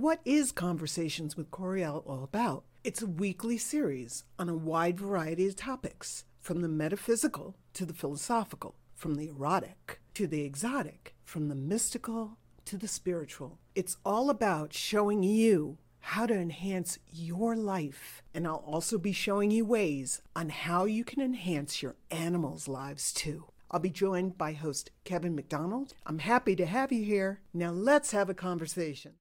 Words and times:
what 0.00 0.20
is 0.24 0.50
Conversations 0.50 1.36
with 1.36 1.50
Coriel 1.50 2.02
all 2.06 2.24
about? 2.24 2.64
It's 2.82 3.02
a 3.02 3.06
weekly 3.06 3.58
series 3.58 4.24
on 4.38 4.48
a 4.48 4.56
wide 4.56 4.98
variety 4.98 5.46
of 5.46 5.56
topics, 5.56 6.24
from 6.40 6.62
the 6.62 6.68
metaphysical 6.68 7.54
to 7.74 7.84
the 7.84 7.92
philosophical, 7.92 8.76
from 8.94 9.16
the 9.16 9.28
erotic 9.28 10.00
to 10.14 10.26
the 10.26 10.40
exotic, 10.40 11.14
from 11.22 11.48
the 11.48 11.54
mystical 11.54 12.38
to 12.64 12.78
the 12.78 12.88
spiritual. 12.88 13.58
It's 13.74 13.98
all 14.02 14.30
about 14.30 14.72
showing 14.72 15.22
you 15.22 15.76
how 15.98 16.24
to 16.24 16.34
enhance 16.34 16.98
your 17.12 17.54
life. 17.54 18.22
And 18.32 18.46
I'll 18.46 18.64
also 18.66 18.96
be 18.96 19.12
showing 19.12 19.50
you 19.50 19.66
ways 19.66 20.22
on 20.34 20.48
how 20.48 20.86
you 20.86 21.04
can 21.04 21.20
enhance 21.20 21.82
your 21.82 21.96
animals' 22.10 22.68
lives 22.68 23.12
too. 23.12 23.50
I'll 23.70 23.80
be 23.80 23.90
joined 23.90 24.38
by 24.38 24.54
host 24.54 24.92
Kevin 25.04 25.34
McDonald. 25.34 25.92
I'm 26.06 26.20
happy 26.20 26.56
to 26.56 26.64
have 26.64 26.90
you 26.90 27.04
here. 27.04 27.42
Now 27.52 27.70
let's 27.70 28.12
have 28.12 28.30
a 28.30 28.34
conversation. 28.34 29.12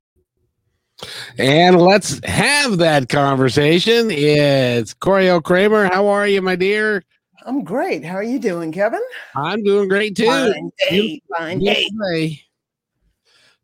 And 1.37 1.79
let's 1.79 2.19
have 2.25 2.77
that 2.79 3.09
conversation. 3.09 4.11
It's 4.11 4.93
Coriel 4.93 5.43
Kramer. 5.43 5.85
How 5.85 6.07
are 6.07 6.27
you, 6.27 6.41
my 6.41 6.55
dear? 6.55 7.03
I'm 7.45 7.63
great. 7.63 8.03
How 8.03 8.15
are 8.15 8.23
you 8.23 8.39
doing, 8.39 8.71
Kevin? 8.71 9.01
I'm 9.35 9.63
doing 9.63 9.87
great 9.87 10.15
too. 10.15 10.25
Fine 10.25 10.71
day, 10.89 11.21
fine 11.37 11.59
day. 11.59 11.85
day. 12.11 12.41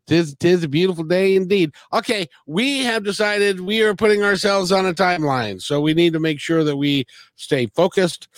Tis, 0.06 0.36
tis 0.36 0.62
a 0.62 0.68
beautiful 0.68 1.04
day 1.04 1.34
indeed. 1.34 1.72
Okay, 1.92 2.28
we 2.46 2.84
have 2.84 3.02
decided 3.02 3.60
we 3.60 3.82
are 3.82 3.94
putting 3.94 4.22
ourselves 4.22 4.70
on 4.70 4.86
a 4.86 4.94
timeline, 4.94 5.60
so 5.60 5.80
we 5.80 5.94
need 5.94 6.12
to 6.12 6.20
make 6.20 6.38
sure 6.38 6.62
that 6.62 6.76
we 6.76 7.06
stay 7.34 7.66
focused, 7.74 8.28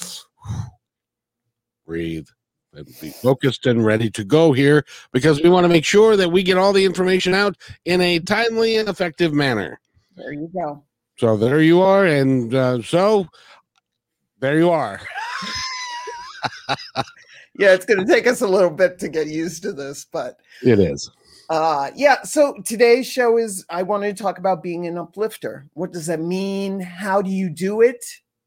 breathe, 1.87 2.27
and 2.75 2.87
be 3.01 3.11
focused 3.11 3.67
and 3.67 3.85
ready 3.85 4.11
to 4.11 4.25
go 4.25 4.53
here 4.53 4.85
because 5.13 5.43
we 5.43 5.49
want 5.49 5.65
to 5.65 5.69
make 5.69 5.85
sure 5.85 6.17
that 6.17 6.31
we 6.31 6.43
get 6.43 6.59
all 6.59 6.73
the 6.73 6.85
information 6.85 7.35
out 7.35 7.57
in 7.85 8.01
a 8.01 8.19
timely 8.21 8.77
and 8.77 8.89
effective 8.89 9.33
manner. 9.33 9.81
There 10.17 10.33
you 10.33 10.51
go. 10.53 10.83
So 11.17 11.37
there 11.37 11.61
you 11.61 11.81
are, 11.81 12.07
and 12.07 12.55
uh, 12.55 12.83
so 12.83 13.27
there 14.41 14.59
you 14.59 14.71
are. 14.71 15.01
Yeah, 17.59 17.75
it's 17.75 17.85
going 17.85 17.99
to 17.99 18.11
take 18.11 18.29
us 18.29 18.41
a 18.41 18.47
little 18.47 18.71
bit 18.71 19.01
to 19.01 19.09
get 19.09 19.27
used 19.27 19.63
to 19.65 19.73
this, 19.73 20.07
but 20.11 20.39
it 20.63 20.79
is. 20.79 21.11
Uh, 21.51 21.91
yeah, 21.97 22.23
so 22.23 22.55
today's 22.65 23.07
show 23.07 23.37
is 23.37 23.65
I 23.69 23.83
wanted 23.83 24.17
to 24.17 24.23
talk 24.23 24.39
about 24.39 24.63
being 24.63 24.87
an 24.87 24.97
uplifter. 24.97 25.67
What 25.75 25.93
does 25.93 26.07
that 26.07 26.21
mean? 26.21 26.79
How 26.79 27.21
do 27.21 27.31
you 27.31 27.51
do 27.51 27.81
it? 27.81 28.05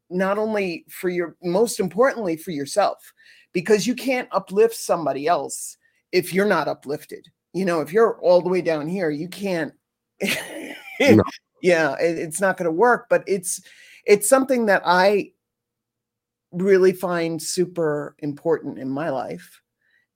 Not 0.10 0.38
only 0.38 0.86
for 0.88 1.10
your, 1.10 1.36
most 1.44 1.82
importantly, 1.82 2.38
for 2.38 2.52
yourself, 2.52 3.12
because 3.54 3.88
you 3.88 3.96
can't 3.96 4.28
uplift 4.32 4.76
somebody 4.76 5.28
else 5.28 5.78
if 6.12 6.34
you're 6.34 6.46
not 6.46 6.68
uplifted. 6.68 7.28
You 7.54 7.66
know, 7.66 7.82
if 7.82 7.92
you're 7.92 8.20
all 8.22 8.42
the 8.42 8.50
way 8.50 8.62
down 8.62 8.88
here, 8.88 9.10
you 9.10 9.28
can't. 9.28 9.74
No. 11.00 11.24
Yeah, 11.64 11.94
it, 12.00 12.18
it's 12.18 12.42
not 12.42 12.58
going 12.58 12.66
to 12.66 12.72
work. 12.72 13.06
But 13.08 13.24
it's 13.28 13.62
it's 14.06 14.28
something 14.28 14.66
that 14.66 14.82
I 14.84 15.32
really 16.52 16.92
find 16.92 17.42
super 17.42 18.16
important 18.20 18.80
in 18.80 18.90
my 18.90 19.10
life. 19.10 19.62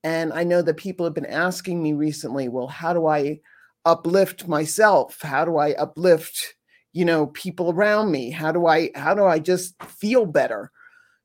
And 0.04 0.34
I 0.34 0.44
know 0.44 0.62
that 0.62 0.78
people 0.78 1.06
have 1.06 1.14
been 1.14 1.26
asking 1.26 1.82
me 1.82 1.94
recently, 1.94 2.48
well, 2.48 2.68
how 2.68 2.94
do 2.94 3.08
I 3.08 3.40
uplift 3.86 4.48
myself? 4.48 5.22
How 5.22 5.46
do 5.46 5.58
I 5.58 5.74
uplift, 5.74 6.56
you 6.94 7.06
know, 7.06 7.28
people 7.28 7.72
around 7.72 8.12
me? 8.12 8.32
How 8.32 8.52
do 8.52 8.68
I 8.68 8.92
how 8.96 9.14
do 9.14 9.26
I 9.26 9.40
just 9.40 9.82
feel 9.84 10.26
better? 10.26 10.72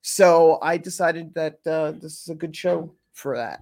So 0.03 0.59
I 0.63 0.79
decided 0.79 1.35
that 1.35 1.59
uh, 1.67 1.93
this 1.93 2.23
is 2.23 2.29
a 2.29 2.35
good 2.35 2.57
show 2.57 2.93
for 3.13 3.37
that. 3.37 3.61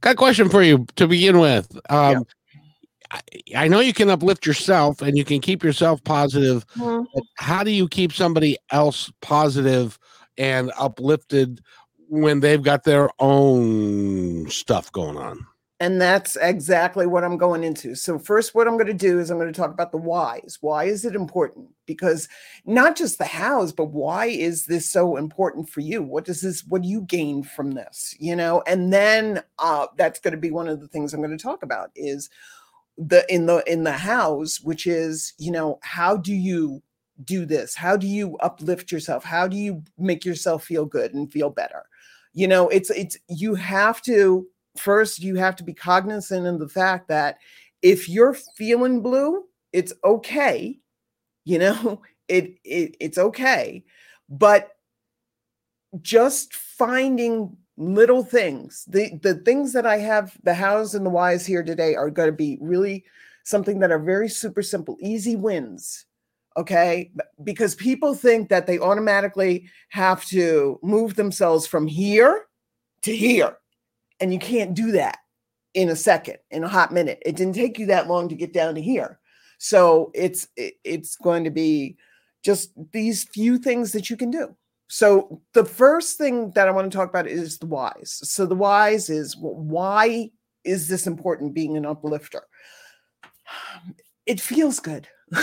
Got 0.00 0.12
a 0.12 0.16
question 0.16 0.48
for 0.48 0.62
you 0.62 0.86
to 0.96 1.08
begin 1.08 1.38
with. 1.40 1.70
Um, 1.90 2.26
I, 3.10 3.20
I 3.56 3.68
know 3.68 3.80
you 3.80 3.94
can 3.94 4.10
uplift 4.10 4.46
yourself 4.46 5.02
and 5.02 5.16
you 5.16 5.24
can 5.24 5.40
keep 5.40 5.64
yourself 5.64 6.02
positive. 6.04 6.66
Mhm. 6.76 7.06
But 7.14 7.24
how 7.36 7.64
do 7.64 7.70
you 7.70 7.88
keep 7.88 8.12
somebody 8.12 8.58
else 8.70 9.10
positive 9.20 9.98
and 10.36 10.72
uplifted 10.78 11.60
when 12.08 12.40
they've 12.40 12.62
got 12.62 12.84
their 12.84 13.10
own 13.18 14.48
stuff 14.50 14.92
going 14.92 15.16
on? 15.16 15.46
And 15.80 16.00
that's 16.00 16.36
exactly 16.36 17.06
what 17.06 17.24
I'm 17.24 17.36
going 17.36 17.64
into. 17.64 17.96
So, 17.96 18.16
first, 18.16 18.54
what 18.54 18.68
I'm 18.68 18.76
going 18.76 18.86
to 18.86 18.94
do 18.94 19.18
is 19.18 19.30
I'm 19.30 19.38
going 19.38 19.52
to 19.52 19.60
talk 19.60 19.72
about 19.72 19.90
the 19.90 19.98
whys. 19.98 20.58
Why 20.60 20.84
is 20.84 21.04
it 21.04 21.16
important? 21.16 21.68
Because 21.84 22.28
not 22.64 22.96
just 22.96 23.18
the 23.18 23.24
hows, 23.24 23.72
but 23.72 23.86
why 23.86 24.26
is 24.26 24.66
this 24.66 24.88
so 24.88 25.16
important 25.16 25.68
for 25.68 25.80
you? 25.80 26.00
What 26.00 26.24
does 26.24 26.42
this, 26.42 26.64
what 26.64 26.82
do 26.82 26.88
you 26.88 27.02
gain 27.02 27.42
from 27.42 27.72
this? 27.72 28.14
You 28.20 28.36
know, 28.36 28.62
and 28.68 28.92
then 28.92 29.42
uh, 29.58 29.88
that's 29.96 30.20
going 30.20 30.32
to 30.32 30.38
be 30.38 30.52
one 30.52 30.68
of 30.68 30.80
the 30.80 30.88
things 30.88 31.12
I'm 31.12 31.20
going 31.20 31.36
to 31.36 31.42
talk 31.42 31.64
about 31.64 31.90
is 31.96 32.30
the 32.96 33.24
in 33.28 33.46
the 33.46 33.64
in 33.70 33.82
the 33.82 33.92
hows, 33.92 34.60
which 34.62 34.86
is, 34.86 35.32
you 35.38 35.50
know, 35.50 35.80
how 35.82 36.16
do 36.16 36.32
you 36.32 36.82
do 37.24 37.44
this? 37.44 37.74
How 37.74 37.96
do 37.96 38.06
you 38.06 38.36
uplift 38.38 38.92
yourself? 38.92 39.24
How 39.24 39.48
do 39.48 39.56
you 39.56 39.82
make 39.98 40.24
yourself 40.24 40.64
feel 40.64 40.84
good 40.84 41.14
and 41.14 41.32
feel 41.32 41.50
better? 41.50 41.84
You 42.32 42.48
know, 42.48 42.68
it's 42.68 42.90
it's 42.90 43.18
you 43.28 43.56
have 43.56 44.00
to 44.02 44.46
first 44.76 45.20
you 45.20 45.36
have 45.36 45.56
to 45.56 45.64
be 45.64 45.74
cognizant 45.74 46.46
of 46.46 46.58
the 46.58 46.68
fact 46.68 47.08
that 47.08 47.38
if 47.82 48.08
you're 48.08 48.34
feeling 48.34 49.00
blue 49.00 49.44
it's 49.72 49.92
okay 50.04 50.78
you 51.44 51.58
know 51.58 52.00
it, 52.28 52.56
it 52.64 52.96
it's 53.00 53.18
okay. 53.18 53.84
But 54.28 54.70
just 56.00 56.54
finding 56.54 57.56
little 57.76 58.24
things 58.24 58.84
the 58.88 59.18
the 59.22 59.34
things 59.34 59.72
that 59.72 59.84
i 59.84 59.96
have 59.96 60.36
the 60.44 60.54
hows 60.54 60.94
and 60.94 61.04
the 61.04 61.10
whys 61.10 61.44
here 61.44 61.62
today 61.62 61.96
are 61.96 62.08
going 62.08 62.28
to 62.28 62.32
be 62.32 62.56
really 62.60 63.04
something 63.42 63.80
that 63.80 63.90
are 63.90 63.98
very 63.98 64.28
super 64.28 64.62
simple 64.62 64.96
easy 65.00 65.34
wins 65.36 66.06
okay? 66.56 67.10
Because 67.42 67.74
people 67.74 68.14
think 68.14 68.48
that 68.48 68.68
they 68.68 68.78
automatically 68.78 69.68
have 69.88 70.24
to 70.26 70.78
move 70.82 71.16
themselves 71.16 71.66
from 71.66 71.86
here 71.86 72.46
to 73.02 73.14
here 73.14 73.56
and 74.20 74.32
you 74.32 74.38
can't 74.38 74.74
do 74.74 74.92
that 74.92 75.18
in 75.74 75.88
a 75.88 75.96
second 75.96 76.36
in 76.50 76.64
a 76.64 76.68
hot 76.68 76.92
minute. 76.92 77.20
It 77.26 77.36
didn't 77.36 77.54
take 77.54 77.78
you 77.78 77.86
that 77.86 78.08
long 78.08 78.28
to 78.28 78.34
get 78.34 78.52
down 78.52 78.74
to 78.76 78.82
here. 78.82 79.18
So 79.58 80.10
it's 80.14 80.46
it- 80.56 80.74
it's 80.84 81.16
going 81.16 81.44
to 81.44 81.50
be 81.50 81.96
just 82.42 82.70
these 82.92 83.24
few 83.24 83.58
things 83.58 83.92
that 83.92 84.10
you 84.10 84.16
can 84.16 84.30
do. 84.30 84.54
So 84.88 85.40
the 85.54 85.64
first 85.64 86.18
thing 86.18 86.50
that 86.54 86.68
i 86.68 86.70
want 86.70 86.90
to 86.90 86.96
talk 86.96 87.08
about 87.08 87.26
is 87.26 87.58
the 87.58 87.66
whys. 87.66 88.20
So 88.22 88.46
the 88.46 88.54
whys 88.54 89.08
is 89.10 89.34
wh- 89.34 89.56
why 89.58 90.30
is 90.62 90.88
this 90.88 91.06
important 91.06 91.54
being 91.54 91.76
an 91.76 91.86
uplifter? 91.86 92.42
It 94.26 94.40
feels 94.40 94.80
good. 94.80 95.06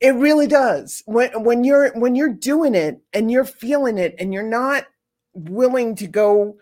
It 0.00 0.14
really 0.14 0.46
does. 0.46 1.02
When 1.04 1.44
when 1.44 1.62
you're 1.62 1.92
when 1.92 2.14
you're 2.14 2.32
doing 2.32 2.74
it 2.74 3.00
and 3.12 3.30
you're 3.30 3.44
feeling 3.44 3.98
it 3.98 4.14
and 4.18 4.32
you're 4.32 4.42
not 4.42 4.86
willing 5.34 5.94
to 5.96 6.06
go 6.06 6.56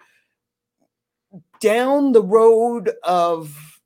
down 1.61 2.13
the 2.13 2.23
road 2.23 2.93
of 3.03 3.79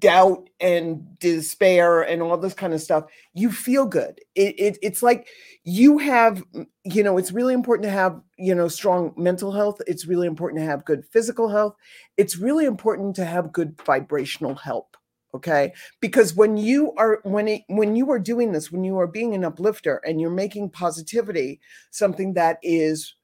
doubt 0.00 0.48
and 0.60 1.18
despair 1.18 2.00
and 2.00 2.22
all 2.22 2.38
this 2.38 2.54
kind 2.54 2.72
of 2.72 2.80
stuff 2.80 3.04
you 3.34 3.52
feel 3.52 3.86
good. 3.86 4.18
It, 4.34 4.58
it 4.58 4.78
it's 4.82 5.02
like 5.02 5.28
you 5.62 5.98
have 5.98 6.42
you 6.84 7.02
know 7.02 7.18
it's 7.18 7.32
really 7.32 7.54
important 7.54 7.84
to 7.84 7.90
have 7.90 8.20
you 8.38 8.54
know 8.54 8.68
strong 8.68 9.12
mental 9.16 9.52
health. 9.52 9.80
It's 9.86 10.06
really 10.06 10.26
important 10.26 10.60
to 10.60 10.66
have 10.66 10.84
good 10.84 11.04
physical 11.12 11.48
health. 11.48 11.76
It's 12.16 12.36
really 12.36 12.64
important 12.64 13.14
to 13.16 13.24
have 13.24 13.52
good 13.52 13.80
vibrational 13.84 14.54
help 14.54 14.96
okay? 15.34 15.72
Because 16.00 16.34
when 16.34 16.56
you 16.56 16.92
are 16.96 17.20
when 17.22 17.48
it 17.48 17.62
when 17.68 17.94
you 17.94 18.10
are 18.10 18.18
doing 18.18 18.52
this 18.52 18.72
when 18.72 18.84
you 18.84 18.98
are 18.98 19.06
being 19.06 19.34
an 19.34 19.44
uplifter 19.44 20.00
and 20.04 20.20
you're 20.20 20.30
making 20.30 20.70
positivity 20.70 21.60
something 21.90 22.34
that 22.34 22.58
is 22.62 23.14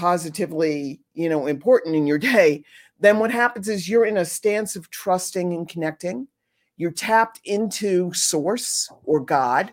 positively 0.00 1.00
you 1.12 1.28
know 1.28 1.46
important 1.46 1.94
in 1.94 2.06
your 2.06 2.18
day 2.18 2.62
then 3.00 3.18
what 3.18 3.30
happens 3.30 3.68
is 3.68 3.88
you're 3.88 4.04
in 4.04 4.18
a 4.18 4.24
stance 4.24 4.76
of 4.76 4.90
trusting 4.90 5.54
and 5.54 5.68
connecting. 5.68 6.28
You're 6.76 6.90
tapped 6.92 7.40
into 7.44 8.12
source 8.12 8.90
or 9.04 9.20
god 9.20 9.72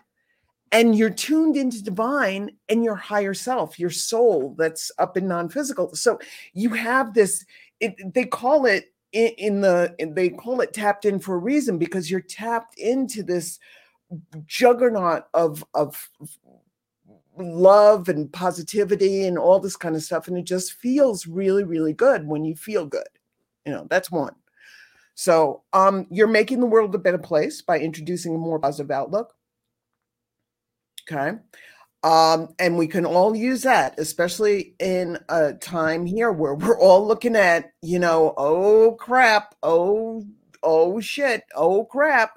and 0.72 0.94
you're 0.96 1.08
tuned 1.08 1.56
into 1.56 1.82
divine 1.82 2.50
and 2.68 2.84
your 2.84 2.94
higher 2.94 3.32
self 3.32 3.78
your 3.78 3.90
soul 3.90 4.54
that's 4.58 4.90
up 4.98 5.16
in 5.16 5.28
non-physical. 5.28 5.94
So 5.94 6.18
you 6.52 6.70
have 6.70 7.14
this 7.14 7.44
it, 7.80 7.94
they 8.12 8.24
call 8.24 8.66
it 8.66 8.92
in, 9.12 9.28
in 9.38 9.60
the 9.60 9.94
they 10.14 10.30
call 10.30 10.60
it 10.60 10.74
tapped 10.74 11.04
in 11.04 11.18
for 11.18 11.36
a 11.36 11.38
reason 11.38 11.78
because 11.78 12.10
you're 12.10 12.20
tapped 12.20 12.78
into 12.78 13.22
this 13.22 13.58
juggernaut 14.46 15.24
of 15.32 15.64
of 15.74 16.10
love 17.40 18.08
and 18.08 18.32
positivity 18.32 19.26
and 19.26 19.38
all 19.38 19.60
this 19.60 19.76
kind 19.76 19.96
of 19.96 20.02
stuff 20.02 20.28
and 20.28 20.36
it 20.36 20.44
just 20.44 20.72
feels 20.72 21.26
really 21.26 21.64
really 21.64 21.92
good 21.92 22.26
when 22.26 22.44
you 22.44 22.54
feel 22.54 22.86
good 22.86 23.08
you 23.66 23.72
know 23.72 23.86
that's 23.90 24.10
one. 24.10 24.34
So 25.14 25.62
um 25.72 26.06
you're 26.10 26.26
making 26.26 26.60
the 26.60 26.66
world 26.66 26.94
a 26.94 26.98
better 26.98 27.18
place 27.18 27.60
by 27.62 27.78
introducing 27.78 28.34
a 28.34 28.38
more 28.38 28.58
positive 28.58 28.90
outlook. 28.90 29.34
Okay. 31.10 31.38
Um 32.02 32.54
and 32.58 32.78
we 32.78 32.86
can 32.86 33.04
all 33.04 33.34
use 33.34 33.62
that 33.62 33.98
especially 33.98 34.74
in 34.78 35.18
a 35.28 35.54
time 35.54 36.06
here 36.06 36.32
where 36.32 36.54
we're 36.54 36.78
all 36.78 37.06
looking 37.06 37.36
at 37.36 37.72
you 37.82 37.98
know 37.98 38.34
oh 38.36 38.92
crap 38.92 39.54
oh 39.62 40.24
oh 40.62 41.00
shit, 41.00 41.44
oh 41.54 41.84
crap. 41.84 42.36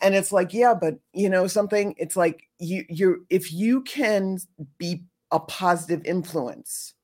And 0.00 0.14
it's 0.14 0.32
like, 0.32 0.54
yeah, 0.54 0.74
but 0.74 0.98
you 1.12 1.28
know 1.28 1.46
something, 1.46 1.94
it's 1.98 2.16
like 2.16 2.47
you 2.58 2.84
you're 2.88 3.18
if 3.30 3.52
you 3.52 3.82
can 3.82 4.38
be 4.78 5.04
a 5.30 5.40
positive 5.40 6.04
influence, 6.04 6.94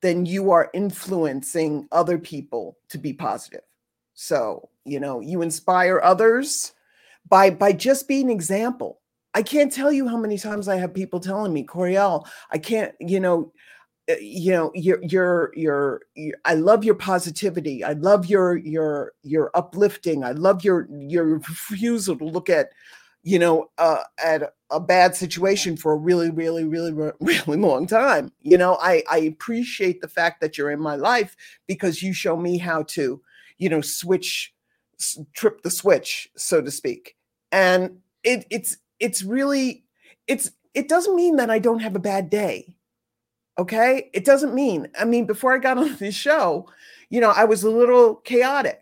then 0.00 0.26
you 0.26 0.50
are 0.50 0.70
influencing 0.74 1.88
other 1.92 2.18
people 2.18 2.76
to 2.90 2.98
be 2.98 3.12
positive. 3.12 3.62
So, 4.14 4.68
you 4.84 5.00
know, 5.00 5.20
you 5.20 5.42
inspire 5.42 6.00
others 6.02 6.72
by 7.28 7.50
by 7.50 7.72
just 7.72 8.08
being 8.08 8.30
example. 8.30 9.00
I 9.34 9.42
can't 9.42 9.72
tell 9.72 9.92
you 9.92 10.06
how 10.08 10.16
many 10.16 10.36
times 10.36 10.68
I 10.68 10.76
have 10.76 10.92
people 10.92 11.18
telling 11.18 11.52
me, 11.52 11.64
Coriel, 11.64 12.26
I 12.50 12.58
can't, 12.58 12.94
you 13.00 13.18
know, 13.18 13.52
uh, 14.10 14.14
you 14.20 14.52
know, 14.52 14.70
you're, 14.74 15.02
you're, 15.02 15.52
you're, 15.54 16.00
I 16.44 16.54
love 16.54 16.84
your 16.84 16.96
positivity. 16.96 17.82
I 17.82 17.92
love 17.92 18.26
your, 18.26 18.56
your, 18.58 19.12
your 19.22 19.50
uplifting. 19.54 20.22
I 20.24 20.32
love 20.32 20.64
your, 20.64 20.86
your 20.90 21.24
refusal 21.38 22.16
to 22.16 22.24
look 22.24 22.50
at, 22.50 22.70
you 23.22 23.38
know, 23.38 23.70
uh, 23.78 24.02
at 24.22 24.52
a 24.70 24.80
bad 24.80 25.14
situation 25.14 25.76
for 25.76 25.92
a 25.92 25.96
really, 25.96 26.30
really, 26.30 26.64
really, 26.64 26.92
really 27.20 27.58
long 27.58 27.86
time. 27.86 28.32
You 28.40 28.58
know, 28.58 28.76
I, 28.80 29.02
I 29.10 29.18
appreciate 29.18 30.00
the 30.00 30.08
fact 30.08 30.40
that 30.40 30.58
you're 30.58 30.70
in 30.70 30.80
my 30.80 30.96
life 30.96 31.36
because 31.66 32.02
you 32.02 32.12
show 32.12 32.36
me 32.36 32.58
how 32.58 32.82
to, 32.84 33.20
you 33.58 33.68
know, 33.68 33.80
switch, 33.80 34.52
trip 35.34 35.62
the 35.62 35.70
switch, 35.70 36.28
so 36.36 36.60
to 36.60 36.70
speak. 36.70 37.16
And 37.52 37.98
it, 38.24 38.46
it's, 38.50 38.76
it's 38.98 39.22
really, 39.22 39.84
it's, 40.26 40.50
it 40.74 40.88
doesn't 40.88 41.16
mean 41.16 41.36
that 41.36 41.50
I 41.50 41.58
don't 41.58 41.80
have 41.80 41.94
a 41.94 42.00
bad 42.00 42.30
day. 42.30 42.76
Okay. 43.58 44.10
It 44.14 44.24
doesn't 44.24 44.54
mean, 44.54 44.88
I 44.98 45.04
mean, 45.04 45.26
before 45.26 45.54
I 45.54 45.58
got 45.58 45.78
on 45.78 45.96
this 45.96 46.14
show, 46.14 46.68
you 47.08 47.20
know, 47.20 47.30
I 47.30 47.44
was 47.44 47.62
a 47.62 47.70
little 47.70 48.16
chaotic 48.16 48.81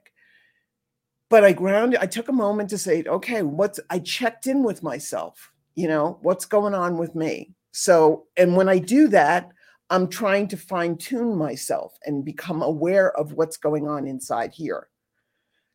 but 1.30 1.44
I 1.44 1.52
grounded, 1.52 2.00
I 2.00 2.06
took 2.06 2.28
a 2.28 2.32
moment 2.32 2.68
to 2.70 2.78
say, 2.78 3.04
okay, 3.06 3.42
what's, 3.42 3.80
I 3.88 4.00
checked 4.00 4.46
in 4.46 4.62
with 4.62 4.82
myself, 4.82 5.52
you 5.76 5.88
know, 5.88 6.18
what's 6.22 6.44
going 6.44 6.74
on 6.74 6.98
with 6.98 7.14
me? 7.14 7.54
So, 7.72 8.26
and 8.36 8.56
when 8.56 8.68
I 8.68 8.78
do 8.78 9.08
that, 9.08 9.50
I'm 9.90 10.08
trying 10.08 10.48
to 10.48 10.56
fine 10.56 10.96
tune 10.96 11.36
myself 11.36 11.96
and 12.04 12.24
become 12.24 12.62
aware 12.62 13.16
of 13.16 13.32
what's 13.32 13.56
going 13.56 13.88
on 13.88 14.06
inside 14.06 14.52
here. 14.52 14.88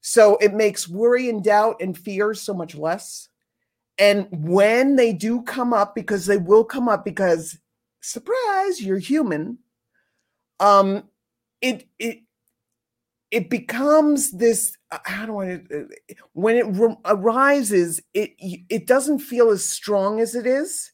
So 0.01 0.37
it 0.37 0.53
makes 0.53 0.87
worry 0.87 1.29
and 1.29 1.43
doubt 1.43 1.77
and 1.81 1.97
fear 1.97 2.33
so 2.33 2.53
much 2.53 2.75
less. 2.75 3.29
And 3.97 4.27
when 4.31 4.97
they 4.97 5.13
do 5.13 5.41
come 5.41 5.73
up, 5.73 5.95
because 5.95 6.25
they 6.25 6.37
will 6.37 6.65
come 6.65 6.87
up, 6.89 7.03
because 7.05 7.57
surprise, 8.01 8.81
you're 8.81 8.99
human. 8.99 9.57
Um, 10.59 11.05
it 11.61 11.87
it 11.97 12.19
it 13.35 13.49
becomes 13.49 14.31
this 14.31 14.77
uh, 14.91 14.99
how 15.03 15.25
do 15.25 15.39
I 15.39 15.55
uh, 15.55 15.83
when 16.31 16.55
it 16.55 16.97
arises 17.03 18.01
it 18.13 18.31
it 18.39 18.87
doesn't 18.87 19.19
feel 19.19 19.49
as 19.49 19.63
strong 19.63 20.21
as 20.21 20.35
it 20.35 20.47
is 20.47 20.93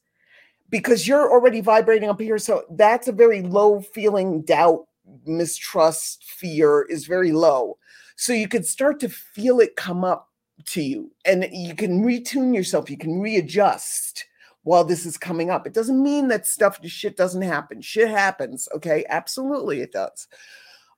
because 0.72 1.08
you're 1.08 1.30
already 1.30 1.62
vibrating 1.62 2.10
up 2.10 2.20
here. 2.20 2.40
So 2.40 2.64
that's 2.72 3.08
a 3.08 3.12
very 3.12 3.44
low 3.44 3.82
feeling 3.82 4.42
doubt 4.42 4.88
mistrust 5.26 6.24
fear 6.24 6.82
is 6.90 7.06
very 7.06 7.32
low. 7.32 7.78
So 8.16 8.34
you 8.34 8.48
could 8.48 8.66
start 8.66 9.00
to 9.02 9.10
feel 9.10 9.60
it 9.60 9.76
come 9.76 10.04
up 10.04 10.30
to 10.66 10.82
you 10.82 11.12
and 11.26 11.48
you 11.52 11.76
can 11.76 12.04
retune 12.04 12.56
yourself 12.56 12.90
you 12.90 12.98
can 12.98 13.20
readjust 13.20 14.26
while 14.64 14.84
this 14.84 15.06
is 15.06 15.18
coming 15.18 15.52
up. 15.52 15.68
It 15.68 15.74
doesn't 15.74 16.02
mean 16.02 16.28
that 16.30 16.48
stuff 16.48 16.80
shit 16.86 17.18
doesn't 17.18 17.42
happen. 17.44 17.82
Shit 17.82 18.10
happens 18.10 18.68
okay? 18.76 19.06
Absolutely 19.10 19.82
it 19.82 19.92
does. 19.92 20.28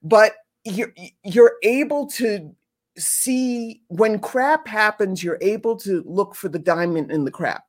But 0.01 0.35
you're 0.65 0.93
you're 1.23 1.53
able 1.63 2.07
to 2.07 2.55
see 2.97 3.81
when 3.87 4.19
crap 4.19 4.67
happens 4.67 5.23
you're 5.23 5.39
able 5.41 5.75
to 5.75 6.03
look 6.05 6.35
for 6.35 6.47
the 6.49 6.59
diamond 6.59 7.11
in 7.11 7.25
the 7.25 7.31
crap. 7.31 7.65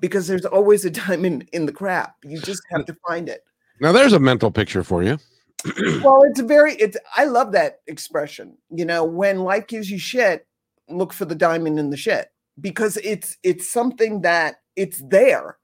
Because 0.00 0.26
there's 0.26 0.44
always 0.44 0.84
a 0.84 0.90
diamond 0.90 1.48
in 1.52 1.66
the 1.66 1.72
crap. 1.72 2.16
You 2.22 2.40
just 2.40 2.62
have 2.70 2.84
to 2.86 2.96
find 3.06 3.28
it. 3.28 3.42
Now 3.80 3.92
there's 3.92 4.12
a 4.12 4.18
mental 4.18 4.50
picture 4.50 4.82
for 4.82 5.02
you. 5.02 5.18
Well 6.02 6.22
it's 6.22 6.40
very 6.40 6.74
it's 6.74 6.96
i 7.16 7.24
love 7.24 7.52
that 7.52 7.80
expression. 7.86 8.56
You 8.70 8.84
know 8.84 9.04
when 9.04 9.40
life 9.40 9.66
gives 9.66 9.90
you 9.90 9.98
shit 9.98 10.46
look 10.88 11.12
for 11.12 11.24
the 11.24 11.34
diamond 11.34 11.78
in 11.78 11.90
the 11.90 11.96
shit. 11.96 12.28
Because 12.60 12.96
it's 12.98 13.36
it's 13.42 13.70
something 13.70 14.22
that 14.22 14.56
it's 14.76 15.02
there. 15.08 15.58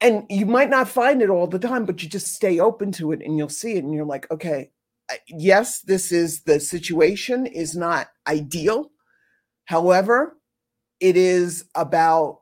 And 0.00 0.24
you 0.28 0.44
might 0.44 0.70
not 0.70 0.88
find 0.88 1.22
it 1.22 1.30
all 1.30 1.46
the 1.46 1.58
time 1.58 1.84
but 1.84 2.02
you 2.02 2.08
just 2.08 2.34
stay 2.34 2.60
open 2.60 2.92
to 2.92 3.12
it 3.12 3.22
and 3.24 3.38
you'll 3.38 3.48
see 3.48 3.74
it 3.74 3.84
and 3.84 3.92
you're 3.94 4.04
like 4.04 4.30
okay 4.30 4.70
yes, 5.28 5.80
this 5.80 6.12
is 6.12 6.42
the 6.42 6.60
situation 6.60 7.46
is 7.46 7.76
not 7.76 8.08
ideal. 8.26 8.90
However, 9.66 10.36
it 11.00 11.16
is 11.16 11.64
about 11.74 12.40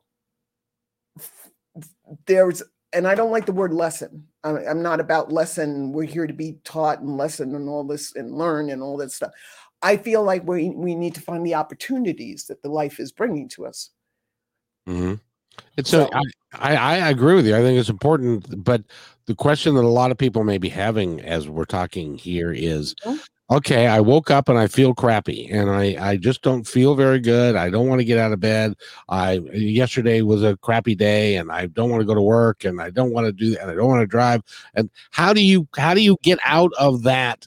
there's 2.27 2.63
and 2.93 3.09
I 3.09 3.15
don't 3.15 3.31
like 3.31 3.47
the 3.47 3.53
word 3.53 3.73
lesson. 3.73 4.27
I'm 4.45 4.83
not 4.83 5.01
about 5.01 5.33
lesson. 5.33 5.93
We're 5.93 6.03
here 6.03 6.27
to 6.27 6.33
be 6.33 6.59
taught 6.65 7.01
and 7.01 7.17
lesson 7.17 7.55
and 7.55 7.69
all 7.69 7.85
this 7.85 8.15
and 8.17 8.37
learn 8.37 8.71
and 8.71 8.83
all 8.83 8.97
that 8.99 9.13
stuff. 9.13 9.31
I 9.83 9.97
feel 9.97 10.23
like 10.23 10.47
we 10.47 10.71
we 10.71 10.95
need 10.95 11.15
to 11.15 11.21
find 11.21 11.45
the 11.45 11.55
opportunities 11.55 12.45
that 12.47 12.63
the 12.63 12.69
life 12.69 13.01
is 13.01 13.13
bringing 13.13 13.49
to 13.51 13.67
us. 13.67 13.91
Mm-hmm. 14.89 15.15
It's 15.77 15.91
so, 15.91 16.11
I 16.55 17.09
agree 17.09 17.35
with 17.35 17.47
you. 17.47 17.57
I 17.57 17.61
think 17.61 17.79
it's 17.79 17.89
important, 17.89 18.63
but 18.63 18.83
the 19.27 19.35
question 19.35 19.75
that 19.75 19.85
a 19.85 19.89
lot 19.89 20.11
of 20.11 20.19
people 20.19 20.45
may 20.45 20.59
be 20.59 20.69
having 20.69 21.21
as 21.21 21.49
we're 21.49 21.65
talking 21.65 22.17
here 22.17 22.53
is 22.53 22.95
mm-hmm. 23.05 23.55
okay 23.55 23.87
i 23.87 24.01
woke 24.01 24.31
up 24.31 24.49
and 24.49 24.59
i 24.59 24.67
feel 24.67 24.95
crappy 24.95 25.49
and 25.51 25.71
i 25.71 25.97
i 26.01 26.17
just 26.17 26.43
don't 26.43 26.67
feel 26.67 26.95
very 26.95 27.21
good. 27.21 27.57
I 27.57 27.71
don't 27.71 27.89
want 27.89 28.01
to 28.01 28.05
get 28.05 28.19
out 28.19 28.33
of 28.33 28.41
bed. 28.41 28.75
I 29.09 29.35
yesterday 29.53 30.23
was 30.23 30.43
a 30.43 30.57
crappy 30.59 30.95
day 30.95 31.37
and 31.37 31.53
i 31.53 31.67
don't 31.67 31.91
want 31.91 32.01
to 32.01 32.07
go 32.07 32.15
to 32.15 32.23
work 32.23 32.65
and 32.65 32.81
i 32.81 32.91
don't 32.91 33.13
want 33.13 33.27
to 33.27 33.33
do 33.33 33.51
that 33.51 33.63
and 33.63 33.71
i 33.71 33.75
don't 33.75 33.89
want 33.89 34.03
to 34.03 34.07
drive. 34.07 34.43
And 34.75 34.91
how 35.11 35.33
do 35.33 35.43
you 35.43 35.69
how 35.77 35.95
do 35.95 36.01
you 36.01 36.17
get 36.23 36.39
out 36.45 36.73
of 36.79 37.03
that 37.05 37.47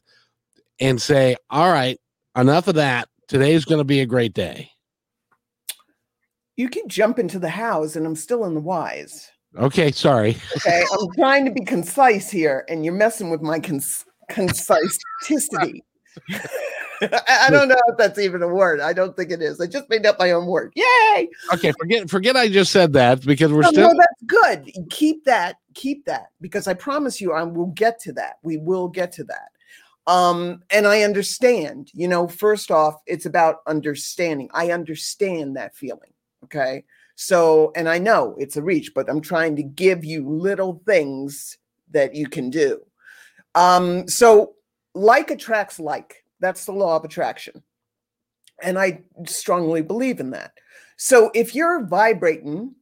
and 0.80 1.02
say 1.02 1.36
all 1.50 1.72
right 1.72 2.00
enough 2.36 2.68
of 2.68 2.76
that. 2.76 3.10
Today's 3.28 3.66
going 3.66 3.80
to 3.80 3.86
be 3.86 4.02
a 4.02 4.06
great 4.06 4.34
day 4.34 4.70
you 6.58 6.70
can 6.70 6.88
jump 6.88 7.20
into 7.20 7.40
the 7.40 7.50
house 7.50 7.96
and 7.96 8.06
i'm 8.06 8.16
still 8.16 8.46
in 8.46 8.54
the 8.54 8.62
whys 8.62 9.32
Okay, 9.58 9.92
sorry. 9.92 10.38
Okay, 10.58 10.84
I'm 10.92 11.08
trying 11.18 11.46
to 11.46 11.52
be 11.52 11.64
concise 11.64 12.30
here, 12.30 12.66
and 12.68 12.84
you're 12.84 12.94
messing 12.94 13.30
with 13.30 13.42
my 13.42 13.60
cons- 13.60 14.06
concisity. 14.30 15.84
I 17.02 17.50
don't 17.50 17.68
know 17.68 17.76
if 17.88 17.98
that's 17.98 18.20
even 18.20 18.42
a 18.42 18.48
word. 18.48 18.80
I 18.80 18.94
don't 18.94 19.16
think 19.16 19.32
it 19.32 19.42
is. 19.42 19.60
I 19.60 19.68
just 19.68 19.90
made 19.90 20.06
up 20.06 20.18
my 20.18 20.32
own 20.32 20.46
word. 20.46 20.74
Yay! 20.76 21.30
Okay, 21.54 21.72
forget 21.78 22.10
forget 22.10 22.38
I 22.38 22.48
just 22.48 22.72
said 22.72 22.94
that 22.94 23.26
because 23.26 23.52
we're 23.52 23.62
no, 23.62 23.72
still. 23.72 23.90
No, 23.90 23.94
that's 23.98 24.24
good. 24.26 24.72
Keep 24.90 25.26
that. 25.26 25.58
Keep 25.74 26.06
that 26.06 26.28
because 26.42 26.68
I 26.68 26.74
promise 26.74 27.20
you, 27.20 27.34
I 27.34 27.44
will 27.44 27.68
get 27.68 28.00
to 28.02 28.14
that. 28.14 28.38
We 28.44 28.58
will 28.58 28.88
get 28.88 29.12
to 29.14 29.26
that. 29.26 29.52
Um, 30.08 30.64
and 30.70 30.88
I 30.88 31.02
understand. 31.02 31.92
You 31.94 32.08
know, 32.08 32.28
first 32.28 32.72
off, 32.72 32.96
it's 33.08 33.26
about 33.26 33.58
understanding. 33.68 34.50
I 34.54 34.72
understand 34.72 35.58
that 35.58 35.76
feeling. 35.76 36.12
Okay. 36.46 36.84
So, 37.16 37.72
and 37.76 37.88
I 37.88 37.98
know 37.98 38.36
it's 38.38 38.58
a 38.58 38.62
reach, 38.62 38.94
but 38.94 39.10
I'm 39.10 39.22
trying 39.22 39.56
to 39.56 39.64
give 39.64 40.04
you 40.04 40.28
little 40.30 40.82
things 40.86 41.58
that 41.92 42.14
you 42.16 42.28
can 42.28 42.50
do. 42.50 42.82
Um, 43.56 44.08
so, 44.08 44.54
like 44.94 45.32
attracts 45.32 45.80
like. 45.80 46.24
That's 46.40 46.66
the 46.66 46.74
law 46.74 46.98
of 46.98 47.06
attraction. 47.06 47.64
And 48.62 48.78
I 48.78 49.02
strongly 49.26 49.82
believe 49.82 50.20
in 50.20 50.32
that. 50.32 50.54
So, 50.98 51.32
if 51.34 51.56
you're 51.56 51.86
vibrating 51.86 52.76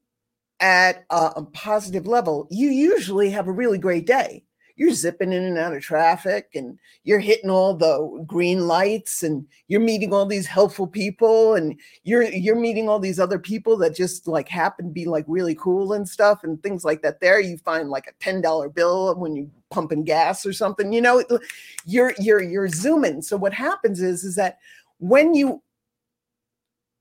at 0.60 1.06
a, 1.10 1.32
a 1.38 1.46
positive 1.54 2.08
level, 2.08 2.48
you 2.50 2.70
usually 2.70 3.30
have 3.32 3.48
a 3.48 3.52
really 3.52 3.78
great 3.78 4.06
day 4.08 4.44
you're 4.76 4.92
zipping 4.92 5.32
in 5.32 5.44
and 5.44 5.58
out 5.58 5.76
of 5.76 5.82
traffic 5.82 6.50
and 6.56 6.80
you're 7.04 7.20
hitting 7.20 7.50
all 7.50 7.76
the 7.76 8.24
green 8.26 8.68
lights 8.68 9.22
and 9.22 9.46
you're 9.68 9.80
meeting 9.80 10.14
all 10.14 10.26
these 10.26 10.48
helpful 10.48 10.88
people 10.88 11.54
and 11.54 11.80
you're 12.04 12.24
you're 12.24 12.56
meeting 12.56 12.90
all 12.90 13.00
these 13.00 13.20
other 13.20 13.38
people 13.38 13.78
that 13.78 13.96
just 13.96 14.28
like 14.28 14.50
happen 14.50 14.86
to 14.86 14.92
be 14.92 15.06
like 15.06 15.26
really 15.28 15.56
cool 15.56 15.94
and 15.94 16.08
stuff 16.08 16.44
and 16.44 16.62
things 16.64 16.84
like 16.84 17.02
that. 17.02 17.20
There 17.20 17.40
you 17.40 17.58
find 17.58 17.90
like 17.90 18.08
a 18.08 18.24
$10 18.24 18.74
bill 18.74 19.14
when 19.16 19.36
you 19.36 19.50
pumping 19.70 20.04
gas 20.04 20.46
or 20.46 20.54
something 20.54 20.92
you 20.92 21.02
know? 21.02 21.24
You're 21.86 22.14
you're 22.20 22.42
you're 22.42 22.70
zooming. 22.70 23.22
So 23.22 23.38
what 23.38 23.54
happens 23.54 24.02
is 24.02 24.24
is 24.24 24.36
that 24.36 24.58
when 24.98 25.34
you 25.36 25.62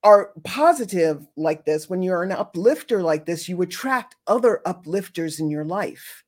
are 0.04 0.32
positive 0.42 1.24
like 1.36 1.64
this 1.64 1.88
when 1.88 2.02
you're 2.02 2.24
an 2.24 2.32
uplifter 2.32 3.02
like 3.02 3.24
this 3.24 3.48
you 3.48 3.62
attract 3.62 4.16
other 4.26 4.60
uplifters 4.66 5.38
in 5.38 5.48
your 5.48 5.64
life 5.64 6.21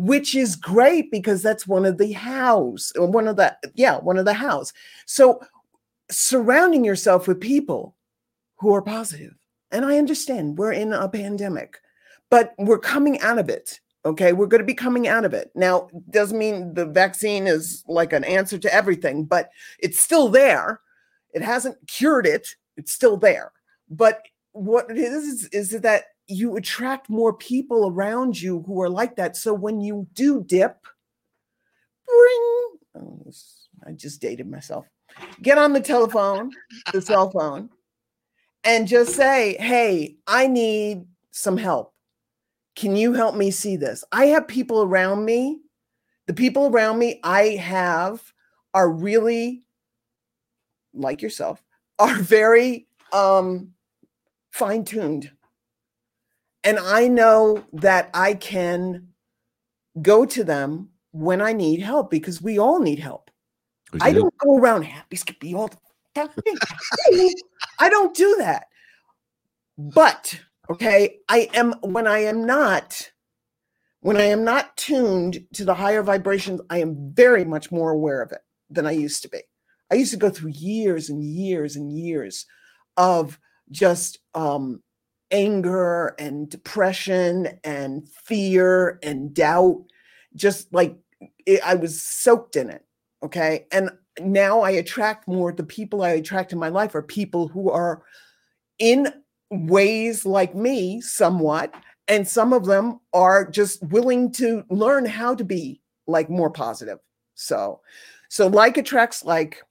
which 0.00 0.34
is 0.34 0.56
great 0.56 1.10
because 1.10 1.42
that's 1.42 1.66
one 1.66 1.84
of 1.84 1.98
the 1.98 2.12
house 2.12 2.90
or 2.98 3.06
one 3.06 3.28
of 3.28 3.36
the 3.36 3.54
yeah 3.74 3.98
one 3.98 4.16
of 4.16 4.24
the 4.24 4.32
house 4.32 4.72
so 5.04 5.40
surrounding 6.10 6.84
yourself 6.84 7.28
with 7.28 7.38
people 7.38 7.94
who 8.58 8.74
are 8.74 8.80
positive 8.80 9.34
and 9.70 9.84
i 9.84 9.98
understand 9.98 10.56
we're 10.56 10.72
in 10.72 10.94
a 10.94 11.08
pandemic 11.08 11.78
but 12.30 12.54
we're 12.58 12.78
coming 12.78 13.20
out 13.20 13.38
of 13.38 13.48
it 13.48 13.78
Okay, 14.06 14.32
we're 14.32 14.46
going 14.46 14.62
to 14.62 14.66
be 14.66 14.72
coming 14.72 15.08
out 15.08 15.26
of 15.26 15.34
it. 15.34 15.50
Now, 15.54 15.90
doesn't 16.08 16.38
mean 16.38 16.72
the 16.72 16.86
vaccine 16.86 17.46
is 17.46 17.84
like 17.86 18.14
an 18.14 18.24
answer 18.24 18.56
to 18.56 18.74
everything, 18.74 19.26
but 19.26 19.50
it's 19.78 20.00
still 20.00 20.30
there. 20.30 20.80
It 21.34 21.42
hasn't 21.42 21.76
cured 21.86 22.26
it. 22.26 22.48
It's 22.78 22.92
still 22.92 23.18
there. 23.18 23.52
But 23.90 24.22
what 24.52 24.90
it 24.90 24.96
is 24.96 25.50
is 25.52 25.78
that 25.82 26.04
you 26.30 26.56
attract 26.56 27.10
more 27.10 27.32
people 27.32 27.90
around 27.90 28.40
you 28.40 28.62
who 28.66 28.80
are 28.80 28.88
like 28.88 29.16
that. 29.16 29.36
So 29.36 29.52
when 29.52 29.80
you 29.80 30.06
do 30.14 30.42
dip, 30.44 30.86
bring. 32.06 32.76
Oh, 32.96 33.32
I 33.86 33.92
just 33.92 34.20
dated 34.20 34.48
myself. 34.48 34.86
Get 35.42 35.58
on 35.58 35.72
the 35.72 35.80
telephone, 35.80 36.52
the 36.92 37.02
cell 37.02 37.30
phone, 37.30 37.70
and 38.64 38.86
just 38.86 39.14
say, 39.14 39.56
"Hey, 39.58 40.16
I 40.26 40.46
need 40.46 41.04
some 41.30 41.56
help." 41.56 41.94
Can 42.76 42.96
you 42.96 43.12
help 43.12 43.34
me 43.34 43.50
see 43.50 43.76
this? 43.76 44.04
I 44.12 44.26
have 44.26 44.46
people 44.46 44.82
around 44.82 45.24
me. 45.24 45.60
The 46.26 46.34
people 46.34 46.68
around 46.68 46.98
me 46.98 47.20
I 47.24 47.56
have 47.56 48.22
are 48.72 48.88
really 48.88 49.64
like 50.94 51.22
yourself, 51.22 51.62
are 51.98 52.14
very 52.16 52.86
um 53.12 53.72
fine-tuned. 54.52 55.30
And 56.64 56.78
I 56.78 57.08
know 57.08 57.64
that 57.72 58.10
I 58.12 58.34
can 58.34 59.08
go 60.00 60.26
to 60.26 60.44
them 60.44 60.90
when 61.12 61.40
I 61.40 61.52
need 61.52 61.80
help 61.80 62.10
because 62.10 62.42
we 62.42 62.58
all 62.58 62.80
need 62.80 62.98
help. 62.98 63.30
I 64.00 64.12
don't 64.12 64.36
go 64.38 64.56
around 64.56 64.82
happy 64.82 65.16
skippy 65.16 65.54
all 65.54 65.68
the 65.68 65.76
time. 66.14 66.28
I 67.80 67.88
don't 67.88 68.14
do 68.14 68.36
that. 68.38 68.66
But 69.76 70.38
Okay. 70.70 71.18
I 71.28 71.48
am, 71.54 71.72
when 71.82 72.06
I 72.06 72.20
am 72.20 72.46
not, 72.46 73.10
when 74.02 74.16
I 74.16 74.24
am 74.26 74.44
not 74.44 74.76
tuned 74.76 75.44
to 75.54 75.64
the 75.64 75.74
higher 75.74 76.02
vibrations, 76.02 76.60
I 76.70 76.78
am 76.78 77.12
very 77.12 77.44
much 77.44 77.72
more 77.72 77.90
aware 77.90 78.22
of 78.22 78.30
it 78.30 78.42
than 78.70 78.86
I 78.86 78.92
used 78.92 79.22
to 79.22 79.28
be. 79.28 79.40
I 79.90 79.96
used 79.96 80.12
to 80.12 80.16
go 80.16 80.30
through 80.30 80.52
years 80.52 81.10
and 81.10 81.24
years 81.24 81.74
and 81.74 81.90
years 81.90 82.46
of 82.96 83.36
just 83.72 84.20
um, 84.36 84.80
anger 85.30 86.14
and 86.18 86.48
depression 86.48 87.58
and 87.64 88.08
fear 88.08 88.98
and 89.02 89.32
doubt. 89.34 89.84
Just 90.34 90.72
like 90.72 90.96
it, 91.46 91.60
I 91.64 91.74
was 91.74 92.02
soaked 92.02 92.56
in 92.56 92.70
it. 92.70 92.84
Okay. 93.22 93.66
And 93.72 93.90
now 94.20 94.60
I 94.60 94.70
attract 94.70 95.28
more, 95.28 95.52
the 95.52 95.64
people 95.64 96.02
I 96.02 96.10
attract 96.10 96.52
in 96.52 96.58
my 96.58 96.68
life 96.68 96.94
are 96.94 97.02
people 97.02 97.48
who 97.48 97.70
are 97.70 98.02
in 98.78 99.12
ways 99.50 100.24
like 100.24 100.54
me 100.54 101.00
somewhat 101.00 101.74
and 102.08 102.26
some 102.26 102.52
of 102.52 102.66
them 102.66 103.00
are 103.12 103.48
just 103.48 103.82
willing 103.84 104.32
to 104.32 104.64
learn 104.70 105.04
how 105.04 105.34
to 105.34 105.44
be 105.44 105.80
like 106.06 106.30
more 106.30 106.50
positive 106.50 106.98
so 107.34 107.80
so 108.28 108.46
like 108.46 108.76
attracts 108.76 109.24
like 109.24 109.62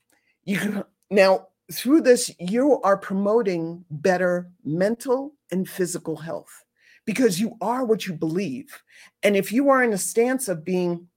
you 0.44 0.84
now 1.10 1.46
through 1.72 2.00
this 2.00 2.30
you 2.38 2.80
are 2.82 2.96
promoting 2.96 3.84
better 3.90 4.50
mental 4.64 5.32
and 5.52 5.68
physical 5.68 6.16
health 6.16 6.64
because 7.06 7.40
you 7.40 7.56
are 7.60 7.84
what 7.84 8.06
you 8.06 8.14
believe 8.14 8.82
and 9.22 9.36
if 9.36 9.52
you 9.52 9.68
are 9.68 9.82
in 9.82 9.92
a 9.92 9.98
stance 9.98 10.48
of 10.48 10.64
being 10.64 11.08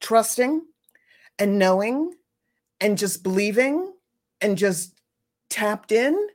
trusting 0.00 0.62
and 1.38 1.58
knowing 1.58 2.12
and 2.80 2.98
just 2.98 3.22
believing 3.22 3.92
and 4.40 4.56
just 4.56 5.00
tapped 5.48 5.92
in 5.92 6.28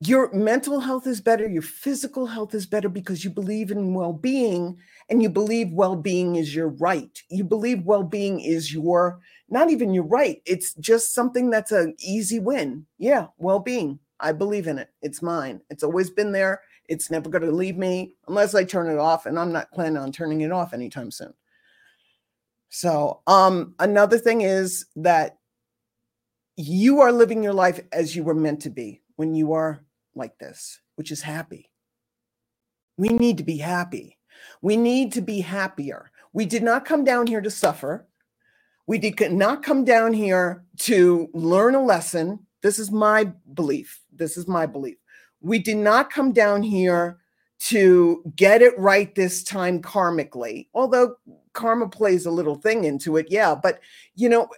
your 0.00 0.30
mental 0.32 0.80
health 0.80 1.06
is 1.06 1.20
better, 1.22 1.48
your 1.48 1.62
physical 1.62 2.26
health 2.26 2.54
is 2.54 2.66
better 2.66 2.88
because 2.88 3.24
you 3.24 3.30
believe 3.30 3.70
in 3.70 3.94
well 3.94 4.12
being 4.12 4.76
and 5.08 5.22
you 5.22 5.30
believe 5.30 5.72
well 5.72 5.96
being 5.96 6.36
is 6.36 6.54
your 6.54 6.68
right. 6.68 7.22
You 7.30 7.44
believe 7.44 7.82
well 7.84 8.02
being 8.02 8.40
is 8.40 8.72
your, 8.72 9.20
not 9.48 9.70
even 9.70 9.94
your 9.94 10.04
right, 10.04 10.42
it's 10.44 10.74
just 10.74 11.14
something 11.14 11.48
that's 11.48 11.72
an 11.72 11.94
easy 11.98 12.38
win. 12.38 12.86
Yeah, 12.98 13.28
well 13.38 13.58
being. 13.58 13.98
I 14.20 14.32
believe 14.32 14.66
in 14.66 14.78
it. 14.78 14.88
It's 15.02 15.22
mine. 15.22 15.60
It's 15.70 15.82
always 15.82 16.10
been 16.10 16.32
there. 16.32 16.62
It's 16.88 17.10
never 17.10 17.28
going 17.28 17.44
to 17.44 17.52
leave 17.52 17.76
me 17.76 18.14
unless 18.28 18.54
I 18.54 18.64
turn 18.64 18.90
it 18.90 18.98
off, 18.98 19.26
and 19.26 19.38
I'm 19.38 19.52
not 19.52 19.72
planning 19.72 19.98
on 19.98 20.12
turning 20.12 20.40
it 20.42 20.52
off 20.52 20.72
anytime 20.72 21.10
soon. 21.10 21.34
So, 22.68 23.22
um, 23.26 23.74
another 23.78 24.18
thing 24.18 24.42
is 24.42 24.86
that 24.96 25.38
you 26.56 27.00
are 27.00 27.12
living 27.12 27.42
your 27.42 27.52
life 27.52 27.80
as 27.92 28.16
you 28.16 28.24
were 28.24 28.34
meant 28.34 28.62
to 28.62 28.70
be 28.70 29.02
when 29.16 29.34
you 29.34 29.52
are 29.52 29.80
like 30.14 30.38
this, 30.38 30.80
which 30.96 31.10
is 31.10 31.22
happy. 31.22 31.70
We 32.96 33.08
need 33.08 33.38
to 33.38 33.44
be 33.44 33.58
happy. 33.58 34.18
We 34.62 34.76
need 34.76 35.12
to 35.12 35.20
be 35.20 35.40
happier. 35.40 36.10
We 36.32 36.46
did 36.46 36.62
not 36.62 36.84
come 36.84 37.04
down 37.04 37.26
here 37.26 37.40
to 37.40 37.50
suffer. 37.50 38.08
We 38.86 38.98
did 38.98 39.32
not 39.32 39.62
come 39.62 39.84
down 39.84 40.12
here 40.12 40.64
to 40.80 41.28
learn 41.34 41.74
a 41.74 41.82
lesson. 41.82 42.45
This 42.66 42.80
is 42.80 42.90
my 42.90 43.30
belief. 43.54 44.00
This 44.12 44.36
is 44.36 44.48
my 44.48 44.66
belief. 44.66 44.96
We 45.40 45.60
did 45.60 45.76
not 45.76 46.10
come 46.10 46.32
down 46.32 46.64
here 46.64 47.18
to 47.60 48.24
get 48.34 48.60
it 48.60 48.76
right 48.76 49.14
this 49.14 49.44
time 49.44 49.80
karmically, 49.80 50.66
although 50.74 51.14
karma 51.52 51.88
plays 51.88 52.26
a 52.26 52.30
little 52.32 52.56
thing 52.56 52.82
into 52.82 53.18
it. 53.18 53.28
Yeah. 53.30 53.54
But, 53.54 53.78
you 54.16 54.28
know, 54.28 54.48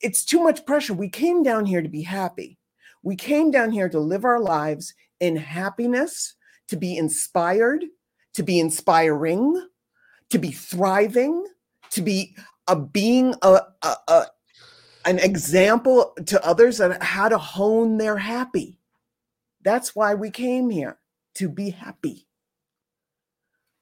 it's 0.00 0.24
too 0.24 0.44
much 0.44 0.64
pressure. 0.64 0.94
We 0.94 1.08
came 1.08 1.42
down 1.42 1.66
here 1.66 1.82
to 1.82 1.88
be 1.88 2.02
happy. 2.02 2.56
We 3.02 3.16
came 3.16 3.50
down 3.50 3.72
here 3.72 3.88
to 3.88 3.98
live 3.98 4.24
our 4.24 4.38
lives 4.38 4.94
in 5.18 5.34
happiness, 5.34 6.36
to 6.68 6.76
be 6.76 6.96
inspired, 6.96 7.84
to 8.34 8.44
be 8.44 8.60
inspiring, 8.60 9.60
to 10.30 10.38
be 10.38 10.52
thriving, 10.52 11.44
to 11.90 12.00
be 12.00 12.36
a 12.68 12.76
being 12.76 13.34
a, 13.42 13.60
a, 13.82 13.96
a 14.06 14.26
an 15.06 15.18
example 15.20 16.14
to 16.26 16.44
others 16.44 16.80
of 16.80 17.00
how 17.00 17.28
to 17.28 17.38
hone 17.38 17.96
their 17.96 18.16
happy. 18.16 18.78
That's 19.62 19.96
why 19.96 20.14
we 20.14 20.30
came 20.30 20.68
here 20.68 20.98
to 21.34 21.48
be 21.48 21.70
happy. 21.70 22.26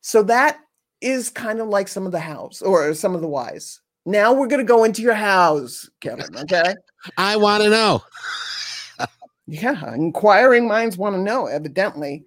So 0.01 0.23
that 0.25 0.61
is 1.01 1.31
kind 1.31 1.61
of 1.61 1.69
like 1.69 1.89
some 1.89 2.07
of 2.07 2.13
the 2.13 2.21
house 2.21 2.63
or 2.63 2.93
some 2.95 3.15
of 3.15 3.23
the 3.23 3.29
whys. 3.29 3.81
Now 4.07 4.35
we're 4.35 4.49
going 4.49 4.61
to 4.61 4.71
go 4.71 4.85
into 4.85 5.03
your 5.03 5.15
house, 5.15 5.89
Kevin. 6.01 6.27
Okay. 6.37 6.75
I 7.17 7.37
want 7.37 7.63
to 7.63 7.71
know. 7.71 8.03
Yeah, 9.47 9.95
inquiring 9.95 10.67
minds 10.67 10.97
want 10.97 11.17
to 11.17 11.21
know, 11.21 11.47
evidently. 11.47 12.25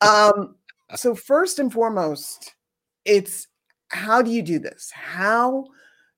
Um, 0.00 0.56
so, 0.96 1.14
first 1.14 1.60
and 1.60 1.72
foremost, 1.72 2.54
it's 3.04 3.46
how 3.88 4.22
do 4.22 4.30
you 4.32 4.42
do 4.42 4.58
this? 4.58 4.90
How 4.92 5.66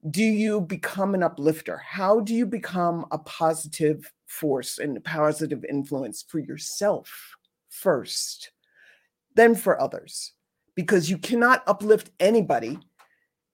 do 0.08 0.22
you 0.22 0.62
become 0.62 1.14
an 1.14 1.22
uplifter? 1.22 1.76
How 1.76 2.20
do 2.20 2.34
you 2.34 2.46
become 2.46 3.04
a 3.10 3.18
positive 3.18 4.10
force 4.26 4.78
and 4.78 4.96
a 4.96 5.00
positive 5.00 5.64
influence 5.68 6.22
for 6.26 6.38
yourself 6.38 7.36
first, 7.68 8.52
then 9.34 9.54
for 9.54 9.80
others? 9.80 10.32
Because 10.74 11.10
you 11.10 11.18
cannot 11.18 11.62
uplift 11.66 12.10
anybody 12.18 12.78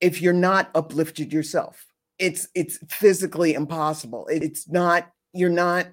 if 0.00 0.22
you're 0.22 0.32
not 0.32 0.70
uplifted 0.74 1.32
yourself. 1.32 1.84
It's 2.18 2.48
it's 2.54 2.78
physically 2.88 3.54
impossible. 3.54 4.28
It's 4.30 4.68
not 4.68 5.10
you're 5.32 5.50
not 5.50 5.88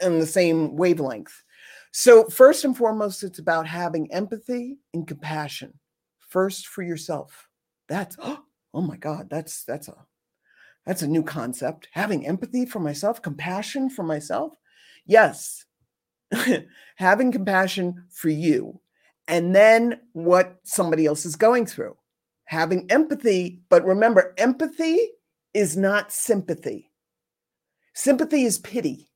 in 0.00 0.20
the 0.20 0.26
same 0.26 0.76
wavelength. 0.76 1.42
So, 1.94 2.24
first 2.24 2.64
and 2.64 2.76
foremost, 2.76 3.22
it's 3.22 3.38
about 3.38 3.66
having 3.66 4.10
empathy 4.12 4.78
and 4.94 5.06
compassion 5.06 5.78
first 6.20 6.68
for 6.68 6.82
yourself. 6.82 7.48
That's 7.88 8.16
oh 8.22 8.44
Oh 8.74 8.80
my 8.80 8.96
God, 8.96 9.28
that's 9.30 9.64
that's 9.64 9.88
a 9.88 9.94
that's 10.86 11.02
a 11.02 11.08
new 11.08 11.22
concept. 11.22 11.88
Having 11.92 12.26
empathy 12.26 12.66
for 12.66 12.80
myself, 12.80 13.22
compassion 13.22 13.90
for 13.90 14.02
myself. 14.02 14.52
Yes, 15.06 15.64
having 16.96 17.32
compassion 17.32 18.04
for 18.10 18.28
you, 18.30 18.80
and 19.28 19.54
then 19.54 20.00
what 20.12 20.58
somebody 20.64 21.06
else 21.06 21.24
is 21.24 21.36
going 21.36 21.66
through. 21.66 21.96
Having 22.46 22.90
empathy, 22.90 23.62
but 23.68 23.84
remember, 23.84 24.34
empathy 24.38 25.10
is 25.54 25.76
not 25.76 26.12
sympathy. 26.12 26.90
Sympathy 27.94 28.44
is 28.44 28.58
pity. 28.58 29.10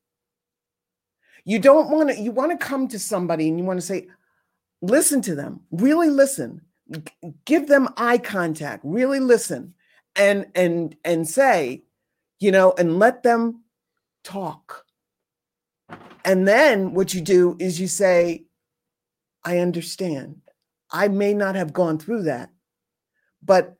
You 1.44 1.58
don't 1.58 1.90
want 1.90 2.10
to, 2.10 2.20
you 2.20 2.32
want 2.32 2.58
to 2.58 2.66
come 2.66 2.88
to 2.88 2.98
somebody 2.98 3.48
and 3.48 3.58
you 3.58 3.64
want 3.64 3.78
to 3.78 3.86
say, 3.86 4.08
listen 4.82 5.22
to 5.22 5.34
them, 5.34 5.60
really 5.70 6.10
listen, 6.10 6.60
Give 7.44 7.66
them 7.66 7.88
eye 7.96 8.18
contact, 8.18 8.82
really 8.84 9.20
listen 9.20 9.74
and 10.14 10.46
and 10.54 10.96
and 11.04 11.28
say, 11.28 11.82
you 12.40 12.50
know, 12.50 12.74
and 12.78 12.98
let 12.98 13.22
them 13.22 13.62
talk. 14.24 14.84
And 16.24 16.46
then 16.46 16.94
what 16.94 17.14
you 17.14 17.20
do 17.20 17.56
is 17.60 17.80
you 17.80 17.86
say, 17.86 18.44
I 19.44 19.58
understand. 19.58 20.40
I 20.90 21.08
may 21.08 21.34
not 21.34 21.54
have 21.54 21.72
gone 21.72 21.98
through 21.98 22.24
that, 22.24 22.50
but 23.42 23.76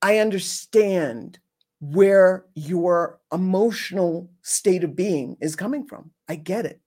I 0.00 0.18
understand 0.18 1.38
where 1.80 2.46
your 2.54 3.20
emotional 3.32 4.30
state 4.42 4.84
of 4.84 4.96
being 4.96 5.36
is 5.40 5.56
coming 5.56 5.86
from. 5.86 6.10
I 6.28 6.36
get 6.36 6.64
it. 6.64 6.80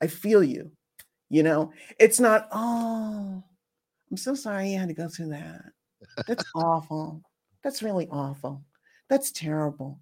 I 0.00 0.06
feel 0.06 0.42
you. 0.44 0.70
You 1.28 1.42
know, 1.42 1.72
it's 1.98 2.20
not, 2.20 2.48
oh, 2.52 3.42
I'm 4.12 4.18
so 4.18 4.34
sorry 4.34 4.70
you 4.70 4.78
had 4.78 4.88
to 4.88 4.94
go 4.94 5.08
through 5.08 5.30
that. 5.30 5.62
That's 6.26 6.44
awful. 6.54 7.22
That's 7.64 7.82
really 7.82 8.08
awful. 8.08 8.62
That's 9.08 9.32
terrible. 9.32 10.00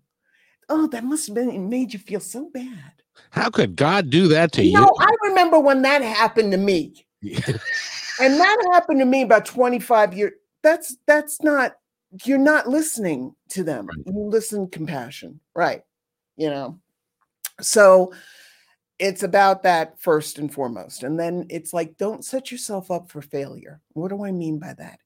Oh, 0.69 0.89
that 0.89 1.05
must 1.05 1.29
have 1.29 1.37
been 1.37 1.49
it 1.49 1.61
made 1.61 1.93
you 1.93 2.01
feel 2.01 2.19
so 2.19 2.51
bad. 2.53 2.93
How 3.31 3.51
could 3.51 3.77
God 3.77 4.11
do 4.11 4.27
that 4.29 4.51
to 4.53 4.65
you? 4.65 4.73
Know, 4.81 4.91
I 4.99 5.11
remember 5.29 5.61
when 5.61 5.83
that 5.83 6.03
happened 6.03 6.51
to 6.51 6.59
me. 6.59 7.07
and 7.23 8.41
that 8.41 8.71
happened 8.73 8.99
to 8.99 9.07
me 9.07 9.23
about 9.23 9.45
25 9.45 10.15
years. 10.15 10.33
That's 10.63 10.97
that's 11.07 11.41
not 11.43 11.77
you're 12.25 12.39
not 12.39 12.69
listening 12.69 13.37
to 13.51 13.63
them. 13.63 13.87
Right. 13.87 13.99
You 14.07 14.25
listen 14.25 14.69
compassion, 14.69 15.39
right? 15.55 15.83
You 16.37 16.51
know. 16.51 16.81
So 17.61 18.13
it's 19.01 19.23
about 19.23 19.63
that 19.63 19.99
first 19.99 20.39
and 20.39 20.53
foremost. 20.53 21.03
And 21.03 21.19
then 21.19 21.47
it's 21.49 21.73
like 21.73 21.97
don't 21.97 22.25
set 22.25 22.53
yourself 22.53 22.91
up 22.91 23.11
for 23.11 23.23
failure. 23.23 23.81
What 23.95 24.09
do 24.09 24.25
I 24.25 24.31
mean 24.31 24.59
by 24.59 24.75
that? 24.75 25.01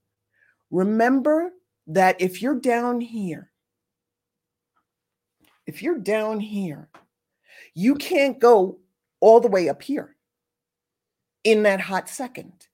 Remember 0.71 1.53
that 1.87 2.21
if 2.21 2.43
you're 2.43 2.59
down 2.59 3.01
here, 3.01 3.53
if 5.67 5.81
you're 5.81 5.99
down 5.99 6.41
here, 6.41 6.89
you 7.73 7.95
can't 7.95 8.39
go 8.41 8.81
all 9.21 9.41
the 9.41 9.49
way 9.49 9.69
up 9.69 9.81
here 9.81 10.17
in 11.45 11.63
that 11.63 11.81
hot 11.81 12.09
second. 12.09 12.67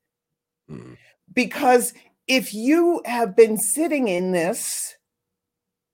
Mm. 0.70 0.96
Because 1.32 1.92
if 2.26 2.54
you 2.54 3.02
have 3.04 3.36
been 3.36 3.58
sitting 3.58 4.08
in 4.08 4.32
this, 4.32 4.96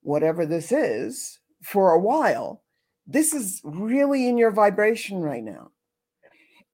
whatever 0.02 0.46
this 0.46 0.70
is, 0.70 1.40
for 1.62 1.90
a 1.90 1.98
while, 1.98 2.62
this 3.06 3.32
is 3.32 3.60
really 3.64 4.28
in 4.28 4.36
your 4.36 4.50
vibration 4.50 5.20
right 5.20 5.44
now. 5.44 5.70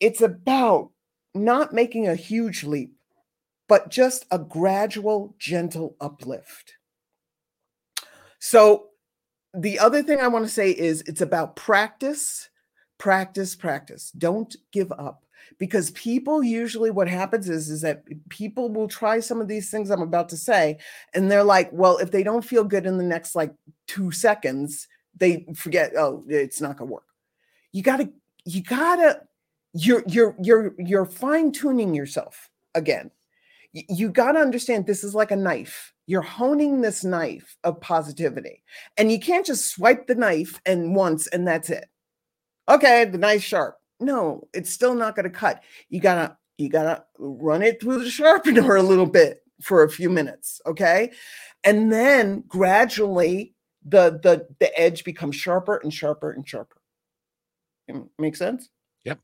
It's 0.01 0.21
about 0.21 0.91
not 1.35 1.73
making 1.73 2.09
a 2.09 2.15
huge 2.15 2.65
leap, 2.65 2.95
but 3.69 3.91
just 3.91 4.27
a 4.31 4.39
gradual, 4.39 5.35
gentle 5.39 5.97
uplift. 6.01 6.75
So, 8.39 8.89
the 9.55 9.79
other 9.79 10.03
thing 10.03 10.19
I 10.21 10.29
want 10.29 10.47
to 10.47 10.51
say 10.51 10.71
is 10.71 11.03
it's 11.03 11.21
about 11.21 11.57
practice, 11.57 12.49
practice, 12.99 13.55
practice. 13.55 14.11
Don't 14.13 14.57
give 14.73 14.91
up 14.93 15.25
because 15.59 15.91
people 15.91 16.43
usually 16.43 16.91
what 16.91 17.09
happens 17.09 17.49
is 17.49 17.69
is 17.69 17.83
that 17.83 18.05
people 18.31 18.71
will 18.71 18.89
try 18.89 19.21
some 19.21 19.41
of 19.41 19.49
these 19.49 19.71
things 19.71 19.91
I'm 19.91 20.01
about 20.01 20.31
to 20.31 20.37
say 20.37 20.79
and 21.15 21.31
they're 21.31 21.45
like, 21.45 21.71
well, 21.73 21.99
if 21.99 22.11
they 22.11 22.23
don't 22.23 22.45
feel 22.45 22.65
good 22.65 22.87
in 22.87 22.97
the 22.97 23.05
next 23.05 23.35
like 23.35 23.53
2 23.89 24.11
seconds, 24.11 24.89
they 25.17 25.47
forget, 25.55 25.93
oh, 25.97 26.25
it's 26.29 26.61
not 26.61 26.79
to 26.79 26.85
work. 26.85 27.07
You 27.73 27.83
got 27.83 27.99
to 27.99 28.11
you 28.45 28.63
got 28.63 28.97
to 28.97 29.21
you're 29.75 30.05
you're 30.07 30.35
you're 30.43 30.75
you're 30.79 31.07
fine 31.07 31.53
tuning 31.53 31.95
yourself 31.95 32.51
again. 32.75 33.11
You, 33.73 33.83
you 33.89 34.09
got 34.11 34.33
to 34.33 34.41
understand 34.41 34.87
this 34.87 35.05
is 35.05 35.15
like 35.15 35.31
a 35.31 35.37
knife. 35.37 35.93
You're 36.07 36.23
honing 36.23 36.81
this 36.81 37.05
knife 37.05 37.57
of 37.65 37.81
positivity. 37.81 38.63
And 38.97 39.11
you 39.11 39.19
can't 39.19 39.47
just 39.47 39.71
swipe 39.71 40.07
the 40.07 40.15
knife 40.15 40.61
and 40.67 40.95
once 40.95 41.27
and 41.29 41.47
that's 41.47 41.71
it. 41.71 41.89
Okay, 42.69 43.05
the 43.05 43.19
knife's 43.19 43.45
sharp 43.45 43.79
no, 44.03 44.49
it's 44.53 44.71
still 44.71 44.95
not 44.95 45.17
to 45.17 45.31
cut. 45.31 45.63
You 45.89 46.01
gotta 46.01 46.37
you 46.59 46.69
gotta 46.69 47.05
run 47.19 47.63
it 47.63 47.81
through 47.81 48.03
the 48.03 48.11
sharpener 48.11 48.77
a 48.77 48.83
little 48.83 49.07
bit 49.07 49.43
for 49.63 49.85
a 49.85 49.91
few 49.91 50.11
minutes, 50.11 50.61
okay? 50.67 51.13
And 51.65 51.93
then 51.93 52.45
gradually 52.49 53.55
the 53.85 54.21
the 54.23 54.47
the 54.59 54.79
edge 54.79 55.05
becomes 55.05 55.37
sharper 55.37 55.77
and 55.77 55.93
sharper 55.93 56.33
and 56.33 56.49
sharper. 56.49 56.77
Make 58.19 58.37
sense? 58.37 58.69
Yep. 59.05 59.21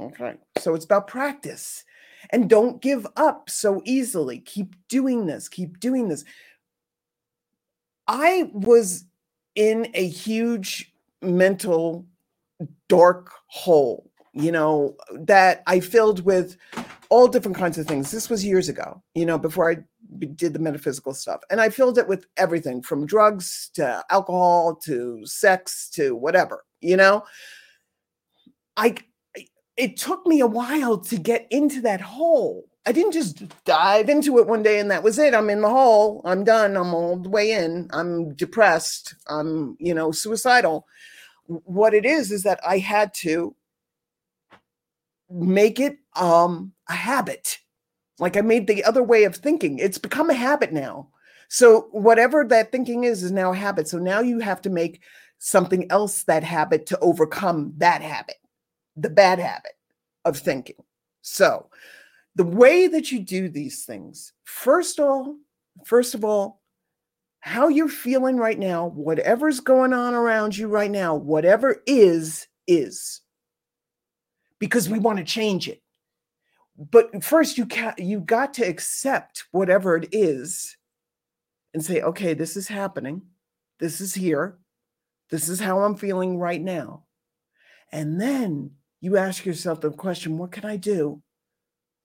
Okay. 0.00 0.34
So 0.58 0.74
it's 0.74 0.84
about 0.84 1.06
practice. 1.06 1.84
And 2.30 2.50
don't 2.50 2.82
give 2.82 3.06
up 3.16 3.48
so 3.48 3.80
easily. 3.84 4.40
Keep 4.40 4.74
doing 4.88 5.26
this. 5.26 5.48
Keep 5.48 5.78
doing 5.78 6.08
this. 6.08 6.24
I 8.08 8.50
was 8.52 9.04
in 9.54 9.88
a 9.94 10.08
huge 10.08 10.92
mental 11.22 12.06
dark 12.88 13.30
hole 13.46 14.08
you 14.38 14.52
know, 14.52 14.96
that 15.12 15.62
I 15.66 15.80
filled 15.80 16.24
with 16.24 16.56
all 17.08 17.26
different 17.26 17.56
kinds 17.56 17.76
of 17.76 17.86
things. 17.86 18.10
This 18.10 18.30
was 18.30 18.44
years 18.44 18.68
ago, 18.68 19.02
you 19.14 19.26
know, 19.26 19.36
before 19.36 19.70
I 19.70 19.78
did 20.34 20.52
the 20.52 20.58
metaphysical 20.58 21.14
stuff. 21.14 21.40
And 21.50 21.60
I 21.60 21.68
filled 21.70 21.98
it 21.98 22.08
with 22.08 22.26
everything 22.36 22.82
from 22.82 23.06
drugs 23.06 23.70
to 23.74 24.02
alcohol 24.10 24.76
to 24.84 25.24
sex 25.24 25.88
to 25.90 26.14
whatever, 26.14 26.64
you 26.80 26.96
know. 26.96 27.24
I 28.76 28.96
it 29.76 29.96
took 29.96 30.26
me 30.26 30.40
a 30.40 30.46
while 30.46 30.98
to 30.98 31.16
get 31.16 31.46
into 31.50 31.80
that 31.82 32.00
hole. 32.00 32.68
I 32.84 32.92
didn't 32.92 33.12
just 33.12 33.42
dive 33.64 34.08
into 34.08 34.38
it 34.38 34.46
one 34.46 34.62
day 34.62 34.80
and 34.80 34.90
that 34.90 35.02
was 35.02 35.18
it. 35.18 35.34
I'm 35.34 35.50
in 35.50 35.60
the 35.60 35.68
hole. 35.68 36.22
I'm 36.24 36.42
done. 36.42 36.76
I'm 36.76 36.94
all 36.94 37.16
the 37.16 37.28
way 37.28 37.52
in. 37.52 37.88
I'm 37.92 38.34
depressed. 38.34 39.14
I'm, 39.28 39.76
you 39.78 39.94
know, 39.94 40.10
suicidal. 40.10 40.86
What 41.46 41.94
it 41.94 42.04
is 42.04 42.32
is 42.32 42.42
that 42.42 42.60
I 42.66 42.78
had 42.78 43.14
to 43.14 43.54
make 45.30 45.78
it 45.78 45.98
um 46.16 46.72
a 46.88 46.94
habit 46.94 47.58
like 48.18 48.36
i 48.36 48.40
made 48.40 48.66
the 48.66 48.84
other 48.84 49.02
way 49.02 49.24
of 49.24 49.36
thinking. 49.36 49.78
It's 49.78 49.98
become 49.98 50.30
a 50.30 50.34
habit 50.34 50.72
now. 50.72 51.08
So 51.48 51.88
whatever 51.92 52.44
that 52.44 52.72
thinking 52.72 53.04
is 53.04 53.22
is 53.22 53.32
now 53.32 53.52
a 53.52 53.56
habit. 53.56 53.88
So 53.88 53.98
now 53.98 54.20
you 54.20 54.40
have 54.40 54.60
to 54.62 54.70
make 54.70 55.00
something 55.38 55.90
else 55.90 56.24
that 56.24 56.44
habit 56.44 56.86
to 56.86 56.98
overcome 56.98 57.72
that 57.78 58.02
habit 58.02 58.36
the 58.96 59.08
bad 59.08 59.38
habit 59.38 59.72
of 60.24 60.36
thinking. 60.36 60.76
So 61.22 61.68
the 62.34 62.44
way 62.44 62.88
that 62.88 63.10
you 63.12 63.20
do 63.20 63.48
these 63.48 63.84
things 63.84 64.32
first 64.44 64.98
of 64.98 65.04
all 65.06 65.36
first 65.84 66.14
of 66.14 66.24
all 66.24 66.60
how 67.40 67.68
you're 67.68 67.88
feeling 67.88 68.36
right 68.36 68.58
now 68.58 68.88
whatever's 68.88 69.60
going 69.60 69.92
on 69.92 70.14
around 70.14 70.56
you 70.56 70.68
right 70.68 70.90
now 70.90 71.14
whatever 71.14 71.82
is 71.86 72.46
is. 72.66 73.20
Because 74.58 74.88
we 74.88 74.98
want 74.98 75.18
to 75.18 75.24
change 75.24 75.68
it. 75.68 75.80
But 76.78 77.24
first, 77.24 77.58
you 77.58 77.66
can 77.66 77.94
you 77.98 78.20
got 78.20 78.54
to 78.54 78.62
accept 78.64 79.44
whatever 79.50 79.96
it 79.96 80.08
is, 80.12 80.76
and 81.74 81.84
say, 81.84 82.02
okay, 82.02 82.34
this 82.34 82.56
is 82.56 82.68
happening, 82.68 83.22
this 83.80 84.00
is 84.00 84.14
here, 84.14 84.58
this 85.30 85.48
is 85.48 85.58
how 85.58 85.80
I'm 85.80 85.96
feeling 85.96 86.38
right 86.38 86.62
now, 86.62 87.04
and 87.90 88.20
then 88.20 88.70
you 89.00 89.16
ask 89.16 89.44
yourself 89.44 89.80
the 89.80 89.90
question, 89.90 90.38
what 90.38 90.52
can 90.52 90.64
I 90.64 90.76
do 90.76 91.20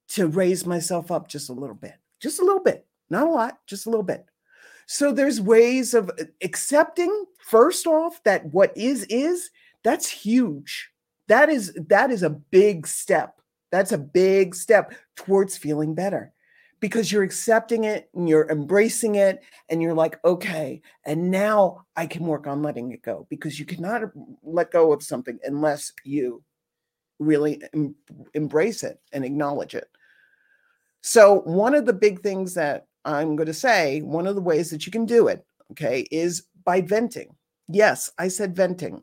to 0.08 0.26
raise 0.26 0.66
myself 0.66 1.10
up 1.10 1.28
just 1.28 1.50
a 1.50 1.54
little 1.54 1.74
bit, 1.76 1.94
just 2.20 2.40
a 2.40 2.44
little 2.44 2.62
bit, 2.62 2.86
not 3.10 3.26
a 3.26 3.30
lot, 3.30 3.58
just 3.66 3.86
a 3.86 3.90
little 3.90 4.04
bit. 4.04 4.26
So 4.86 5.12
there's 5.12 5.40
ways 5.40 5.94
of 5.94 6.10
uh, 6.10 6.24
accepting 6.42 7.24
first 7.38 7.86
off 7.86 8.22
that 8.24 8.44
what 8.52 8.76
is 8.76 9.04
is 9.04 9.50
that's 9.82 10.08
huge. 10.08 10.90
That 11.28 11.48
is 11.48 11.72
that 11.88 12.10
is 12.10 12.22
a 12.22 12.30
big 12.30 12.86
step 12.86 13.40
that's 13.74 13.92
a 13.92 13.98
big 13.98 14.54
step 14.54 14.94
towards 15.16 15.56
feeling 15.56 15.94
better 15.94 16.32
because 16.78 17.10
you're 17.10 17.24
accepting 17.24 17.84
it 17.84 18.08
and 18.14 18.28
you're 18.28 18.48
embracing 18.50 19.16
it 19.16 19.42
and 19.68 19.82
you're 19.82 19.94
like 19.94 20.22
okay 20.24 20.80
and 21.04 21.30
now 21.30 21.84
i 21.96 22.06
can 22.06 22.24
work 22.24 22.46
on 22.46 22.62
letting 22.62 22.92
it 22.92 23.02
go 23.02 23.26
because 23.30 23.58
you 23.58 23.66
cannot 23.66 24.02
let 24.44 24.70
go 24.70 24.92
of 24.92 25.02
something 25.02 25.38
unless 25.44 25.92
you 26.04 26.40
really 27.18 27.60
em- 27.74 27.96
embrace 28.34 28.84
it 28.84 29.00
and 29.12 29.24
acknowledge 29.24 29.74
it 29.74 29.88
so 31.00 31.40
one 31.40 31.74
of 31.74 31.84
the 31.84 31.92
big 31.92 32.20
things 32.20 32.54
that 32.54 32.86
i'm 33.04 33.34
going 33.34 33.46
to 33.46 33.52
say 33.52 34.02
one 34.02 34.28
of 34.28 34.36
the 34.36 34.40
ways 34.40 34.70
that 34.70 34.86
you 34.86 34.92
can 34.92 35.04
do 35.04 35.26
it 35.26 35.44
okay 35.72 36.06
is 36.12 36.46
by 36.64 36.80
venting 36.80 37.34
yes 37.68 38.08
i 38.18 38.28
said 38.28 38.54
venting 38.54 39.02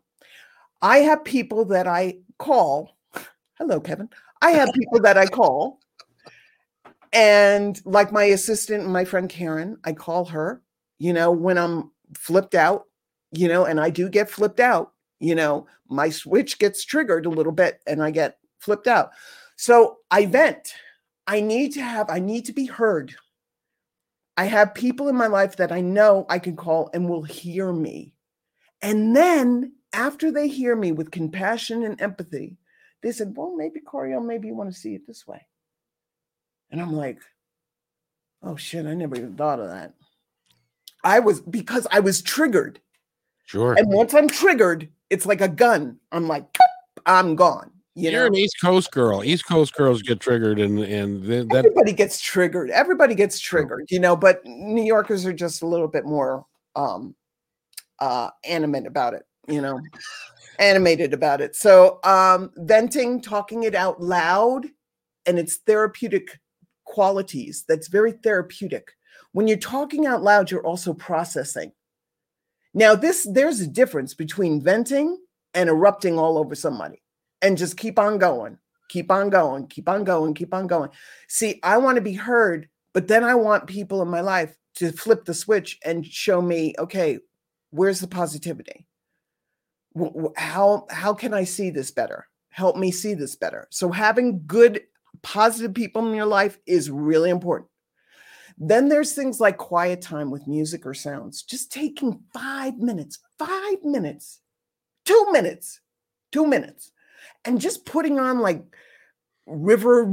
I 0.81 0.99
have 0.99 1.23
people 1.23 1.65
that 1.65 1.85
I 1.87 2.17
call. 2.39 2.97
Hello, 3.59 3.79
Kevin. 3.79 4.09
I 4.41 4.51
have 4.51 4.73
people 4.73 4.99
that 5.01 5.17
I 5.17 5.27
call. 5.27 5.79
And 7.13 7.79
like 7.85 8.11
my 8.11 8.23
assistant, 8.23 8.87
my 8.87 9.05
friend 9.05 9.29
Karen, 9.29 9.77
I 9.83 9.93
call 9.93 10.25
her, 10.25 10.61
you 10.97 11.13
know, 11.13 11.31
when 11.31 11.57
I'm 11.57 11.91
flipped 12.15 12.55
out, 12.55 12.85
you 13.31 13.47
know, 13.47 13.65
and 13.65 13.79
I 13.79 13.89
do 13.89 14.09
get 14.09 14.29
flipped 14.29 14.59
out, 14.59 14.93
you 15.19 15.35
know, 15.35 15.67
my 15.89 16.09
switch 16.09 16.57
gets 16.57 16.85
triggered 16.85 17.25
a 17.25 17.29
little 17.29 17.51
bit 17.51 17.81
and 17.85 18.01
I 18.01 18.11
get 18.11 18.37
flipped 18.59 18.87
out. 18.87 19.11
So 19.57 19.97
I 20.09 20.25
vent. 20.25 20.73
I 21.27 21.41
need 21.41 21.73
to 21.73 21.81
have, 21.81 22.09
I 22.09 22.19
need 22.19 22.45
to 22.45 22.53
be 22.53 22.65
heard. 22.65 23.13
I 24.37 24.45
have 24.45 24.73
people 24.73 25.07
in 25.09 25.15
my 25.15 25.27
life 25.27 25.57
that 25.57 25.71
I 25.71 25.81
know 25.81 26.25
I 26.29 26.39
can 26.39 26.55
call 26.55 26.89
and 26.93 27.09
will 27.09 27.23
hear 27.23 27.71
me. 27.73 28.15
And 28.81 29.15
then 29.15 29.73
after 29.93 30.31
they 30.31 30.47
hear 30.47 30.75
me 30.75 30.93
with 30.93 31.11
compassion 31.11 31.83
and 31.83 32.01
empathy, 32.01 32.57
they 33.01 33.11
said, 33.11 33.33
Well, 33.35 33.55
maybe 33.55 33.79
Coriel, 33.79 34.25
maybe 34.25 34.47
you 34.47 34.55
want 34.55 34.71
to 34.71 34.79
see 34.79 34.95
it 34.95 35.07
this 35.07 35.27
way. 35.27 35.45
And 36.71 36.81
I'm 36.81 36.93
like, 36.93 37.19
Oh 38.43 38.55
shit, 38.55 38.85
I 38.85 38.93
never 38.93 39.15
even 39.15 39.35
thought 39.35 39.59
of 39.59 39.69
that. 39.69 39.93
I 41.03 41.19
was 41.19 41.41
because 41.41 41.87
I 41.91 41.99
was 41.99 42.21
triggered. 42.21 42.79
Sure. 43.45 43.73
And 43.73 43.89
once 43.89 44.13
I'm 44.13 44.27
triggered, 44.27 44.87
it's 45.09 45.25
like 45.25 45.41
a 45.41 45.47
gun. 45.47 45.97
I'm 46.11 46.27
like, 46.27 46.45
I'm 47.05 47.35
gone. 47.35 47.71
You 47.95 48.09
You're 48.09 48.21
know? 48.21 48.27
an 48.27 48.35
East 48.35 48.55
Coast 48.61 48.91
girl. 48.91 49.23
East 49.23 49.45
Coast 49.45 49.75
girls 49.75 50.01
get 50.01 50.21
triggered, 50.21 50.59
and 50.59 50.79
and 50.79 51.23
that 51.25 51.53
everybody 51.53 51.91
gets 51.91 52.21
triggered. 52.21 52.69
Everybody 52.69 53.15
gets 53.15 53.37
triggered, 53.37 53.87
you 53.91 53.99
know. 53.99 54.15
But 54.15 54.45
New 54.45 54.83
Yorkers 54.83 55.25
are 55.25 55.33
just 55.33 55.61
a 55.61 55.67
little 55.67 55.89
bit 55.89 56.05
more 56.05 56.45
um, 56.77 57.15
uh, 57.99 58.29
animate 58.45 58.87
about 58.87 59.13
it, 59.13 59.23
you 59.47 59.61
know, 59.61 59.79
animated 60.61 61.13
about 61.13 61.41
it. 61.41 61.55
So 61.55 61.99
um, 62.03 62.51
venting, 62.55 63.21
talking 63.21 63.63
it 63.63 63.75
out 63.75 64.01
loud, 64.01 64.67
and 65.25 65.37
its 65.37 65.57
therapeutic 65.57 66.39
qualities. 66.85 67.65
That's 67.67 67.87
very 67.87 68.13
therapeutic. 68.13 68.91
When 69.33 69.47
you're 69.47 69.57
talking 69.57 70.05
out 70.05 70.23
loud, 70.23 70.51
you're 70.51 70.65
also 70.65 70.93
processing. 70.93 71.71
Now, 72.73 72.95
this 72.95 73.27
there's 73.29 73.59
a 73.59 73.67
difference 73.67 74.13
between 74.13 74.61
venting 74.61 75.17
and 75.53 75.69
erupting 75.69 76.17
all 76.17 76.37
over 76.37 76.55
somebody 76.55 77.01
and 77.41 77.57
just 77.57 77.77
keep 77.77 77.99
on 77.99 78.17
going, 78.17 78.57
keep 78.89 79.11
on 79.11 79.29
going, 79.29 79.67
keep 79.67 79.89
on 79.89 80.03
going, 80.03 80.33
keep 80.33 80.53
on 80.53 80.67
going. 80.67 80.89
See, 81.27 81.59
I 81.63 81.77
want 81.77 81.95
to 81.95 82.01
be 82.01 82.13
heard, 82.13 82.69
but 82.93 83.07
then 83.07 83.23
I 83.23 83.35
want 83.35 83.67
people 83.67 84.01
in 84.01 84.07
my 84.07 84.21
life 84.21 84.55
to 84.75 84.91
flip 84.91 85.25
the 85.25 85.33
switch 85.33 85.77
and 85.83 86.05
show 86.05 86.41
me, 86.41 86.73
okay, 86.79 87.19
where's 87.71 87.99
the 87.99 88.07
positivity? 88.07 88.85
How 90.37 90.85
how 90.89 91.13
can 91.13 91.33
I 91.33 91.43
see 91.43 91.69
this 91.69 91.91
better? 91.91 92.27
Help 92.49 92.77
me 92.77 92.91
see 92.91 93.13
this 93.13 93.35
better. 93.35 93.67
So 93.71 93.91
having 93.91 94.43
good 94.45 94.81
positive 95.21 95.73
people 95.73 96.07
in 96.07 96.15
your 96.15 96.25
life 96.25 96.57
is 96.65 96.89
really 96.89 97.29
important. 97.29 97.69
Then 98.57 98.89
there's 98.89 99.13
things 99.13 99.39
like 99.39 99.57
quiet 99.57 100.01
time 100.01 100.29
with 100.29 100.47
music 100.47 100.85
or 100.85 100.93
sounds. 100.93 101.43
Just 101.43 101.71
taking 101.71 102.21
5 102.33 102.77
minutes, 102.77 103.19
5 103.39 103.83
minutes, 103.83 104.41
2 105.05 105.27
minutes, 105.31 105.79
2 106.31 106.45
minutes 106.45 106.91
and 107.45 107.59
just 107.59 107.85
putting 107.85 108.19
on 108.19 108.39
like 108.39 108.63
river 109.47 110.05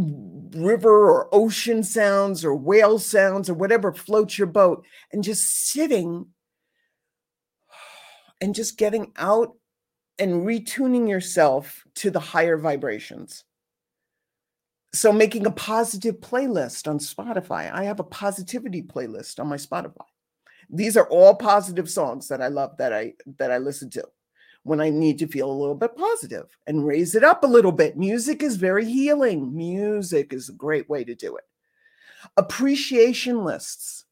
river 0.53 1.11
or 1.11 1.29
ocean 1.33 1.83
sounds 1.83 2.45
or 2.45 2.55
whale 2.55 2.99
sounds 2.99 3.51
or 3.51 3.55
whatever 3.55 3.93
floats 3.93 4.39
your 4.39 4.47
boat 4.47 4.85
and 5.13 5.23
just 5.23 5.69
sitting 5.69 6.27
and 8.41 8.55
just 8.55 8.79
getting 8.79 9.13
out 9.17 9.55
and 10.19 10.47
retuning 10.47 11.09
yourself 11.09 11.85
to 11.95 12.11
the 12.11 12.21
higher 12.21 12.57
vibrations 12.57 13.45
so 14.93 15.13
making 15.13 15.47
a 15.47 15.51
positive 15.51 16.17
playlist 16.21 16.89
on 16.89 16.99
spotify 16.99 17.71
i 17.73 17.85
have 17.85 18.01
a 18.01 18.05
positivity 18.05 18.83
playlist 18.83 19.39
on 19.39 19.47
my 19.47 19.57
spotify 19.57 20.07
these 20.71 20.97
are 20.97 21.09
all 21.09 21.35
positive 21.35 21.91
songs 21.91 22.29
that 22.29 22.41
i 22.41 22.49
love 22.49 22.77
that 22.79 22.93
i 22.93 23.13
that 23.39 23.51
i 23.51 23.59
listen 23.59 23.91
to 23.91 24.05
when 24.69 24.81
I 24.81 24.91
need 24.91 25.19
to 25.21 25.27
feel 25.27 25.51
a 25.51 25.53
little 25.53 25.75
bit 25.75 25.97
positive 25.97 26.47
and 26.67 26.87
raise 26.87 27.15
it 27.15 27.25
up 27.25 27.43
a 27.43 27.47
little 27.47 27.73
bit. 27.73 27.97
Music 27.97 28.43
is 28.43 28.57
very 28.57 28.85
healing. 28.85 29.57
Music 29.57 30.33
is 30.33 30.49
a 30.49 30.53
great 30.53 30.89
way 30.91 31.05
to 31.05 31.15
do 31.15 31.37
it. 31.37 31.45
Appreciation 32.37 33.45
lists. 33.45 34.05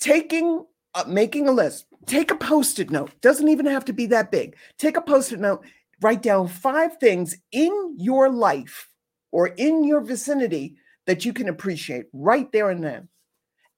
Taking 0.00 0.66
uh, 0.94 1.04
making 1.06 1.48
a 1.48 1.52
list. 1.52 1.86
Take 2.06 2.30
a 2.30 2.36
post-it 2.36 2.90
note. 2.90 3.12
Doesn't 3.20 3.48
even 3.48 3.66
have 3.66 3.84
to 3.86 3.92
be 3.92 4.06
that 4.06 4.30
big. 4.30 4.56
Take 4.78 4.96
a 4.96 5.02
post-it 5.02 5.40
note, 5.40 5.64
write 6.02 6.22
down 6.22 6.48
five 6.48 6.98
things 6.98 7.36
in 7.52 7.96
your 7.98 8.28
life 8.30 8.88
or 9.32 9.48
in 9.48 9.84
your 9.84 10.00
vicinity 10.00 10.76
that 11.06 11.24
you 11.24 11.32
can 11.32 11.48
appreciate 11.48 12.06
right 12.12 12.50
there 12.52 12.70
and 12.70 12.82
then. 12.82 13.08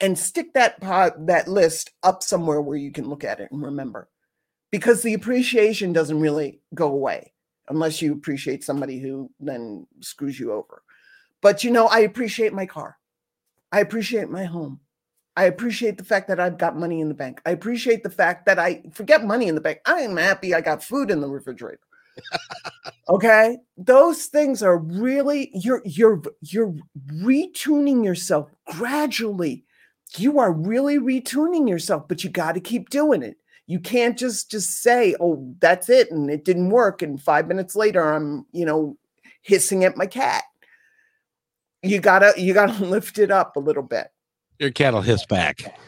And 0.00 0.18
stick 0.18 0.52
that 0.52 0.78
that 0.80 1.48
list 1.48 1.92
up 2.02 2.22
somewhere 2.22 2.60
where 2.60 2.76
you 2.76 2.92
can 2.92 3.08
look 3.08 3.24
at 3.24 3.40
it 3.40 3.50
and 3.50 3.62
remember 3.62 4.10
because 4.70 5.02
the 5.02 5.14
appreciation 5.14 5.94
doesn't 5.94 6.20
really 6.20 6.60
go 6.74 6.88
away 6.88 7.32
unless 7.68 8.02
you 8.02 8.12
appreciate 8.12 8.62
somebody 8.62 8.98
who 8.98 9.30
then 9.40 9.86
screws 10.00 10.38
you 10.38 10.52
over. 10.52 10.82
But 11.40 11.64
you 11.64 11.70
know, 11.70 11.86
I 11.86 12.00
appreciate 12.00 12.52
my 12.52 12.66
car. 12.66 12.98
I 13.72 13.80
appreciate 13.80 14.28
my 14.28 14.44
home. 14.44 14.80
I 15.36 15.44
appreciate 15.44 15.98
the 15.98 16.04
fact 16.04 16.28
that 16.28 16.40
I've 16.40 16.58
got 16.58 16.76
money 16.76 17.00
in 17.00 17.08
the 17.08 17.14
bank. 17.14 17.40
I 17.44 17.50
appreciate 17.50 18.02
the 18.02 18.10
fact 18.10 18.46
that 18.46 18.58
I 18.58 18.82
forget 18.92 19.24
money 19.24 19.48
in 19.48 19.54
the 19.54 19.60
bank. 19.60 19.80
I 19.84 20.00
am 20.00 20.16
happy 20.16 20.54
I 20.54 20.60
got 20.60 20.82
food 20.82 21.10
in 21.10 21.20
the 21.20 21.28
refrigerator. 21.28 21.80
okay? 23.08 23.58
Those 23.76 24.26
things 24.26 24.62
are 24.62 24.78
really 24.78 25.50
you're 25.52 25.82
you're 25.84 26.22
you're 26.40 26.74
retuning 27.12 28.04
yourself 28.04 28.50
gradually. 28.66 29.64
You 30.16 30.38
are 30.38 30.52
really 30.52 30.98
retuning 30.98 31.68
yourself, 31.68 32.08
but 32.08 32.24
you 32.24 32.30
got 32.30 32.52
to 32.52 32.60
keep 32.60 32.88
doing 32.88 33.22
it 33.22 33.36
you 33.66 33.80
can't 33.80 34.16
just 34.16 34.50
just 34.50 34.82
say 34.82 35.14
oh 35.20 35.54
that's 35.58 35.88
it 35.88 36.10
and 36.10 36.30
it 36.30 36.44
didn't 36.44 36.70
work 36.70 37.02
and 37.02 37.20
five 37.20 37.46
minutes 37.46 37.76
later 37.76 38.14
i'm 38.14 38.46
you 38.52 38.64
know 38.64 38.96
hissing 39.42 39.84
at 39.84 39.96
my 39.96 40.06
cat 40.06 40.44
you 41.82 42.00
gotta 42.00 42.32
you 42.36 42.54
gotta 42.54 42.84
lift 42.84 43.18
it 43.18 43.30
up 43.30 43.56
a 43.56 43.60
little 43.60 43.82
bit 43.82 44.08
your 44.58 44.70
cat 44.70 44.94
will 44.94 45.02
hiss 45.02 45.24
back. 45.26 45.78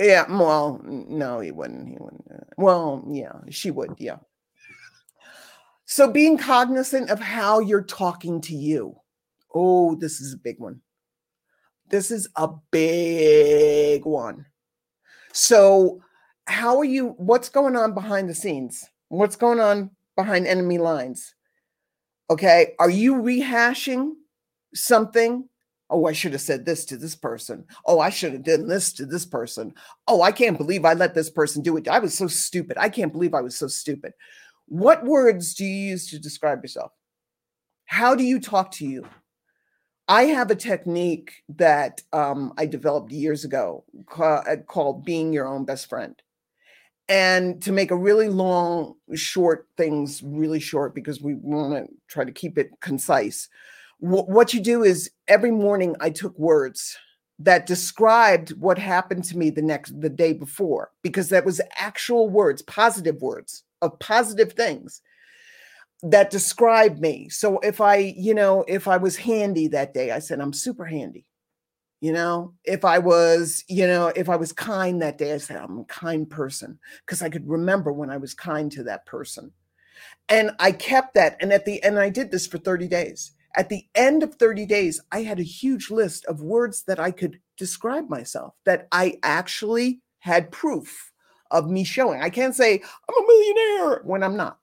Yeah 0.00 0.26
well 0.28 0.80
no 0.84 1.40
he 1.40 1.50
wouldn't 1.50 1.88
he 1.88 1.96
wouldn't 1.98 2.24
well 2.56 3.04
yeah 3.08 3.32
she 3.50 3.70
would 3.70 3.94
yeah. 3.98 4.18
So 5.86 6.10
being 6.10 6.38
cognizant 6.38 7.10
of 7.10 7.18
how 7.18 7.60
you're 7.60 7.82
talking 7.82 8.40
to 8.42 8.54
you. 8.54 8.96
Oh 9.54 9.96
this 9.96 10.20
is 10.20 10.34
a 10.34 10.38
big 10.38 10.60
one. 10.60 10.80
This 11.88 12.10
is 12.10 12.28
a 12.36 12.48
big 12.70 14.04
one. 14.04 14.46
So 15.32 16.02
how 16.46 16.78
are 16.78 16.84
you 16.84 17.08
what's 17.18 17.48
going 17.48 17.74
on 17.74 17.94
behind 17.94 18.28
the 18.28 18.34
scenes? 18.34 18.88
What's 19.08 19.36
going 19.36 19.58
on 19.58 19.90
behind 20.16 20.46
enemy 20.46 20.78
lines? 20.78 21.34
Okay 22.30 22.74
are 22.78 22.90
you 22.90 23.16
rehashing 23.16 24.12
something 24.74 25.48
oh 25.90 26.06
i 26.06 26.12
should 26.12 26.32
have 26.32 26.40
said 26.40 26.64
this 26.64 26.84
to 26.86 26.96
this 26.96 27.14
person. 27.14 27.64
Oh 27.86 28.00
i 28.00 28.10
should 28.10 28.32
have 28.32 28.44
done 28.44 28.68
this 28.68 28.92
to 28.94 29.06
this 29.06 29.26
person. 29.26 29.74
Oh 30.06 30.22
i 30.22 30.32
can't 30.32 30.58
believe 30.58 30.84
i 30.84 30.94
let 30.94 31.14
this 31.14 31.30
person 31.30 31.62
do 31.62 31.76
it. 31.76 31.88
I 31.88 31.98
was 31.98 32.16
so 32.16 32.26
stupid. 32.26 32.76
I 32.78 32.88
can't 32.88 33.12
believe 33.12 33.34
i 33.34 33.40
was 33.40 33.56
so 33.56 33.68
stupid. 33.68 34.12
What 34.66 35.04
words 35.04 35.54
do 35.54 35.64
you 35.64 35.90
use 35.90 36.10
to 36.10 36.18
describe 36.18 36.62
yourself? 36.62 36.92
How 37.86 38.14
do 38.14 38.22
you 38.22 38.38
talk 38.38 38.70
to 38.72 38.86
you? 38.86 39.06
I 40.08 40.24
have 40.24 40.50
a 40.50 40.54
technique 40.54 41.42
that 41.50 42.02
um, 42.14 42.54
I 42.56 42.64
developed 42.64 43.12
years 43.12 43.44
ago 43.44 43.84
ca- 44.06 44.56
called 44.66 45.04
being 45.04 45.32
your 45.32 45.46
own 45.46 45.64
best 45.64 45.88
friend. 45.88 46.14
And 47.10 47.62
to 47.62 47.72
make 47.72 47.90
a 47.90 47.96
really 47.96 48.28
long 48.28 48.94
short 49.14 49.66
things 49.76 50.22
really 50.22 50.60
short 50.60 50.94
because 50.94 51.22
we 51.22 51.34
want 51.34 51.86
to 51.86 51.94
try 52.08 52.24
to 52.24 52.32
keep 52.32 52.58
it 52.58 52.70
concise 52.80 53.48
what 54.00 54.54
you 54.54 54.60
do 54.60 54.82
is 54.82 55.10
every 55.26 55.50
morning 55.50 55.94
i 56.00 56.08
took 56.10 56.38
words 56.38 56.96
that 57.38 57.66
described 57.66 58.50
what 58.60 58.78
happened 58.78 59.24
to 59.24 59.38
me 59.38 59.50
the 59.50 59.62
next 59.62 60.00
the 60.00 60.08
day 60.08 60.32
before 60.32 60.90
because 61.02 61.28
that 61.28 61.44
was 61.44 61.60
actual 61.76 62.28
words 62.28 62.62
positive 62.62 63.20
words 63.20 63.64
of 63.82 63.98
positive 63.98 64.52
things 64.52 65.02
that 66.02 66.30
described 66.30 67.00
me. 67.00 67.28
So 67.28 67.58
if 67.58 67.80
i 67.80 67.96
you 67.96 68.34
know 68.34 68.64
if 68.68 68.88
i 68.88 68.96
was 68.96 69.16
handy 69.16 69.68
that 69.68 69.94
day 69.94 70.10
i 70.10 70.18
said 70.18 70.40
i'm 70.40 70.52
super 70.52 70.84
handy 70.84 71.24
you 72.00 72.12
know? 72.12 72.54
If 72.64 72.84
i 72.84 72.98
was 72.98 73.64
you 73.68 73.86
know 73.86 74.12
if 74.14 74.28
i 74.28 74.36
was 74.36 74.52
kind 74.52 75.02
that 75.02 75.18
day 75.18 75.34
i 75.34 75.38
said 75.38 75.56
i'm 75.56 75.80
a 75.80 75.84
kind 75.84 76.28
person 76.28 76.78
because 77.00 77.22
i 77.22 77.28
could 77.28 77.48
remember 77.48 77.92
when 77.92 78.10
i 78.10 78.16
was 78.16 78.34
kind 78.34 78.70
to 78.72 78.84
that 78.84 79.06
person. 79.06 79.52
And 80.28 80.52
i 80.60 80.72
kept 80.72 81.14
that 81.14 81.36
and 81.40 81.52
at 81.52 81.64
the 81.64 81.82
end 81.82 81.98
i 81.98 82.10
did 82.10 82.30
this 82.30 82.46
for 82.46 82.58
30 82.58 82.86
days 82.88 83.32
at 83.56 83.68
the 83.68 83.86
end 83.94 84.22
of 84.22 84.34
30 84.34 84.66
days 84.66 85.00
i 85.12 85.22
had 85.22 85.38
a 85.38 85.44
huge 85.44 85.90
list 85.90 86.24
of 86.26 86.42
words 86.42 86.82
that 86.84 87.00
i 87.00 87.10
could 87.10 87.40
describe 87.56 88.08
myself 88.08 88.54
that 88.64 88.88
i 88.92 89.18
actually 89.22 90.00
had 90.20 90.50
proof 90.50 91.12
of 91.50 91.70
me 91.70 91.84
showing 91.84 92.20
i 92.20 92.30
can't 92.30 92.54
say 92.54 92.74
i'm 92.74 93.24
a 93.24 93.26
millionaire 93.26 94.00
when 94.04 94.22
i'm 94.22 94.36
not 94.36 94.58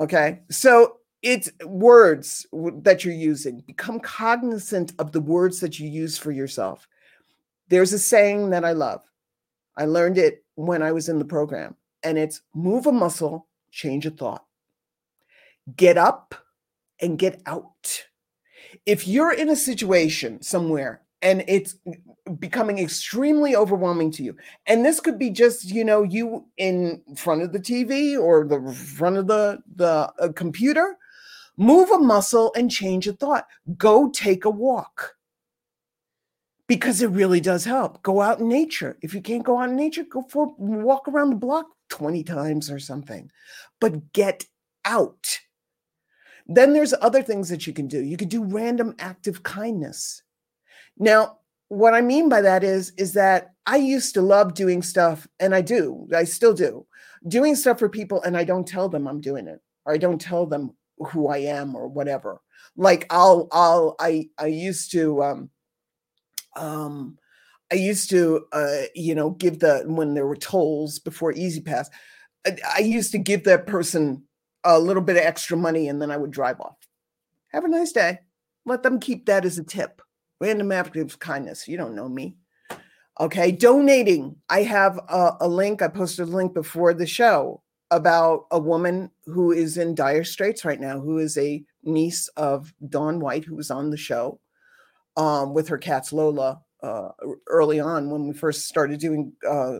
okay 0.00 0.40
so 0.50 0.98
it's 1.24 1.50
words 1.64 2.46
that 2.52 3.02
you're 3.02 3.14
using. 3.14 3.60
Become 3.66 3.98
cognizant 4.00 4.92
of 4.98 5.10
the 5.10 5.22
words 5.22 5.58
that 5.60 5.80
you 5.80 5.88
use 5.88 6.18
for 6.18 6.30
yourself. 6.30 6.86
There's 7.68 7.94
a 7.94 7.98
saying 7.98 8.50
that 8.50 8.62
I 8.62 8.72
love. 8.72 9.02
I 9.78 9.86
learned 9.86 10.18
it 10.18 10.44
when 10.56 10.82
I 10.82 10.92
was 10.92 11.08
in 11.08 11.18
the 11.18 11.24
program, 11.24 11.76
and 12.02 12.18
it's 12.18 12.42
move 12.54 12.86
a 12.86 12.92
muscle, 12.92 13.48
change 13.70 14.04
a 14.04 14.10
thought. 14.10 14.44
Get 15.76 15.96
up 15.96 16.34
and 17.00 17.18
get 17.18 17.42
out. 17.46 18.04
If 18.86 19.06
you're 19.06 19.32
in 19.32 19.48
a 19.48 19.56
situation 19.56 20.42
somewhere 20.42 21.02
and 21.22 21.44
it's 21.48 21.76
becoming 22.38 22.78
extremely 22.78 23.54
overwhelming 23.54 24.10
to 24.10 24.22
you 24.22 24.36
and 24.66 24.84
this 24.84 24.98
could 24.98 25.18
be 25.18 25.30
just 25.30 25.66
you 25.66 25.84
know 25.84 26.02
you 26.02 26.46
in 26.56 27.02
front 27.14 27.42
of 27.42 27.52
the 27.52 27.60
tv 27.60 28.18
or 28.18 28.46
the 28.46 28.72
front 28.72 29.18
of 29.18 29.26
the 29.26 29.62
the 29.76 30.10
uh, 30.18 30.32
computer 30.34 30.96
Move 31.56 31.90
a 31.90 31.98
muscle 31.98 32.52
and 32.56 32.70
change 32.70 33.06
a 33.06 33.12
thought. 33.12 33.46
Go 33.76 34.10
take 34.10 34.44
a 34.44 34.50
walk 34.50 35.14
because 36.66 37.00
it 37.00 37.10
really 37.10 37.40
does 37.40 37.64
help. 37.64 38.02
Go 38.02 38.20
out 38.20 38.40
in 38.40 38.48
nature. 38.48 38.98
If 39.02 39.14
you 39.14 39.20
can't 39.20 39.44
go 39.44 39.58
out 39.58 39.70
in 39.70 39.76
nature, 39.76 40.04
go 40.04 40.22
for 40.22 40.52
walk 40.58 41.06
around 41.06 41.30
the 41.30 41.36
block 41.36 41.66
20 41.90 42.24
times 42.24 42.70
or 42.70 42.80
something. 42.80 43.30
But 43.80 44.12
get 44.12 44.44
out. 44.84 45.38
Then 46.46 46.72
there's 46.72 46.94
other 47.00 47.22
things 47.22 47.48
that 47.48 47.66
you 47.66 47.72
can 47.72 47.86
do. 47.86 48.02
You 48.02 48.16
could 48.16 48.28
do 48.28 48.44
random 48.44 48.94
active 48.98 49.42
kindness. 49.42 50.22
Now, 50.98 51.38
what 51.68 51.94
I 51.94 52.00
mean 52.00 52.28
by 52.28 52.42
that 52.42 52.62
is 52.62 52.92
is 52.96 53.14
that 53.14 53.52
I 53.66 53.76
used 53.76 54.14
to 54.14 54.22
love 54.22 54.54
doing 54.54 54.82
stuff 54.82 55.26
and 55.40 55.54
I 55.54 55.62
do. 55.62 56.06
I 56.14 56.24
still 56.24 56.52
do. 56.52 56.86
Doing 57.26 57.56
stuff 57.56 57.78
for 57.78 57.88
people 57.88 58.22
and 58.22 58.36
I 58.36 58.44
don't 58.44 58.66
tell 58.66 58.88
them 58.88 59.08
I'm 59.08 59.20
doing 59.20 59.48
it 59.48 59.60
or 59.86 59.94
I 59.94 59.98
don't 59.98 60.20
tell 60.20 60.46
them 60.46 60.74
who 60.98 61.28
I 61.28 61.38
am 61.38 61.74
or 61.74 61.88
whatever. 61.88 62.40
Like 62.76 63.06
I'll 63.10 63.48
I'll 63.50 63.96
I 63.98 64.28
I 64.38 64.46
used 64.46 64.92
to 64.92 65.22
um 65.22 65.50
um 66.56 67.18
I 67.72 67.76
used 67.76 68.10
to 68.10 68.44
uh 68.52 68.82
you 68.94 69.14
know 69.14 69.30
give 69.30 69.60
the 69.60 69.84
when 69.86 70.14
there 70.14 70.26
were 70.26 70.36
tolls 70.36 70.98
before 70.98 71.32
E-ZPass 71.32 71.86
I, 72.46 72.56
I 72.76 72.78
used 72.80 73.12
to 73.12 73.18
give 73.18 73.44
that 73.44 73.66
person 73.66 74.24
a 74.64 74.78
little 74.78 75.02
bit 75.02 75.16
of 75.16 75.22
extra 75.22 75.56
money 75.56 75.88
and 75.88 76.00
then 76.00 76.10
I 76.10 76.16
would 76.16 76.30
drive 76.30 76.60
off. 76.60 76.76
Have 77.52 77.64
a 77.64 77.68
nice 77.68 77.92
day. 77.92 78.20
Let 78.66 78.82
them 78.82 78.98
keep 78.98 79.26
that 79.26 79.44
as 79.44 79.58
a 79.58 79.64
tip. 79.64 80.00
Random 80.40 80.72
act 80.72 80.96
of 80.96 81.18
kindness. 81.18 81.68
You 81.68 81.76
don't 81.76 81.94
know 81.94 82.08
me. 82.08 82.36
Okay. 83.20 83.52
Donating. 83.52 84.36
I 84.48 84.62
have 84.62 84.98
a, 85.08 85.32
a 85.42 85.48
link. 85.48 85.82
I 85.82 85.88
posted 85.88 86.28
a 86.28 86.30
link 86.30 86.54
before 86.54 86.94
the 86.94 87.06
show 87.06 87.62
about 87.90 88.46
a 88.50 88.58
woman 88.58 89.10
who 89.26 89.52
is 89.52 89.76
in 89.76 89.94
dire 89.94 90.24
straits 90.24 90.64
right 90.64 90.80
now, 90.80 90.98
who 90.98 91.18
is 91.18 91.38
a 91.38 91.64
niece 91.84 92.28
of 92.36 92.74
Dawn 92.88 93.20
White, 93.20 93.44
who 93.44 93.54
was 93.54 93.70
on 93.70 93.90
the 93.90 93.96
show 93.96 94.40
um, 95.16 95.54
with 95.54 95.68
her 95.68 95.78
cats 95.78 96.12
Lola 96.12 96.60
uh, 96.82 97.08
early 97.46 97.80
on 97.80 98.10
when 98.10 98.26
we 98.26 98.34
first 98.34 98.66
started 98.66 98.98
doing 98.98 99.32
uh, 99.48 99.78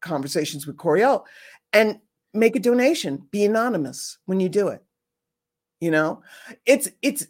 conversations 0.00 0.66
with 0.66 0.76
Coriel. 0.76 1.24
And 1.72 2.00
make 2.34 2.56
a 2.56 2.60
donation 2.60 3.26
be 3.30 3.44
anonymous 3.44 4.18
when 4.26 4.40
you 4.40 4.48
do 4.48 4.68
it 4.68 4.84
you 5.84 5.90
know? 5.90 6.22
It's 6.64 6.88
it's 7.02 7.26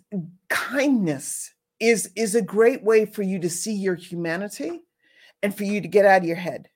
kindness 0.48 1.52
is 1.80 2.08
is 2.14 2.36
a 2.36 2.42
great 2.42 2.84
way 2.84 3.04
for 3.04 3.22
you 3.22 3.40
to 3.40 3.50
see 3.50 3.74
your 3.74 3.96
humanity 3.96 4.80
and 5.42 5.54
for 5.54 5.64
you 5.64 5.80
to 5.80 5.88
get 5.88 6.04
out 6.06 6.22
of 6.22 6.28
your 6.28 6.36
head. 6.36 6.68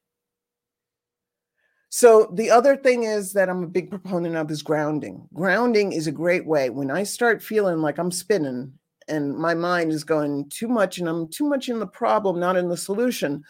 So 1.90 2.30
the 2.34 2.50
other 2.50 2.76
thing 2.76 3.04
is 3.04 3.32
that 3.34 3.48
i'm 3.48 3.62
a 3.62 3.68
big 3.68 3.90
proponent 3.90 4.34
of 4.34 4.50
is 4.50 4.62
grounding. 4.62 5.28
Grounding 5.32 5.92
is 5.92 6.08
a 6.08 6.12
great 6.12 6.46
way. 6.46 6.68
When 6.68 6.90
i 6.90 7.04
start 7.04 7.42
feeling 7.42 7.78
like 7.78 7.98
i'm 7.98 8.10
spinning 8.10 8.72
and 9.06 9.38
my 9.38 9.54
mind 9.54 9.92
is 9.92 10.02
going 10.02 10.50
too 10.50 10.68
much 10.68 10.98
and 10.98 11.08
i'm 11.08 11.28
too 11.28 11.48
much 11.48 11.68
in 11.68 11.78
the 11.78 11.86
problem 11.86 12.40
not 12.40 12.56
in 12.56 12.68
the 12.68 12.76
solution 12.76 13.44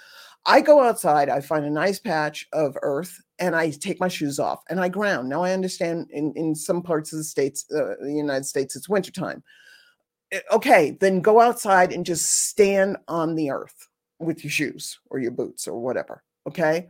I 0.47 0.63
go 0.63 0.83
outside, 0.83 1.29
I 1.29 1.41
find 1.41 1.67
a 1.67 1.71
nice 1.71 1.99
patch 1.99 2.47
of 2.55 2.77
earth, 2.81 3.21
and 3.39 3.55
I 3.55 3.71
take 3.71 4.01
my 4.01 4.09
shoes 4.09 4.39
off 4.39 4.63
and 4.69 4.81
I 4.81 4.89
ground. 4.89 5.29
Now 5.29 5.43
I 5.43 5.53
understand 5.53 6.09
in, 6.11 6.33
in 6.35 6.55
some 6.55 6.83
parts 6.83 7.13
of 7.13 7.19
the 7.19 7.25
states, 7.25 7.65
uh, 7.73 7.95
the 8.01 8.13
United 8.13 8.45
States, 8.45 8.77
it's 8.77 8.89
wintertime. 8.89 9.43
Eh, 10.33 10.41
okay, 10.53 10.97
then 11.01 11.21
go 11.21 11.41
outside 11.41 11.93
and 11.93 12.05
just 12.05 12.49
stand 12.49 12.97
on 13.07 13.35
the 13.35 13.51
earth 13.51 13.89
with 14.19 14.43
your 14.45 14.51
shoes 14.51 14.99
or 15.11 15.19
your 15.19 15.31
boots 15.31 15.69
or 15.69 15.81
whatever. 15.81 16.23
Okay. 16.47 16.89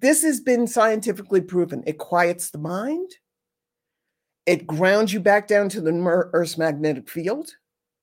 This 0.00 0.22
has 0.22 0.40
been 0.40 0.66
scientifically 0.66 1.40
proven. 1.40 1.82
It 1.86 1.98
quiets 1.98 2.50
the 2.50 2.58
mind. 2.58 3.10
It 4.46 4.66
grounds 4.66 5.12
you 5.12 5.20
back 5.20 5.48
down 5.48 5.68
to 5.70 5.80
the 5.80 5.92
Earth's 6.32 6.56
magnetic 6.56 7.08
field 7.10 7.50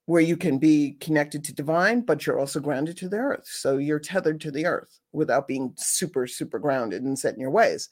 where 0.06 0.22
you 0.22 0.36
can 0.36 0.58
be 0.58 0.98
connected 1.00 1.44
to 1.46 1.54
divine, 1.54 2.02
but 2.02 2.26
you're 2.26 2.40
also 2.40 2.60
grounded 2.60 2.98
to 2.98 3.08
the 3.08 3.18
earth. 3.18 3.48
So 3.48 3.78
you're 3.78 4.00
tethered 4.00 4.42
to 4.42 4.52
the 4.52 4.66
earth 4.66 5.00
without 5.14 5.48
being 5.48 5.74
super, 5.78 6.28
super 6.28 6.60
grounded 6.60 7.04
and 7.04 7.18
set 7.18 7.36
in 7.36 7.40
your 7.40 7.52
ways. 7.52 7.88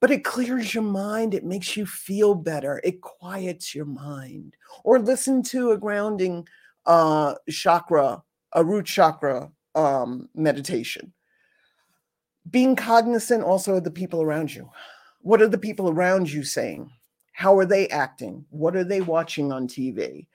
But 0.00 0.12
it 0.12 0.24
clears 0.24 0.74
your 0.74 0.84
mind. 0.84 1.34
It 1.34 1.44
makes 1.44 1.76
you 1.76 1.84
feel 1.84 2.34
better. 2.34 2.80
It 2.84 3.00
quiets 3.00 3.74
your 3.74 3.84
mind. 3.84 4.54
Or 4.84 5.00
listen 5.00 5.42
to 5.44 5.72
a 5.72 5.78
grounding 5.78 6.46
uh, 6.84 7.34
chakra, 7.50 8.22
a 8.52 8.64
root 8.64 8.86
chakra 8.86 9.50
um, 9.74 10.28
meditation. 10.36 11.12
Being 12.48 12.76
cognizant 12.76 13.42
also 13.42 13.74
of 13.74 13.84
the 13.84 13.90
people 13.90 14.22
around 14.22 14.54
you. 14.54 14.70
What 15.22 15.42
are 15.42 15.48
the 15.48 15.58
people 15.58 15.90
around 15.90 16.30
you 16.30 16.44
saying? 16.44 16.92
How 17.32 17.58
are 17.58 17.66
they 17.66 17.88
acting? 17.88 18.44
What 18.50 18.76
are 18.76 18.84
they 18.84 19.00
watching 19.00 19.50
on 19.50 19.66
TV? 19.66 20.28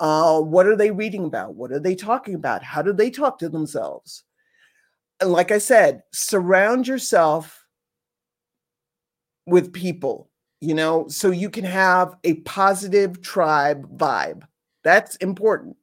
Uh, 0.00 0.40
what 0.40 0.66
are 0.66 0.76
they 0.76 0.90
reading 0.90 1.26
about? 1.26 1.54
What 1.54 1.70
are 1.70 1.78
they 1.78 1.94
talking 1.94 2.34
about? 2.34 2.62
How 2.62 2.80
do 2.80 2.92
they 2.92 3.10
talk 3.10 3.38
to 3.38 3.50
themselves? 3.50 4.24
And 5.20 5.30
like 5.30 5.50
I 5.50 5.58
said, 5.58 6.02
surround 6.12 6.88
yourself 6.88 7.66
with 9.46 9.74
people, 9.74 10.30
you 10.62 10.72
know, 10.74 11.06
so 11.08 11.30
you 11.30 11.50
can 11.50 11.64
have 11.64 12.16
a 12.24 12.34
positive 12.34 13.20
tribe 13.20 13.98
vibe. 13.98 14.42
That's 14.82 15.16
important 15.16 15.76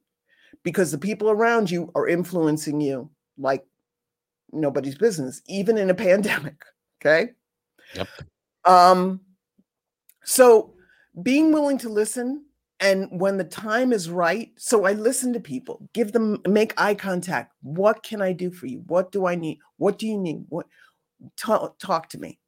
because 0.64 0.90
the 0.90 0.98
people 0.98 1.30
around 1.30 1.70
you 1.70 1.92
are 1.94 2.08
influencing 2.08 2.80
you 2.80 3.08
like 3.38 3.64
nobody's 4.52 4.96
business, 4.96 5.40
even 5.46 5.78
in 5.78 5.90
a 5.90 5.94
pandemic. 6.08 6.64
Okay. 7.00 7.30
Yep. 7.94 8.08
Um, 8.64 9.20
so 10.24 10.74
being 11.22 11.52
willing 11.52 11.78
to 11.78 11.88
listen 11.88 12.44
and 12.80 13.08
when 13.10 13.36
the 13.36 13.44
time 13.44 13.92
is 13.92 14.08
right 14.08 14.52
so 14.56 14.84
i 14.84 14.92
listen 14.92 15.32
to 15.32 15.40
people 15.40 15.88
give 15.92 16.12
them 16.12 16.40
make 16.46 16.72
eye 16.80 16.94
contact 16.94 17.52
what 17.62 18.02
can 18.02 18.22
i 18.22 18.32
do 18.32 18.50
for 18.50 18.66
you? 18.66 18.82
What 18.86 19.12
do 19.12 19.26
i 19.26 19.34
need? 19.34 19.58
What 19.76 19.98
do 19.98 20.06
you 20.06 20.18
need? 20.18 20.44
What 20.48 20.66
talk, 21.36 21.78
talk 21.78 22.08
to 22.10 22.18
me. 22.18 22.38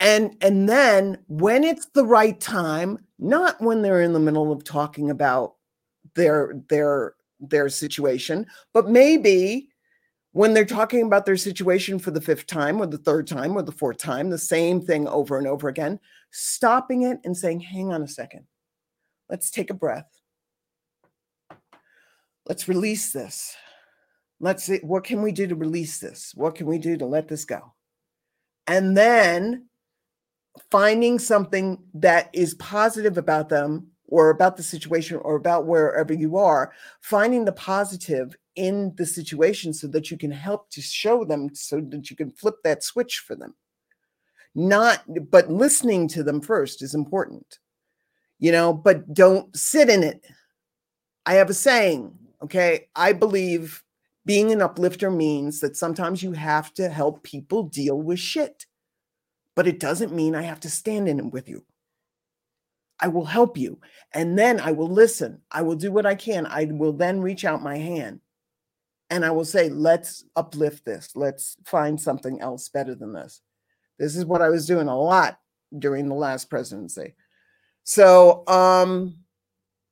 And 0.00 0.36
and 0.40 0.68
then 0.68 1.18
when 1.28 1.62
it's 1.62 1.86
the 1.94 2.04
right 2.04 2.38
time 2.40 2.98
not 3.18 3.60
when 3.60 3.82
they're 3.82 4.02
in 4.02 4.12
the 4.12 4.18
middle 4.18 4.50
of 4.50 4.64
talking 4.64 5.10
about 5.10 5.54
their 6.14 6.60
their 6.68 7.14
their 7.38 7.68
situation 7.68 8.46
but 8.72 8.88
maybe 8.88 9.68
when 10.32 10.54
they're 10.54 10.64
talking 10.64 11.02
about 11.02 11.24
their 11.24 11.36
situation 11.36 11.98
for 11.98 12.10
the 12.10 12.20
fifth 12.20 12.46
time 12.46 12.80
or 12.80 12.86
the 12.86 12.98
third 12.98 13.28
time 13.28 13.56
or 13.56 13.62
the 13.62 13.70
fourth 13.70 13.98
time 13.98 14.28
the 14.28 14.38
same 14.38 14.80
thing 14.80 15.06
over 15.06 15.38
and 15.38 15.46
over 15.46 15.68
again 15.68 16.00
stopping 16.32 17.02
it 17.02 17.18
and 17.24 17.36
saying 17.36 17.60
hang 17.60 17.92
on 17.92 18.02
a 18.02 18.08
second 18.08 18.44
Let's 19.32 19.50
take 19.50 19.70
a 19.70 19.74
breath. 19.74 20.10
Let's 22.46 22.68
release 22.68 23.12
this. 23.12 23.56
Let's 24.40 24.64
see 24.64 24.80
what 24.82 25.04
can 25.04 25.22
we 25.22 25.32
do 25.32 25.46
to 25.46 25.54
release 25.54 26.00
this? 26.00 26.34
What 26.34 26.54
can 26.54 26.66
we 26.66 26.76
do 26.76 26.98
to 26.98 27.06
let 27.06 27.28
this 27.28 27.46
go? 27.46 27.72
And 28.66 28.94
then 28.94 29.68
finding 30.70 31.18
something 31.18 31.82
that 31.94 32.28
is 32.34 32.52
positive 32.56 33.16
about 33.16 33.48
them 33.48 33.86
or 34.06 34.28
about 34.28 34.58
the 34.58 34.62
situation 34.62 35.16
or 35.16 35.36
about 35.36 35.64
wherever 35.64 36.12
you 36.12 36.36
are, 36.36 36.74
finding 37.00 37.46
the 37.46 37.52
positive 37.52 38.36
in 38.56 38.92
the 38.96 39.06
situation 39.06 39.72
so 39.72 39.86
that 39.86 40.10
you 40.10 40.18
can 40.18 40.30
help 40.30 40.68
to 40.72 40.82
show 40.82 41.24
them 41.24 41.54
so 41.54 41.80
that 41.80 42.10
you 42.10 42.16
can 42.16 42.30
flip 42.32 42.56
that 42.64 42.82
switch 42.84 43.20
for 43.26 43.34
them. 43.34 43.54
Not, 44.54 45.02
but 45.30 45.50
listening 45.50 46.06
to 46.08 46.22
them 46.22 46.42
first 46.42 46.82
is 46.82 46.94
important 46.94 47.60
you 48.42 48.50
know, 48.50 48.72
but 48.72 49.14
don't 49.14 49.56
sit 49.56 49.88
in 49.88 50.02
it. 50.02 50.26
I 51.24 51.34
have 51.34 51.48
a 51.48 51.54
saying, 51.54 52.12
okay? 52.42 52.88
I 52.96 53.12
believe 53.12 53.84
being 54.26 54.50
an 54.50 54.60
uplifter 54.60 55.12
means 55.12 55.60
that 55.60 55.76
sometimes 55.76 56.24
you 56.24 56.32
have 56.32 56.74
to 56.74 56.88
help 56.88 57.22
people 57.22 57.62
deal 57.62 58.02
with 58.02 58.18
shit, 58.18 58.66
but 59.54 59.68
it 59.68 59.78
doesn't 59.78 60.12
mean 60.12 60.34
I 60.34 60.42
have 60.42 60.58
to 60.60 60.70
stand 60.70 61.08
in 61.08 61.20
it 61.20 61.32
with 61.32 61.48
you. 61.48 61.64
I 62.98 63.06
will 63.06 63.24
help 63.24 63.56
you 63.56 63.78
and 64.12 64.36
then 64.36 64.58
I 64.58 64.72
will 64.72 64.90
listen. 64.90 65.40
I 65.52 65.62
will 65.62 65.76
do 65.76 65.92
what 65.92 66.04
I 66.04 66.16
can. 66.16 66.44
I 66.46 66.64
will 66.64 66.92
then 66.92 67.20
reach 67.20 67.44
out 67.44 67.62
my 67.62 67.78
hand 67.78 68.18
and 69.08 69.24
I 69.24 69.30
will 69.30 69.44
say, 69.44 69.68
let's 69.68 70.24
uplift 70.34 70.84
this. 70.84 71.10
Let's 71.14 71.58
find 71.64 72.00
something 72.00 72.40
else 72.40 72.68
better 72.68 72.96
than 72.96 73.12
this. 73.12 73.40
This 74.00 74.16
is 74.16 74.24
what 74.24 74.42
I 74.42 74.48
was 74.48 74.66
doing 74.66 74.88
a 74.88 74.98
lot 74.98 75.38
during 75.78 76.08
the 76.08 76.16
last 76.16 76.50
presidency. 76.50 77.14
So, 77.84 78.44
um, 78.46 79.16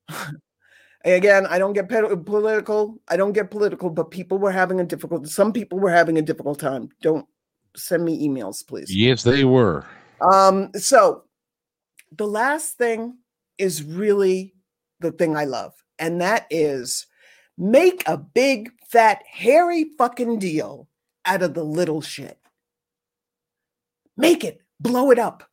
again, 1.04 1.46
I 1.46 1.58
don't 1.58 1.72
get 1.72 1.88
political. 1.88 3.00
I 3.08 3.16
don't 3.16 3.32
get 3.32 3.50
political, 3.50 3.90
but 3.90 4.10
people 4.10 4.38
were 4.38 4.52
having 4.52 4.80
a 4.80 4.84
difficult. 4.84 5.28
Some 5.28 5.52
people 5.52 5.78
were 5.78 5.90
having 5.90 6.18
a 6.18 6.22
difficult 6.22 6.58
time. 6.58 6.90
Don't 7.02 7.26
send 7.76 8.04
me 8.04 8.26
emails, 8.26 8.66
please. 8.66 8.94
Yes, 8.94 9.22
they 9.22 9.44
were. 9.44 9.86
Um, 10.32 10.70
so 10.74 11.24
the 12.16 12.26
last 12.26 12.76
thing 12.76 13.18
is 13.58 13.82
really 13.82 14.54
the 15.00 15.12
thing 15.12 15.36
I 15.36 15.44
love, 15.44 15.72
and 15.98 16.20
that 16.20 16.46
is 16.50 17.06
make 17.56 18.02
a 18.06 18.16
big, 18.16 18.70
fat, 18.88 19.22
hairy 19.26 19.86
fucking 19.98 20.38
deal 20.38 20.88
out 21.24 21.42
of 21.42 21.54
the 21.54 21.64
little 21.64 22.00
shit. 22.00 22.38
Make 24.16 24.44
it, 24.44 24.60
blow 24.80 25.10
it 25.10 25.18
up, 25.18 25.48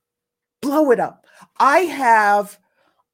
blow 0.62 0.91
it 0.91 1.00
up. 1.00 1.27
I 1.58 1.80
have 1.80 2.58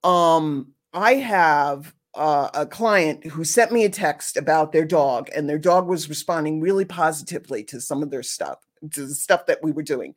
um 0.03 0.73
I 0.93 1.15
have 1.15 1.93
uh, 2.15 2.49
a 2.53 2.65
client 2.67 3.25
who 3.25 3.43
sent 3.43 3.71
me 3.71 3.85
a 3.85 3.89
text 3.89 4.37
about 4.37 4.71
their 4.71 4.85
dog 4.85 5.29
and 5.35 5.49
their 5.49 5.57
dog 5.57 5.87
was 5.87 6.09
responding 6.09 6.61
really 6.61 6.85
positively 6.85 7.63
to 7.63 7.81
some 7.81 8.03
of 8.03 8.11
their 8.11 8.21
stuff 8.21 8.59
to 8.91 9.07
the 9.07 9.15
stuff 9.15 9.47
that 9.47 9.63
we 9.63 9.71
were 9.71 9.81
doing 9.81 10.13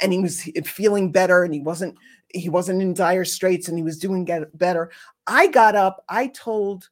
and 0.00 0.12
he 0.12 0.20
was 0.20 0.48
feeling 0.64 1.10
better 1.10 1.44
and 1.44 1.54
he 1.54 1.60
wasn't 1.60 1.96
he 2.34 2.48
wasn't 2.48 2.80
in 2.80 2.94
dire 2.94 3.24
straits 3.24 3.68
and 3.68 3.76
he 3.76 3.84
was 3.84 3.98
doing 3.98 4.24
get 4.24 4.56
better. 4.56 4.90
I 5.26 5.48
got 5.48 5.76
up, 5.76 6.04
I 6.08 6.28
told 6.28 6.88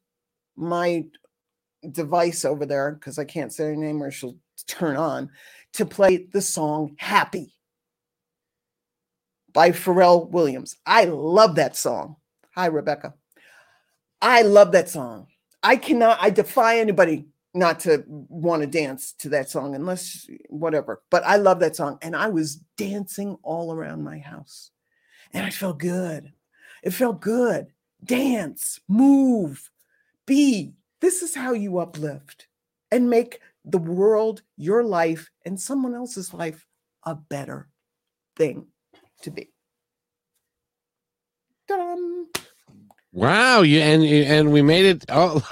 my 0.55 1.05
device 1.91 2.45
over 2.45 2.65
there 2.65 2.91
because 2.91 3.17
I 3.17 3.25
can't 3.25 3.51
say 3.51 3.65
her 3.65 3.75
name 3.75 4.03
or 4.03 4.11
she'll 4.11 4.37
turn 4.67 4.97
on 4.97 5.29
to 5.73 5.85
play 5.85 6.27
the 6.31 6.41
song 6.41 6.95
Happy 6.97 7.55
by 9.53 9.71
Pharrell 9.71 10.29
Williams. 10.29 10.77
I 10.85 11.05
love 11.05 11.55
that 11.55 11.75
song. 11.75 12.17
Hi, 12.55 12.67
Rebecca. 12.67 13.13
I 14.21 14.43
love 14.43 14.71
that 14.73 14.89
song. 14.89 15.27
I 15.63 15.75
cannot, 15.75 16.17
I 16.21 16.29
defy 16.29 16.79
anybody 16.79 17.25
not 17.53 17.81
to 17.81 18.03
want 18.07 18.61
to 18.61 18.67
dance 18.67 19.13
to 19.19 19.29
that 19.29 19.49
song 19.49 19.75
unless 19.75 20.27
whatever, 20.49 21.01
but 21.09 21.23
I 21.25 21.35
love 21.35 21.59
that 21.59 21.75
song. 21.75 21.97
And 22.01 22.15
I 22.15 22.29
was 22.29 22.55
dancing 22.77 23.37
all 23.43 23.73
around 23.73 24.03
my 24.03 24.19
house 24.19 24.71
and 25.33 25.45
I 25.45 25.49
felt 25.49 25.79
good. 25.79 26.31
It 26.83 26.91
felt 26.91 27.21
good. 27.21 27.67
Dance, 28.03 28.79
move, 28.87 29.69
be. 30.25 30.73
This 31.01 31.21
is 31.21 31.35
how 31.35 31.53
you 31.53 31.79
uplift 31.79 32.47
and 32.91 33.09
make 33.09 33.39
the 33.65 33.77
world, 33.77 34.41
your 34.57 34.83
life, 34.83 35.29
and 35.45 35.59
someone 35.59 35.93
else's 35.93 36.33
life 36.33 36.65
a 37.03 37.15
better 37.15 37.69
thing 38.35 38.67
to 39.23 39.31
be. 39.31 39.49
Wow, 43.13 43.61
you 43.61 43.79
and 43.79 44.03
and 44.03 44.51
we 44.53 44.61
made 44.61 44.85
it. 44.85 45.05
Oh, 45.09 45.45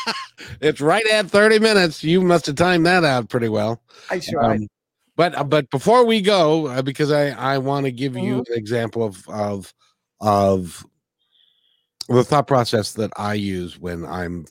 it's 0.60 0.80
right 0.80 1.06
at 1.08 1.28
thirty 1.30 1.58
minutes. 1.58 2.04
You 2.04 2.20
must 2.20 2.46
have 2.46 2.56
timed 2.56 2.86
that 2.86 3.04
out 3.04 3.28
pretty 3.28 3.48
well. 3.48 3.82
I 4.10 4.20
tried. 4.20 4.60
Um, 4.60 4.68
but 5.16 5.34
uh, 5.34 5.44
but 5.44 5.70
before 5.70 6.04
we 6.04 6.20
go, 6.20 6.68
uh, 6.68 6.82
because 6.82 7.10
I 7.10 7.30
I 7.30 7.58
want 7.58 7.86
to 7.86 7.92
give 7.92 8.12
mm-hmm. 8.12 8.26
you 8.26 8.38
an 8.38 8.44
example 8.50 9.02
of 9.02 9.28
of 9.28 9.74
of 10.20 10.86
the 12.08 12.24
thought 12.24 12.46
process 12.46 12.92
that 12.94 13.12
I 13.16 13.34
use 13.34 13.78
when 13.78 14.04
I'm 14.04 14.46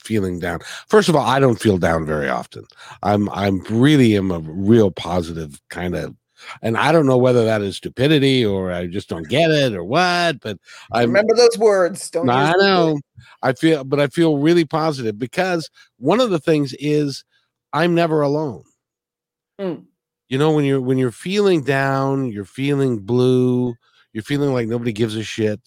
feeling 0.00 0.38
down. 0.38 0.60
First 0.88 1.08
of 1.08 1.16
all, 1.16 1.26
I 1.26 1.40
don't 1.40 1.60
feel 1.60 1.78
down 1.78 2.06
very 2.06 2.28
often. 2.28 2.64
I'm 3.02 3.28
I'm 3.30 3.60
really 3.70 4.16
am 4.16 4.30
a 4.30 4.40
real 4.40 4.90
positive 4.90 5.60
kind 5.70 5.94
of 5.94 6.14
and 6.62 6.76
I 6.76 6.92
don't 6.92 7.06
know 7.06 7.16
whether 7.16 7.44
that 7.44 7.62
is 7.62 7.76
stupidity 7.76 8.44
or 8.44 8.72
I 8.72 8.86
just 8.86 9.08
don't 9.08 9.28
get 9.28 9.50
it 9.50 9.74
or 9.74 9.84
what, 9.84 10.40
but 10.40 10.58
I 10.92 11.02
remember 11.02 11.34
those 11.34 11.58
words. 11.58 12.10
Don't 12.10 12.28
I 12.28 12.52
know. 12.52 12.98
I 13.42 13.52
feel 13.52 13.84
but 13.84 14.00
I 14.00 14.08
feel 14.08 14.38
really 14.38 14.64
positive 14.64 15.18
because 15.18 15.70
one 15.98 16.20
of 16.20 16.30
the 16.30 16.40
things 16.40 16.74
is 16.78 17.24
I'm 17.72 17.94
never 17.94 18.22
alone. 18.22 18.64
Mm. 19.60 19.84
You 20.28 20.38
know, 20.38 20.52
when 20.52 20.64
you're 20.64 20.80
when 20.80 20.98
you're 20.98 21.10
feeling 21.10 21.62
down, 21.62 22.30
you're 22.32 22.44
feeling 22.44 22.98
blue, 22.98 23.74
you're 24.12 24.22
feeling 24.22 24.52
like 24.52 24.68
nobody 24.68 24.92
gives 24.92 25.16
a 25.16 25.22
shit 25.22 25.60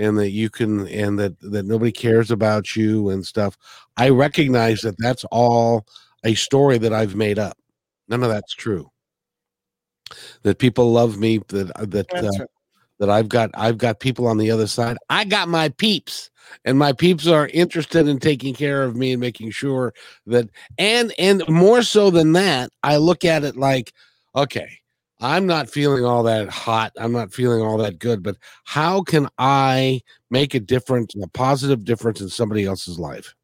and 0.00 0.18
that 0.18 0.30
you 0.30 0.48
can 0.48 0.88
and 0.88 1.18
that 1.18 1.38
that 1.40 1.66
nobody 1.66 1.92
cares 1.92 2.30
about 2.30 2.74
you 2.74 3.10
and 3.10 3.26
stuff 3.26 3.56
i 3.96 4.08
recognize 4.08 4.80
that 4.80 4.94
that's 4.98 5.24
all 5.30 5.86
a 6.24 6.34
story 6.34 6.78
that 6.78 6.92
i've 6.92 7.14
made 7.14 7.38
up 7.38 7.56
none 8.08 8.22
of 8.22 8.30
that's 8.30 8.54
true 8.54 8.90
that 10.42 10.58
people 10.58 10.92
love 10.92 11.18
me 11.18 11.38
that 11.48 11.70
uh, 11.76 11.86
that 11.86 12.12
uh, 12.14 12.22
right. 12.22 12.48
that 12.98 13.10
i've 13.10 13.28
got 13.28 13.50
i've 13.54 13.78
got 13.78 14.00
people 14.00 14.26
on 14.26 14.38
the 14.38 14.50
other 14.50 14.66
side 14.66 14.96
i 15.08 15.24
got 15.24 15.48
my 15.48 15.68
peeps 15.68 16.30
and 16.64 16.78
my 16.78 16.92
peeps 16.92 17.26
are 17.26 17.48
interested 17.48 18.08
in 18.08 18.18
taking 18.18 18.54
care 18.54 18.82
of 18.82 18.96
me 18.96 19.12
and 19.12 19.20
making 19.20 19.50
sure 19.50 19.92
that 20.26 20.48
and 20.78 21.12
and 21.18 21.42
more 21.48 21.82
so 21.82 22.10
than 22.10 22.32
that 22.32 22.70
i 22.82 22.96
look 22.96 23.24
at 23.24 23.44
it 23.44 23.56
like 23.56 23.92
okay 24.34 24.80
I'm 25.20 25.46
not 25.46 25.68
feeling 25.68 26.04
all 26.04 26.22
that 26.22 26.48
hot. 26.48 26.92
I'm 26.96 27.12
not 27.12 27.32
feeling 27.32 27.60
all 27.60 27.76
that 27.78 27.98
good, 27.98 28.22
but 28.22 28.36
how 28.64 29.02
can 29.02 29.28
I 29.38 30.00
make 30.30 30.54
a 30.54 30.60
difference, 30.60 31.14
a 31.22 31.28
positive 31.28 31.84
difference 31.84 32.22
in 32.22 32.30
somebody 32.30 32.64
else's 32.64 32.98
life? 32.98 33.34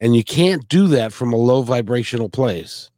And 0.00 0.16
you 0.16 0.24
can't 0.24 0.66
do 0.68 0.88
that 0.88 1.12
from 1.12 1.32
a 1.32 1.36
low 1.36 1.62
vibrational 1.62 2.30
place. 2.30 2.90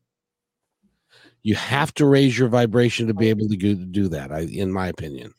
You 1.47 1.55
have 1.55 1.95
to 1.95 2.07
raise 2.07 2.37
your 2.37 2.49
vibration 2.49 3.07
to 3.07 3.15
be 3.15 3.31
able 3.31 3.49
to 3.49 3.57
do 3.57 4.09
that, 4.09 4.33
I, 4.33 4.41
in 4.41 4.73
my 4.73 4.89
opinion. 4.89 5.33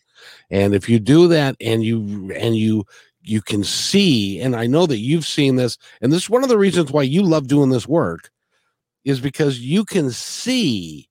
And 0.49 0.73
if 0.73 0.87
you 0.87 0.99
do 0.99 1.27
that 1.27 1.57
and 1.59 1.83
you 1.83 2.31
and 2.33 2.55
you 2.55 2.85
you 3.23 3.41
can 3.41 3.61
see, 3.61 4.39
and 4.39 4.55
I 4.55 4.67
know 4.67 4.85
that 4.85 4.99
you've 4.99 5.25
seen 5.25 5.57
this, 5.57 5.77
and 6.01 6.09
this 6.09 6.23
is 6.23 6.29
one 6.29 6.43
of 6.43 6.49
the 6.49 6.57
reasons 6.57 6.93
why 6.93 7.01
you 7.01 7.23
love 7.23 7.49
doing 7.49 7.71
this 7.71 7.89
work, 7.89 8.29
is 9.03 9.19
because 9.19 9.59
you 9.59 9.83
can 9.83 10.09
see 10.11 11.09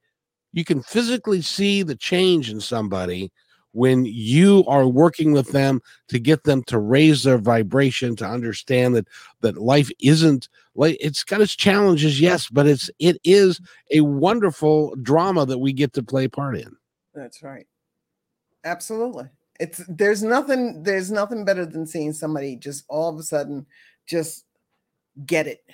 you 0.55 0.65
can 0.65 0.81
physically 0.83 1.43
see 1.43 1.83
the 1.83 1.95
change 1.97 2.49
in 2.49 2.59
somebody 2.59 3.31
when 3.77 4.07
you 4.07 4.65
are 4.67 4.87
working 4.89 5.33
with 5.33 5.53
them 5.53 5.81
to 6.09 6.19
get 6.19 6.45
them 6.45 6.63
to 6.65 6.79
raise 6.79 7.23
their 7.23 7.39
vibration 7.39 8.17
to 8.17 8.27
understand 8.27 8.97
that 8.97 9.07
that 9.43 9.59
life 9.59 9.91
isn't 10.01 10.49
like 10.75 10.97
it's 11.01 11.23
got 11.23 11.41
its 11.41 11.55
challenges 11.55 12.21
yes 12.21 12.49
but 12.49 12.67
it's 12.67 12.91
it 12.99 13.19
is 13.23 13.61
a 13.93 14.01
wonderful 14.01 14.95
drama 15.03 15.47
that 15.47 15.59
we 15.59 15.73
get 15.73 15.93
to 15.93 16.03
play 16.03 16.29
part 16.29 16.57
in. 16.57 16.77
That's 17.15 17.43
right. 17.43 17.67
Absolutely. 18.65 19.27
It's 19.59 19.83
there's 19.89 20.23
nothing 20.23 20.83
there's 20.83 21.11
nothing 21.11 21.45
better 21.45 21.65
than 21.65 21.87
seeing 21.87 22.13
somebody 22.13 22.57
just 22.57 22.85
all 22.89 23.09
of 23.09 23.19
a 23.19 23.23
sudden 23.23 23.67
just 24.07 24.45
get 25.25 25.47
it. 25.47 25.65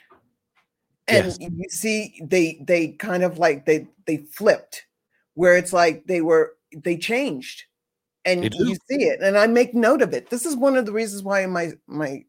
And 1.09 1.27
yes. 1.27 1.38
you 1.41 1.51
see 1.69 2.21
they 2.23 2.62
they 2.67 2.88
kind 2.88 3.25
of 3.25 3.38
like 3.38 3.67
they 3.67 3.88
they 4.07 4.19
flipped 4.19 4.87
where 5.35 5.57
it's 5.57 5.73
like 5.73 6.07
they 6.07 6.21
were 6.21 6.55
they 6.75 6.97
changed 6.97 7.65
and 8.25 8.45
you 8.55 8.77
see 8.89 9.05
it 9.05 9.21
and 9.21 9.37
i 9.37 9.47
make 9.47 9.75
note 9.75 10.03
of 10.03 10.13
it. 10.13 10.31
This 10.31 10.47
is 10.47 10.57
one 10.57 10.77
of 10.77 10.87
the 10.87 10.93
reasons 10.93 11.23
why 11.23 11.43
in 11.43 11.51
my 11.51 11.73
my 11.87 12.25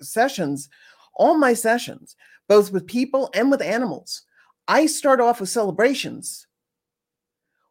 sessions 0.00 0.68
all 1.14 1.36
my 1.36 1.54
sessions 1.54 2.14
both 2.48 2.72
with 2.72 2.86
people 2.86 3.30
and 3.34 3.50
with 3.50 3.60
animals 3.62 4.22
i 4.68 4.86
start 4.86 5.20
off 5.20 5.40
with 5.40 5.48
celebrations. 5.48 6.46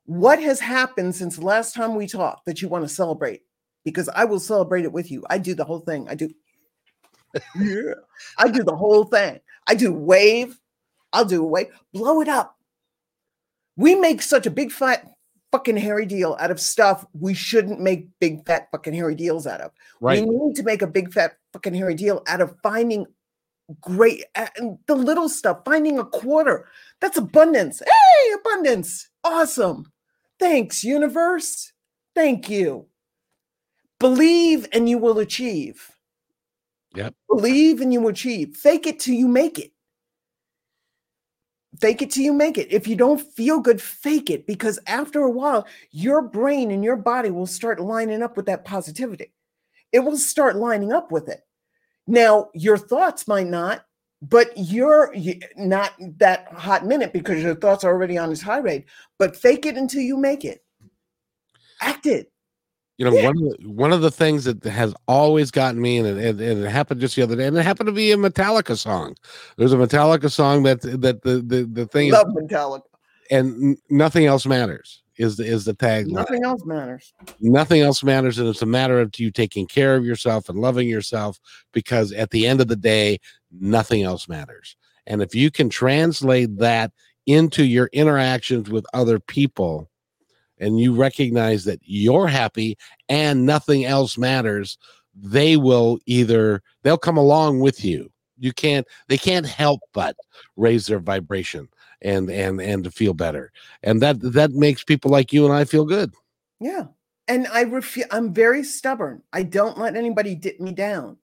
What 0.05 0.41
has 0.41 0.59
happened 0.61 1.15
since 1.15 1.35
the 1.35 1.45
last 1.45 1.73
time 1.73 1.95
we 1.95 2.07
talked 2.07 2.45
that 2.45 2.61
you 2.61 2.69
want 2.69 2.85
to 2.85 2.89
celebrate? 2.89 3.41
Because 3.83 4.09
i 4.09 4.25
will 4.25 4.39
celebrate 4.39 4.85
it 4.85 4.91
with 4.91 5.11
you. 5.11 5.23
I 5.29 5.37
do 5.37 5.53
the 5.53 5.65
whole 5.65 5.79
thing. 5.79 6.07
I 6.09 6.15
do 6.15 6.29
yeah. 7.55 7.93
I 8.37 8.49
do 8.49 8.63
the 8.63 8.75
whole 8.75 9.03
thing. 9.03 9.39
I 9.67 9.75
do 9.75 9.93
wave. 9.93 10.59
I'll 11.13 11.25
do 11.25 11.43
a 11.43 11.47
wave. 11.47 11.67
Blow 11.93 12.21
it 12.21 12.27
up. 12.27 12.57
We 13.75 13.95
make 13.95 14.21
such 14.21 14.45
a 14.45 14.51
big 14.51 14.71
fat 14.71 15.05
fucking 15.51 15.77
hairy 15.77 16.05
deal 16.05 16.35
out 16.39 16.51
of 16.51 16.59
stuff 16.59 17.05
we 17.13 17.33
shouldn't 17.33 17.79
make 17.79 18.09
big 18.19 18.45
fat 18.45 18.67
fucking 18.71 18.93
hairy 18.93 19.15
deals 19.15 19.47
out 19.47 19.61
of. 19.61 19.71
Right. 20.01 20.21
We 20.21 20.29
need 20.29 20.55
to 20.55 20.63
make 20.63 20.81
a 20.81 20.87
big 20.87 21.13
fat 21.13 21.37
fucking 21.53 21.73
hairy 21.73 21.95
deal 21.95 22.23
out 22.27 22.41
of 22.41 22.55
finding 22.61 23.05
great 23.81 24.23
and 24.35 24.77
the 24.87 24.95
little 24.95 25.29
stuff, 25.29 25.59
finding 25.65 25.99
a 25.99 26.05
quarter. 26.05 26.67
That's 27.01 27.17
abundance. 27.17 27.79
Hey, 27.79 28.33
abundance. 28.33 29.09
Awesome. 29.23 29.91
Thanks, 30.39 30.83
universe. 30.83 31.71
Thank 32.15 32.49
you. 32.49 32.87
Believe 33.99 34.67
and 34.71 34.87
you 34.87 34.97
will 34.97 35.19
achieve. 35.19 35.91
Yep. 36.95 37.13
Believe 37.29 37.81
and 37.81 37.91
you 37.91 38.01
will 38.01 38.09
achieve. 38.09 38.55
Fake 38.55 38.87
it 38.87 38.99
till 38.99 39.15
you 39.15 39.27
make 39.27 39.59
it. 39.59 39.71
Fake 41.79 42.01
it 42.01 42.11
till 42.11 42.23
you 42.23 42.33
make 42.33 42.57
it. 42.57 42.71
If 42.71 42.87
you 42.87 42.95
don't 42.95 43.21
feel 43.21 43.59
good, 43.59 43.81
fake 43.81 44.29
it 44.29 44.47
because 44.47 44.79
after 44.87 45.21
a 45.21 45.29
while, 45.29 45.67
your 45.91 46.21
brain 46.21 46.71
and 46.71 46.83
your 46.83 46.95
body 46.95 47.29
will 47.29 47.45
start 47.45 47.79
lining 47.79 48.23
up 48.23 48.35
with 48.35 48.47
that 48.47 48.65
positivity. 48.65 49.33
It 49.91 49.99
will 49.99 50.17
start 50.17 50.55
lining 50.55 50.91
up 50.91 51.11
with 51.11 51.29
it. 51.29 51.41
Now, 52.07 52.49
your 52.53 52.77
thoughts 52.77 53.27
might 53.27 53.47
not, 53.47 53.85
but 54.21 54.51
you're 54.55 55.13
not 55.55 55.93
that 56.17 56.47
hot 56.53 56.85
minute 56.85 57.13
because 57.13 57.43
your 57.43 57.55
thoughts 57.55 57.83
are 57.83 57.91
already 57.91 58.17
on 58.17 58.29
this 58.29 58.41
high 58.41 58.59
rate. 58.59 58.85
But 59.19 59.35
fake 59.35 59.65
it 59.65 59.77
until 59.77 60.01
you 60.01 60.17
make 60.17 60.45
it. 60.45 60.63
Act 61.81 62.05
it. 62.05 62.31
You 62.97 63.05
know, 63.05 63.15
yeah. 63.15 63.25
one 63.25 63.37
of 63.37 63.43
the, 63.43 63.69
one 63.69 63.93
of 63.93 64.01
the 64.01 64.09
things 64.09 64.45
that 64.45 64.63
has 64.63 64.93
always 65.07 65.51
gotten 65.51 65.79
me, 65.79 65.99
and 65.99 66.07
it, 66.07 66.41
and 66.41 66.65
it, 66.65 66.69
happened 66.69 66.99
just 66.99 67.15
the 67.15 67.21
other 67.21 67.35
day, 67.35 67.45
and 67.45 67.55
it 67.55 67.63
happened 67.63 67.87
to 67.87 67.93
be 67.93 68.11
a 68.11 68.17
Metallica 68.17 68.75
song. 68.75 69.15
There's 69.55 69.73
a 69.73 69.77
Metallica 69.77 70.31
song 70.31 70.63
that 70.63 70.81
that 70.81 71.21
the 71.21 71.43
the, 71.45 71.69
the 71.71 71.85
thing 71.85 72.11
Love 72.11 72.29
is, 72.29 72.43
Metallica, 72.43 72.81
and 73.29 73.77
nothing 73.89 74.25
else 74.25 74.47
matters. 74.47 75.03
Is 75.17 75.37
the 75.37 75.45
is 75.45 75.65
the 75.65 75.75
tag? 75.75 76.07
Nothing 76.07 76.43
else 76.43 76.65
matters. 76.65 77.13
Nothing 77.39 77.81
else 77.81 78.03
matters, 78.03 78.39
and 78.39 78.47
it's 78.47 78.63
a 78.63 78.67
matter 78.67 78.99
of 78.99 79.11
you 79.19 79.29
taking 79.29 79.67
care 79.67 79.95
of 79.95 80.03
yourself 80.03 80.49
and 80.49 80.59
loving 80.59 80.89
yourself. 80.89 81.39
Because 81.73 82.11
at 82.13 82.31
the 82.31 82.47
end 82.47 82.61
of 82.61 82.67
the 82.67 82.75
day, 82.75 83.19
nothing 83.51 84.03
else 84.03 84.27
matters. 84.27 84.75
And 85.05 85.21
if 85.21 85.35
you 85.35 85.51
can 85.51 85.69
translate 85.69 86.57
that 86.57 86.91
into 87.27 87.63
your 87.63 87.89
interactions 87.93 88.69
with 88.69 88.85
other 88.93 89.19
people 89.19 89.89
and 90.59 90.79
you 90.79 90.93
recognize 90.93 91.65
that 91.65 91.79
you're 91.83 92.27
happy 92.27 92.77
and 93.09 93.45
nothing 93.45 93.85
else 93.85 94.17
matters, 94.17 94.77
they 95.15 95.57
will 95.57 95.99
either 96.05 96.61
they'll 96.83 96.97
come 96.97 97.17
along 97.17 97.59
with 97.59 97.83
you. 97.83 98.11
You 98.37 98.53
can't 98.53 98.87
they 99.07 99.17
can't 99.17 99.45
help 99.45 99.81
but 99.93 100.15
raise 100.55 100.85
their 100.85 100.99
vibration. 100.99 101.69
and 102.01 102.29
and 102.29 102.61
and 102.61 102.83
to 102.83 102.91
feel 102.91 103.13
better 103.13 103.51
and 103.83 104.01
that 104.01 104.19
that 104.21 104.51
makes 104.51 104.83
people 104.83 105.09
like 105.09 105.33
you 105.33 105.45
and 105.45 105.53
i 105.53 105.65
feel 105.65 105.85
good 105.85 106.13
yeah 106.59 106.85
and 107.27 107.47
i 107.47 107.61
refuse 107.61 108.05
i'm 108.11 108.33
very 108.33 108.63
stubborn 108.63 109.21
i 109.33 109.41
don't 109.41 109.77
let 109.77 109.95
anybody 109.95 110.35
dip 110.35 110.59
me 110.59 110.71
down 110.71 111.17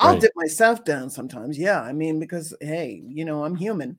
i'll 0.00 0.12
right. 0.12 0.20
dip 0.20 0.32
myself 0.36 0.84
down 0.84 1.08
sometimes 1.08 1.58
yeah 1.58 1.80
i 1.80 1.92
mean 1.92 2.20
because 2.20 2.54
hey 2.60 3.02
you 3.06 3.24
know 3.24 3.44
i'm 3.44 3.56
human 3.56 3.98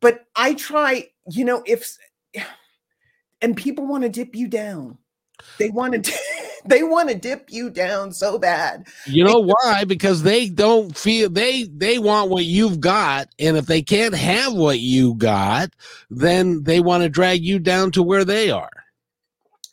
but 0.00 0.24
i 0.34 0.54
try 0.54 1.06
you 1.30 1.44
know 1.44 1.62
if 1.66 1.96
and 3.42 3.56
people 3.56 3.86
want 3.86 4.02
to 4.02 4.08
dip 4.08 4.34
you 4.34 4.48
down 4.48 4.98
they 5.58 5.70
want 5.70 6.04
to 6.04 6.18
they 6.64 6.82
want 6.82 7.08
to 7.08 7.14
dip 7.14 7.50
you 7.50 7.70
down 7.70 8.12
so 8.12 8.38
bad. 8.38 8.86
You 9.06 9.24
know 9.24 9.40
why? 9.40 9.84
Because 9.84 10.22
they 10.22 10.48
don't 10.48 10.96
feel 10.96 11.30
they 11.30 11.64
they 11.64 11.98
want 11.98 12.30
what 12.30 12.44
you've 12.44 12.80
got, 12.80 13.28
and 13.38 13.56
if 13.56 13.66
they 13.66 13.82
can't 13.82 14.14
have 14.14 14.54
what 14.54 14.80
you 14.80 15.14
got, 15.14 15.70
then 16.10 16.62
they 16.64 16.80
want 16.80 17.02
to 17.02 17.08
drag 17.08 17.42
you 17.42 17.58
down 17.58 17.90
to 17.92 18.02
where 18.02 18.24
they 18.24 18.50
are. 18.50 18.70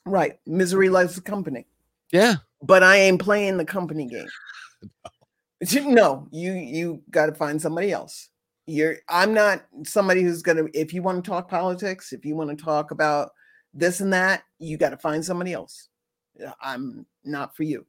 Right. 0.05 0.39
Misery 0.45 0.89
loves 0.89 1.15
the 1.15 1.22
company. 1.22 1.65
Yeah. 2.11 2.36
But 2.61 2.82
I 2.82 2.97
ain't 2.97 3.22
playing 3.22 3.57
the 3.57 3.65
company 3.65 4.07
game. 4.07 4.28
no, 5.86 6.28
you 6.32 6.53
you 6.53 7.01
got 7.11 7.28
to 7.28 7.34
find 7.34 7.61
somebody 7.61 7.91
else. 7.91 8.30
You're 8.65 8.97
I'm 9.09 9.34
not 9.34 9.63
somebody 9.84 10.24
who's 10.24 10.41
going 10.41 10.57
to 10.57 10.80
if 10.80 10.93
you 10.93 11.01
want 11.01 11.24
to 11.24 11.30
talk 11.30 11.49
politics, 11.49 12.13
if 12.13 12.26
you 12.26 12.36
want 12.36 12.49
to 12.49 12.63
talk 12.63 12.91
about 12.91 13.32
this 13.78 14.01
and 14.01 14.11
that, 14.13 14.43
you 14.59 14.78
got 14.78 14.89
to 14.89 14.97
find 14.97 15.23
somebody 15.23 15.53
else. 15.53 15.89
I'm 16.61 17.05
not 17.23 17.55
for 17.55 17.63
you. 17.63 17.86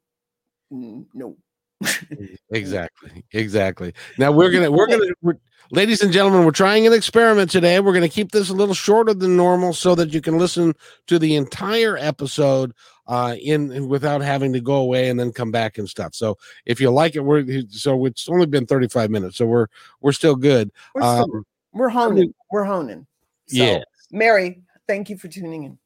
No. 0.71 1.37
exactly. 2.51 3.25
Exactly. 3.33 3.95
Now 4.19 4.33
we're 4.33 4.51
gonna 4.51 4.71
we're 4.71 4.89
gonna 4.89 5.13
we're, 5.23 5.39
ladies 5.71 6.03
and 6.03 6.13
gentlemen, 6.13 6.45
we're 6.45 6.51
trying 6.51 6.87
an 6.87 6.93
experiment 6.93 7.51
today. 7.51 7.79
We're 7.79 7.93
gonna 7.93 8.09
keep 8.09 8.33
this 8.33 8.51
a 8.51 8.55
little 8.55 8.75
shorter 8.75 9.15
than 9.15 9.37
normal 9.37 9.73
so 9.73 9.95
that 9.95 10.13
you 10.13 10.21
can 10.21 10.39
listen 10.39 10.75
to 11.07 11.19
the 11.19 11.37
entire 11.37 11.97
episode 11.97 12.73
uh 13.07 13.37
in 13.41 13.89
without 13.89 14.21
having 14.23 14.53
to 14.55 14.61
go 14.61 14.75
away 14.75 15.09
and 15.09 15.21
then 15.21 15.31
come 15.31 15.53
back 15.53 15.79
and 15.79 15.89
stuff. 15.89 16.15
So 16.15 16.37
if 16.67 16.81
you 16.81 16.91
like 16.91 17.15
it, 17.15 17.21
we're 17.21 17.63
so 17.69 18.07
it's 18.07 18.29
only 18.29 18.47
been 18.47 18.67
35 18.67 19.11
minutes, 19.11 19.37
so 19.37 19.47
we're 19.47 19.69
we're 20.01 20.13
still 20.13 20.37
good. 20.37 20.73
We're, 20.95 21.03
still, 21.03 21.37
um, 21.37 21.47
we're 21.73 21.89
honing. 21.91 22.35
We're 22.51 22.65
honing. 22.65 23.07
So, 23.47 23.63
yeah. 23.63 23.83
Mary, 24.11 24.63
thank 24.89 25.09
you 25.09 25.17
for 25.17 25.29
tuning 25.29 25.63
in 25.65 25.79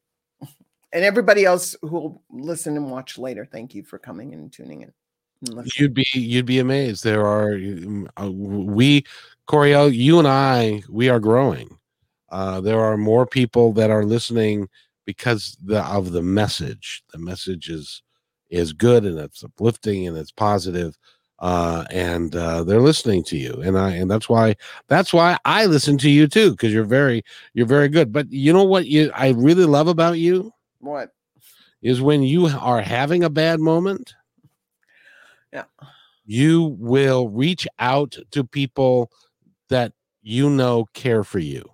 and 0.92 1.04
everybody 1.04 1.44
else 1.44 1.74
who 1.82 1.88
will 1.88 2.22
listen 2.30 2.76
and 2.76 2.90
watch 2.90 3.18
later, 3.18 3.46
thank 3.50 3.74
you 3.74 3.82
for 3.82 3.98
coming 3.98 4.34
and 4.34 4.52
tuning 4.52 4.82
in. 4.82 4.92
you'd 5.76 5.94
be 5.94 6.06
you'd 6.12 6.46
be 6.46 6.58
amazed. 6.58 7.02
There 7.02 7.26
are 7.26 7.58
uh, 8.20 8.30
we 8.30 9.04
Coriel, 9.48 9.92
you 9.92 10.18
and 10.18 10.28
I, 10.28 10.82
we 10.88 11.08
are 11.08 11.20
growing. 11.20 11.78
Uh, 12.30 12.60
there 12.60 12.80
are 12.80 12.96
more 12.96 13.26
people 13.26 13.72
that 13.74 13.90
are 13.90 14.04
listening 14.04 14.68
because 15.04 15.56
the, 15.62 15.84
of 15.84 16.12
the 16.12 16.22
message. 16.22 17.02
The 17.12 17.18
message 17.18 17.68
is 17.68 18.02
is 18.50 18.72
good 18.72 19.04
and 19.04 19.18
it's 19.18 19.42
uplifting 19.42 20.06
and 20.06 20.16
it's 20.16 20.32
positive. 20.32 20.96
Uh, 21.42 21.84
and 21.90 22.36
uh, 22.36 22.62
they're 22.62 22.80
listening 22.80 23.24
to 23.24 23.36
you, 23.36 23.60
and 23.62 23.76
I 23.76 23.90
and 23.90 24.08
that's 24.08 24.28
why 24.28 24.54
that's 24.86 25.12
why 25.12 25.36
I 25.44 25.66
listen 25.66 25.98
to 25.98 26.08
you 26.08 26.28
too 26.28 26.52
because 26.52 26.72
you're 26.72 26.84
very 26.84 27.24
you're 27.52 27.66
very 27.66 27.88
good. 27.88 28.12
But 28.12 28.30
you 28.30 28.52
know 28.52 28.62
what 28.62 28.86
you 28.86 29.10
I 29.12 29.30
really 29.30 29.64
love 29.64 29.88
about 29.88 30.20
you 30.20 30.52
what? 30.82 31.10
Is 31.80 32.00
when 32.00 32.22
you 32.22 32.46
are 32.46 32.80
having 32.80 33.24
a 33.24 33.30
bad 33.30 33.60
moment. 33.60 34.14
Yeah. 35.52 35.64
You 36.24 36.76
will 36.78 37.28
reach 37.28 37.66
out 37.78 38.16
to 38.30 38.44
people 38.44 39.10
that 39.68 39.92
you 40.22 40.50
know 40.50 40.86
care 40.92 41.24
for 41.24 41.38
you. 41.38 41.71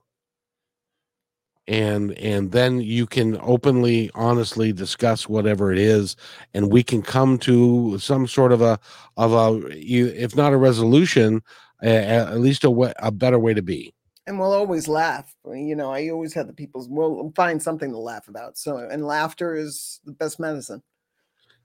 And 1.68 2.12
and 2.18 2.50
then 2.50 2.80
you 2.80 3.06
can 3.06 3.38
openly, 3.40 4.10
honestly 4.14 4.72
discuss 4.72 5.28
whatever 5.28 5.70
it 5.70 5.78
is, 5.78 6.16
and 6.54 6.72
we 6.72 6.82
can 6.82 7.02
come 7.02 7.38
to 7.40 7.98
some 7.98 8.26
sort 8.26 8.52
of 8.52 8.62
a 8.62 8.80
of 9.16 9.32
a, 9.32 9.76
you 9.76 10.06
if 10.06 10.34
not 10.34 10.52
a 10.52 10.56
resolution, 10.56 11.42
at 11.82 12.40
least 12.40 12.64
a, 12.64 12.94
a 13.06 13.12
better 13.12 13.38
way 13.38 13.54
to 13.54 13.62
be 13.62 13.94
and 14.28 14.38
we'll 14.38 14.52
always 14.52 14.86
laugh. 14.86 15.34
You 15.46 15.74
know, 15.74 15.90
I 15.90 16.10
always 16.10 16.34
have 16.34 16.46
the 16.46 16.52
people's. 16.52 16.86
We'll 16.88 17.32
find 17.34 17.62
something 17.62 17.90
to 17.90 17.98
laugh 17.98 18.28
about. 18.28 18.58
So, 18.58 18.76
and 18.76 19.06
laughter 19.06 19.54
is 19.56 20.00
the 20.04 20.12
best 20.12 20.38
medicine. 20.38 20.82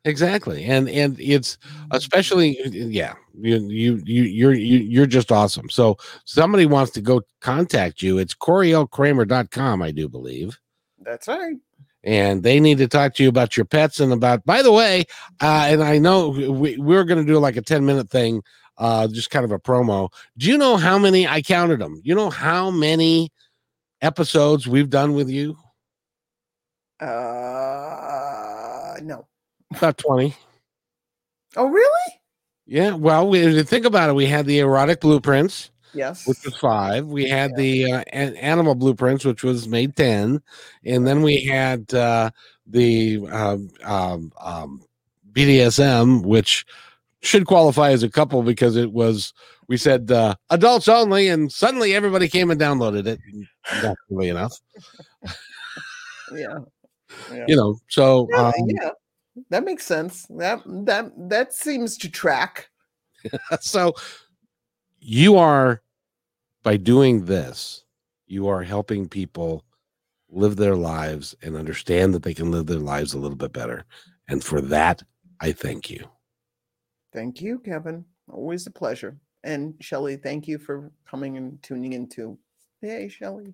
Exactly, 0.06 0.66
and 0.66 0.90
and 0.90 1.18
it's 1.20 1.58
especially 1.92 2.60
yeah, 2.68 3.14
you 3.40 3.58
you 3.70 4.02
you 4.06 4.24
you're 4.24 4.54
you, 4.54 4.80
you're 4.80 5.06
just 5.06 5.32
awesome. 5.32 5.70
So 5.70 5.98
somebody 6.26 6.66
wants 6.66 6.92
to 6.94 7.02
go 7.02 7.22
contact 7.40 8.02
you. 8.02 8.18
It's 8.18 8.34
CorielKramer.com, 8.34 9.82
I 9.82 9.92
do 9.92 10.10
believe. 10.10 10.60
That's 11.00 11.30
right. 11.30 11.56
And 12.04 12.44
they 12.44 12.60
need 12.60 12.80
to 12.80 12.88
talk 12.90 13.14
to 13.16 13.24
you 13.24 13.30
about 13.30 13.56
your 13.56 13.66
pets 13.66 14.02
and 14.02 14.12
about. 14.12 14.46
By 14.46 14.62
the 14.62 14.74
way, 14.74 15.06
uh, 15.42 15.68
and 15.70 15.82
I 15.82 16.00
know 16.00 16.30
we, 16.30 16.76
we're 16.78 17.06
going 17.06 17.26
to 17.26 17.32
do 17.32 17.40
like 17.40 17.56
a 17.56 17.62
ten 17.62 17.86
minute 17.86 18.10
thing 18.10 18.42
uh, 18.78 19.08
just 19.08 19.30
kind 19.30 19.46
of 19.46 19.52
a 19.52 19.60
promo. 19.60 20.10
Do 20.38 20.50
you 20.50 20.58
know 20.58 20.78
how 20.78 20.98
many? 20.98 21.28
I 21.28 21.42
counted 21.42 21.80
them. 21.80 22.02
You 22.04 22.16
know 22.16 22.30
how 22.30 22.72
many 22.72 23.32
episodes 24.02 24.68
we've 24.68 24.90
done 24.90 25.14
with 25.14 25.30
you? 25.30 25.56
Uh, 27.00 28.96
no. 29.02 29.28
About 29.78 29.98
20. 29.98 30.36
Oh, 31.56 31.68
really? 31.68 32.22
Yeah. 32.66 32.94
Well, 32.94 33.30
we 33.30 33.64
think 33.64 33.86
about 33.86 34.10
it. 34.10 34.14
We 34.14 34.26
had 34.26 34.46
the 34.46 34.60
erotic 34.60 35.02
blueprints. 35.02 35.72
Yes. 35.94 36.26
Which 36.28 36.44
was 36.44 36.58
five. 36.58 37.06
We 37.06 37.30
had 37.30 37.52
yeah. 37.52 37.58
the 37.58 37.94
uh, 37.94 38.04
animal 38.12 38.74
blueprints, 38.74 39.26
which 39.26 39.44
was 39.44 39.68
made 39.68 39.96
10. 39.96 40.42
And 40.86 41.08
then 41.08 41.22
we 41.22 41.44
had 41.44 41.94
uh, 41.94 42.32
the 42.66 43.20
um, 43.32 43.70
um, 43.84 44.32
um, 44.42 44.82
BDSM, 45.32 46.24
which 46.26 46.66
should 47.22 47.46
qualify 47.46 47.92
as 47.92 48.04
a 48.04 48.10
couple 48.10 48.42
because 48.44 48.76
it 48.76 48.92
was 48.92 49.34
we 49.68 49.78
said 49.78 50.12
uh, 50.12 50.36
adults 50.50 50.88
only, 50.88 51.30
and 51.30 51.52
suddenly 51.52 51.96
everybody 51.96 52.28
came 52.28 52.52
and 52.52 52.60
downloaded 52.60 53.08
it. 53.08 53.20
Naturally 53.82 54.30
enough. 54.30 54.54
yeah. 56.34 56.60
yeah. 57.32 57.46
You 57.48 57.56
know, 57.56 57.78
so 57.88 58.28
yeah, 58.32 58.48
um, 58.48 58.54
yeah, 58.68 58.90
that 59.50 59.64
makes 59.64 59.86
sense. 59.86 60.26
That 60.30 60.62
that 60.66 61.12
that 61.30 61.54
seems 61.54 61.98
to 62.00 62.10
track. 62.10 62.70
so 63.62 63.94
you 65.00 65.38
are 65.38 65.82
by 66.64 66.78
doing 66.78 67.26
this, 67.26 67.84
you 68.26 68.48
are 68.48 68.64
helping 68.64 69.08
people 69.08 69.66
live 70.30 70.56
their 70.56 70.76
lives 70.76 71.36
and 71.42 71.56
understand 71.56 72.14
that 72.14 72.24
they 72.24 72.34
can 72.34 72.52
live 72.52 72.66
their 72.66 72.80
lives 72.80 73.14
a 73.14 73.20
little 73.20 73.38
bit 73.38 73.54
better. 73.54 73.86
And 74.28 74.44
for 74.44 74.62
that, 74.62 75.04
I 75.40 75.52
thank 75.52 75.90
you. 75.90 76.08
Thank 77.12 77.42
you, 77.42 77.60
Kevin. 77.60 78.06
Always 78.32 78.66
a 78.66 78.72
pleasure. 78.72 79.18
And 79.44 79.76
Shelly, 79.82 80.16
thank 80.16 80.48
you 80.48 80.58
for 80.58 80.92
coming 81.06 81.38
and 81.38 81.62
tuning 81.62 81.94
into. 81.94 82.40
Hey, 82.82 83.10
Shelly. 83.10 83.54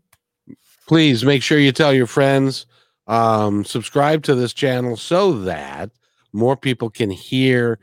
Please 0.87 1.25
make 1.25 1.43
sure 1.43 1.59
you 1.59 1.71
tell 1.71 1.93
your 1.93 2.07
friends, 2.07 2.65
um, 3.09 3.65
subscribe 3.65 4.23
to 4.23 4.35
this 4.35 4.53
channel 4.53 4.95
so 4.95 5.33
that 5.41 5.91
more 6.31 6.55
people 6.55 6.89
can 6.89 7.09
hear 7.09 7.79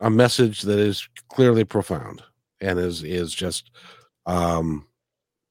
a 0.00 0.08
message 0.08 0.62
that 0.62 0.78
is 0.78 1.06
clearly 1.28 1.64
profound 1.64 2.22
and 2.60 2.78
is 2.78 3.02
is 3.02 3.34
just 3.34 3.70
um, 4.24 4.86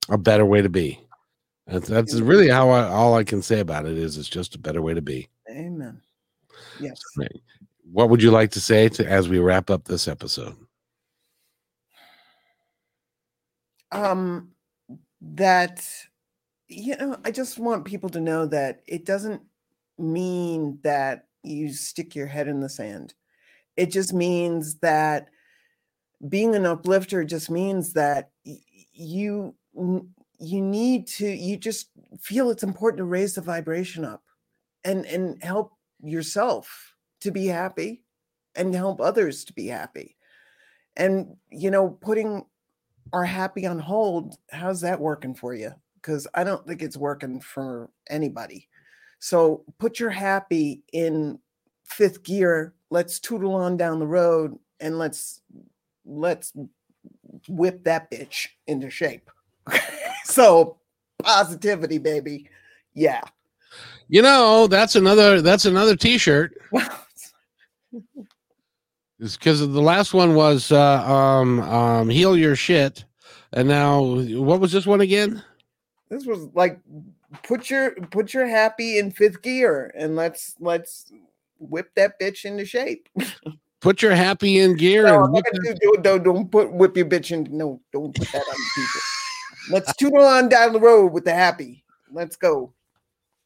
a 0.10 0.18
better 0.18 0.46
way 0.46 0.62
to 0.62 0.70
be. 0.70 1.00
That's, 1.68 1.88
that's 1.88 2.16
really 2.16 2.50
how 2.50 2.70
I 2.70 2.88
all 2.88 3.14
I 3.14 3.24
can 3.24 3.44
say 3.44 3.60
about 3.60 3.86
it 3.86 3.98
is 3.98 4.18
it's 4.18 4.28
just 4.28 4.56
a 4.56 4.60
better 4.60 4.82
way 4.82 4.96
to 4.96 5.02
be. 5.02 5.30
Amen. 5.48 6.02
Yes 6.80 7.00
what 7.94 8.10
would 8.10 8.22
you 8.22 8.32
like 8.32 8.52
to 8.52 8.62
say 8.62 8.90
to 8.90 9.08
as 9.08 9.30
we 9.30 9.40
wrap 9.40 9.70
up 9.70 9.86
this 9.86 10.08
episode? 10.08 10.56
Um, 13.92 14.50
that 15.22 15.86
you 16.74 16.96
know, 16.98 17.18
I 17.24 17.32
just 17.32 17.60
want 17.60 17.86
people 17.86 18.10
to 18.10 18.20
know 18.20 18.46
that 18.48 18.82
it 18.88 19.06
doesn't 19.06 19.42
mean 19.98 20.80
that 20.84 21.28
you 21.44 21.72
stick 21.72 22.16
your 22.16 22.28
head 22.28 22.48
in 22.48 22.60
the 22.60 22.70
sand. 22.70 23.14
It 23.78 23.92
just 23.92 24.14
means 24.14 24.76
that 24.80 25.30
being 26.30 26.56
an 26.56 26.66
uplifter 26.66 27.24
just 27.24 27.50
means 27.50 27.94
that 27.94 28.32
you 28.44 29.56
you 29.74 30.62
need 30.62 31.08
to 31.08 31.28
you 31.28 31.58
just 31.58 31.90
feel 32.20 32.50
it's 32.50 32.64
important 32.64 32.98
to 32.98 33.06
raise 33.06 33.36
the 33.36 33.42
vibration 33.42 34.06
up 34.06 34.24
and 34.84 35.06
and 35.06 35.42
help 35.44 35.74
yourself 36.02 36.96
to 37.22 37.32
be 37.32 37.48
happy 37.48 38.04
and 38.56 38.74
help 38.76 39.02
others 39.02 39.44
to 39.46 39.54
be 39.54 39.68
happy. 39.68 40.16
And, 40.96 41.36
you 41.50 41.72
know, 41.72 41.90
putting 41.90 42.46
our 43.12 43.26
happy 43.26 43.66
on 43.66 43.80
hold, 43.80 44.36
how's 44.52 44.82
that 44.82 45.00
working 45.00 45.34
for 45.34 45.54
you? 45.54 45.72
Because 46.04 46.28
I 46.34 46.44
don't 46.44 46.68
think 46.68 46.82
it's 46.82 46.98
working 46.98 47.40
for 47.40 47.90
anybody. 48.10 48.68
So 49.20 49.64
put 49.80 50.02
your 50.02 50.10
happy 50.10 50.84
in 50.92 51.40
fifth 51.86 52.24
gear. 52.24 52.74
Let's 52.90 53.20
tootle 53.20 53.56
on 53.56 53.78
down 53.78 54.00
the 54.00 54.06
road 54.06 54.60
and 54.82 55.00
let's 55.00 55.40
let's 56.06 56.52
whip 57.48 57.86
that 57.86 58.12
bitch 58.12 58.48
into 58.68 58.90
shape. 58.90 59.30
so 60.26 60.78
positivity, 61.20 62.00
baby. 62.00 62.50
Yeah. 62.94 63.22
You 64.10 64.22
know, 64.22 64.68
that's 64.68 64.96
another 64.96 65.42
that's 65.42 65.66
another 65.66 65.96
t-shirt. 65.96 66.58
it's 69.20 69.38
because 69.38 69.62
the 69.62 69.82
last 69.82 70.14
one 70.14 70.36
was 70.36 70.72
uh 70.72 71.02
um 71.10 71.62
um 71.62 72.10
heal 72.10 72.36
your 72.36 72.58
shit. 72.58 73.06
And 73.54 73.70
now 73.70 74.02
what 74.02 74.60
was 74.60 74.72
this 74.72 74.86
one 74.86 75.02
again? 75.02 75.42
This 76.14 76.28
was 76.28 76.48
like 76.54 76.80
put 77.42 77.72
your 77.72 77.96
put 78.12 78.36
your 78.36 78.46
happy 78.46 79.00
in 79.00 79.10
fifth 79.10 79.42
gear 79.42 79.92
and 79.98 80.16
let's 80.16 80.54
let's 80.60 81.12
whip 81.58 81.90
that 81.96 82.20
bitch 82.20 82.46
into 82.46 82.66
shape. 82.66 83.10
put 83.82 84.04
your 84.04 84.14
happy 84.14 84.60
in 84.60 84.78
gear 84.78 85.08
no, 85.08 85.24
and 85.26 85.44
do, 85.64 85.74
don't, 85.82 86.04
don't, 86.04 86.24
don't 86.24 86.52
put 86.52 86.72
whip 86.72 86.96
your 86.96 87.08
bitch 87.08 87.32
in 87.32 87.48
no 87.50 87.82
don't 87.92 88.14
put 88.14 88.32
that 88.32 88.44
on 88.48 88.56
people. 88.76 89.02
Let's 89.72 89.96
tune 89.96 90.14
on 90.14 90.50
down 90.50 90.74
the 90.74 90.80
road 90.80 91.14
with 91.14 91.24
the 91.24 91.34
happy. 91.34 91.84
Let's 92.12 92.36
go. 92.36 92.74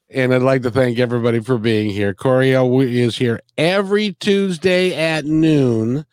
And 0.10 0.34
I'd 0.34 0.42
like 0.42 0.64
to 0.64 0.72
thank 0.72 0.98
everybody 0.98 1.40
for 1.40 1.60
being 1.60 1.92
here. 1.92 2.14
Coriel 2.16 2.84
is 2.84 3.16
here 3.16 3.40
every 3.58 4.14
Tuesday 4.14 4.96
at 4.96 5.26
noon 5.26 6.06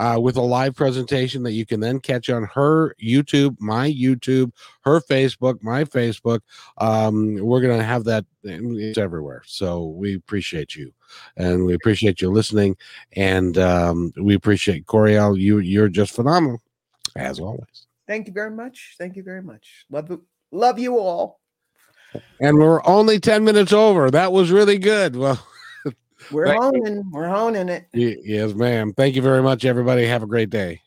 uh, 0.00 0.18
with 0.18 0.36
a 0.38 0.40
live 0.40 0.74
presentation 0.74 1.42
that 1.42 1.52
you 1.52 1.66
can 1.66 1.78
then 1.78 2.00
catch 2.00 2.30
on 2.30 2.44
her 2.44 2.94
YouTube, 2.94 3.54
my 3.60 3.92
YouTube, 3.92 4.50
her 4.80 4.98
Facebook, 4.98 5.62
my 5.62 5.84
Facebook. 5.84 6.40
Um, 6.78 7.34
we're 7.34 7.60
going 7.60 7.78
to 7.78 7.84
have 7.84 8.04
that 8.04 8.24
it's 8.42 8.96
everywhere. 8.96 9.42
So 9.44 9.88
we 9.88 10.14
appreciate 10.14 10.74
you 10.74 10.90
and 11.36 11.66
we 11.66 11.74
appreciate 11.74 12.22
you 12.22 12.30
listening. 12.30 12.78
And 13.12 13.58
um, 13.58 14.10
we 14.16 14.34
appreciate 14.34 14.86
Coriel. 14.86 15.38
You, 15.38 15.58
you're 15.58 15.90
just 15.90 16.14
phenomenal 16.14 16.62
as 17.14 17.38
always. 17.38 17.86
Thank 18.08 18.26
you 18.26 18.32
very 18.32 18.50
much. 18.50 18.94
Thank 18.96 19.16
you 19.16 19.22
very 19.22 19.42
much. 19.42 19.84
Love, 19.90 20.18
love 20.50 20.78
you 20.78 20.98
all. 20.98 21.40
And 22.40 22.56
we're 22.56 22.84
only 22.86 23.20
10 23.20 23.44
minutes 23.44 23.74
over. 23.74 24.10
That 24.10 24.32
was 24.32 24.50
really 24.50 24.78
good. 24.78 25.14
Well, 25.14 25.46
we're 26.30 26.46
Thank 26.46 26.62
honing. 26.62 26.96
You. 26.96 27.10
We're 27.10 27.28
honing 27.28 27.68
it. 27.68 27.88
Yes, 27.92 28.54
ma'am. 28.54 28.92
Thank 28.92 29.16
you 29.16 29.22
very 29.22 29.42
much, 29.42 29.64
everybody. 29.64 30.06
Have 30.06 30.22
a 30.22 30.26
great 30.26 30.50
day. 30.50 30.80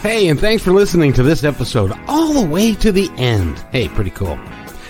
Hey, 0.00 0.28
and 0.28 0.40
thanks 0.40 0.62
for 0.62 0.72
listening 0.72 1.12
to 1.14 1.22
this 1.22 1.44
episode 1.44 1.92
all 2.06 2.32
the 2.32 2.46
way 2.46 2.74
to 2.76 2.92
the 2.92 3.10
end. 3.18 3.58
Hey, 3.72 3.88
pretty 3.88 4.10
cool. 4.10 4.36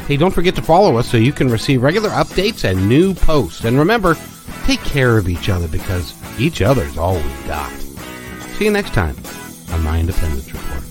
Hey, 0.06 0.16
don't 0.16 0.32
forget 0.32 0.54
to 0.56 0.62
follow 0.62 0.96
us 0.96 1.08
so 1.08 1.16
you 1.16 1.32
can 1.32 1.48
receive 1.48 1.82
regular 1.82 2.10
updates 2.10 2.62
and 2.62 2.88
new 2.88 3.14
posts. 3.14 3.64
And 3.64 3.78
remember, 3.78 4.16
take 4.64 4.80
care 4.80 5.18
of 5.18 5.28
each 5.28 5.48
other 5.48 5.66
because 5.66 6.14
each 6.38 6.62
other's 6.62 6.96
all 6.96 7.16
we've 7.16 7.46
got. 7.46 7.70
See 8.58 8.66
you 8.66 8.70
next 8.70 8.94
time 8.94 9.16
on 9.72 9.82
My 9.82 9.98
Independence 9.98 10.52
Report. 10.52 10.84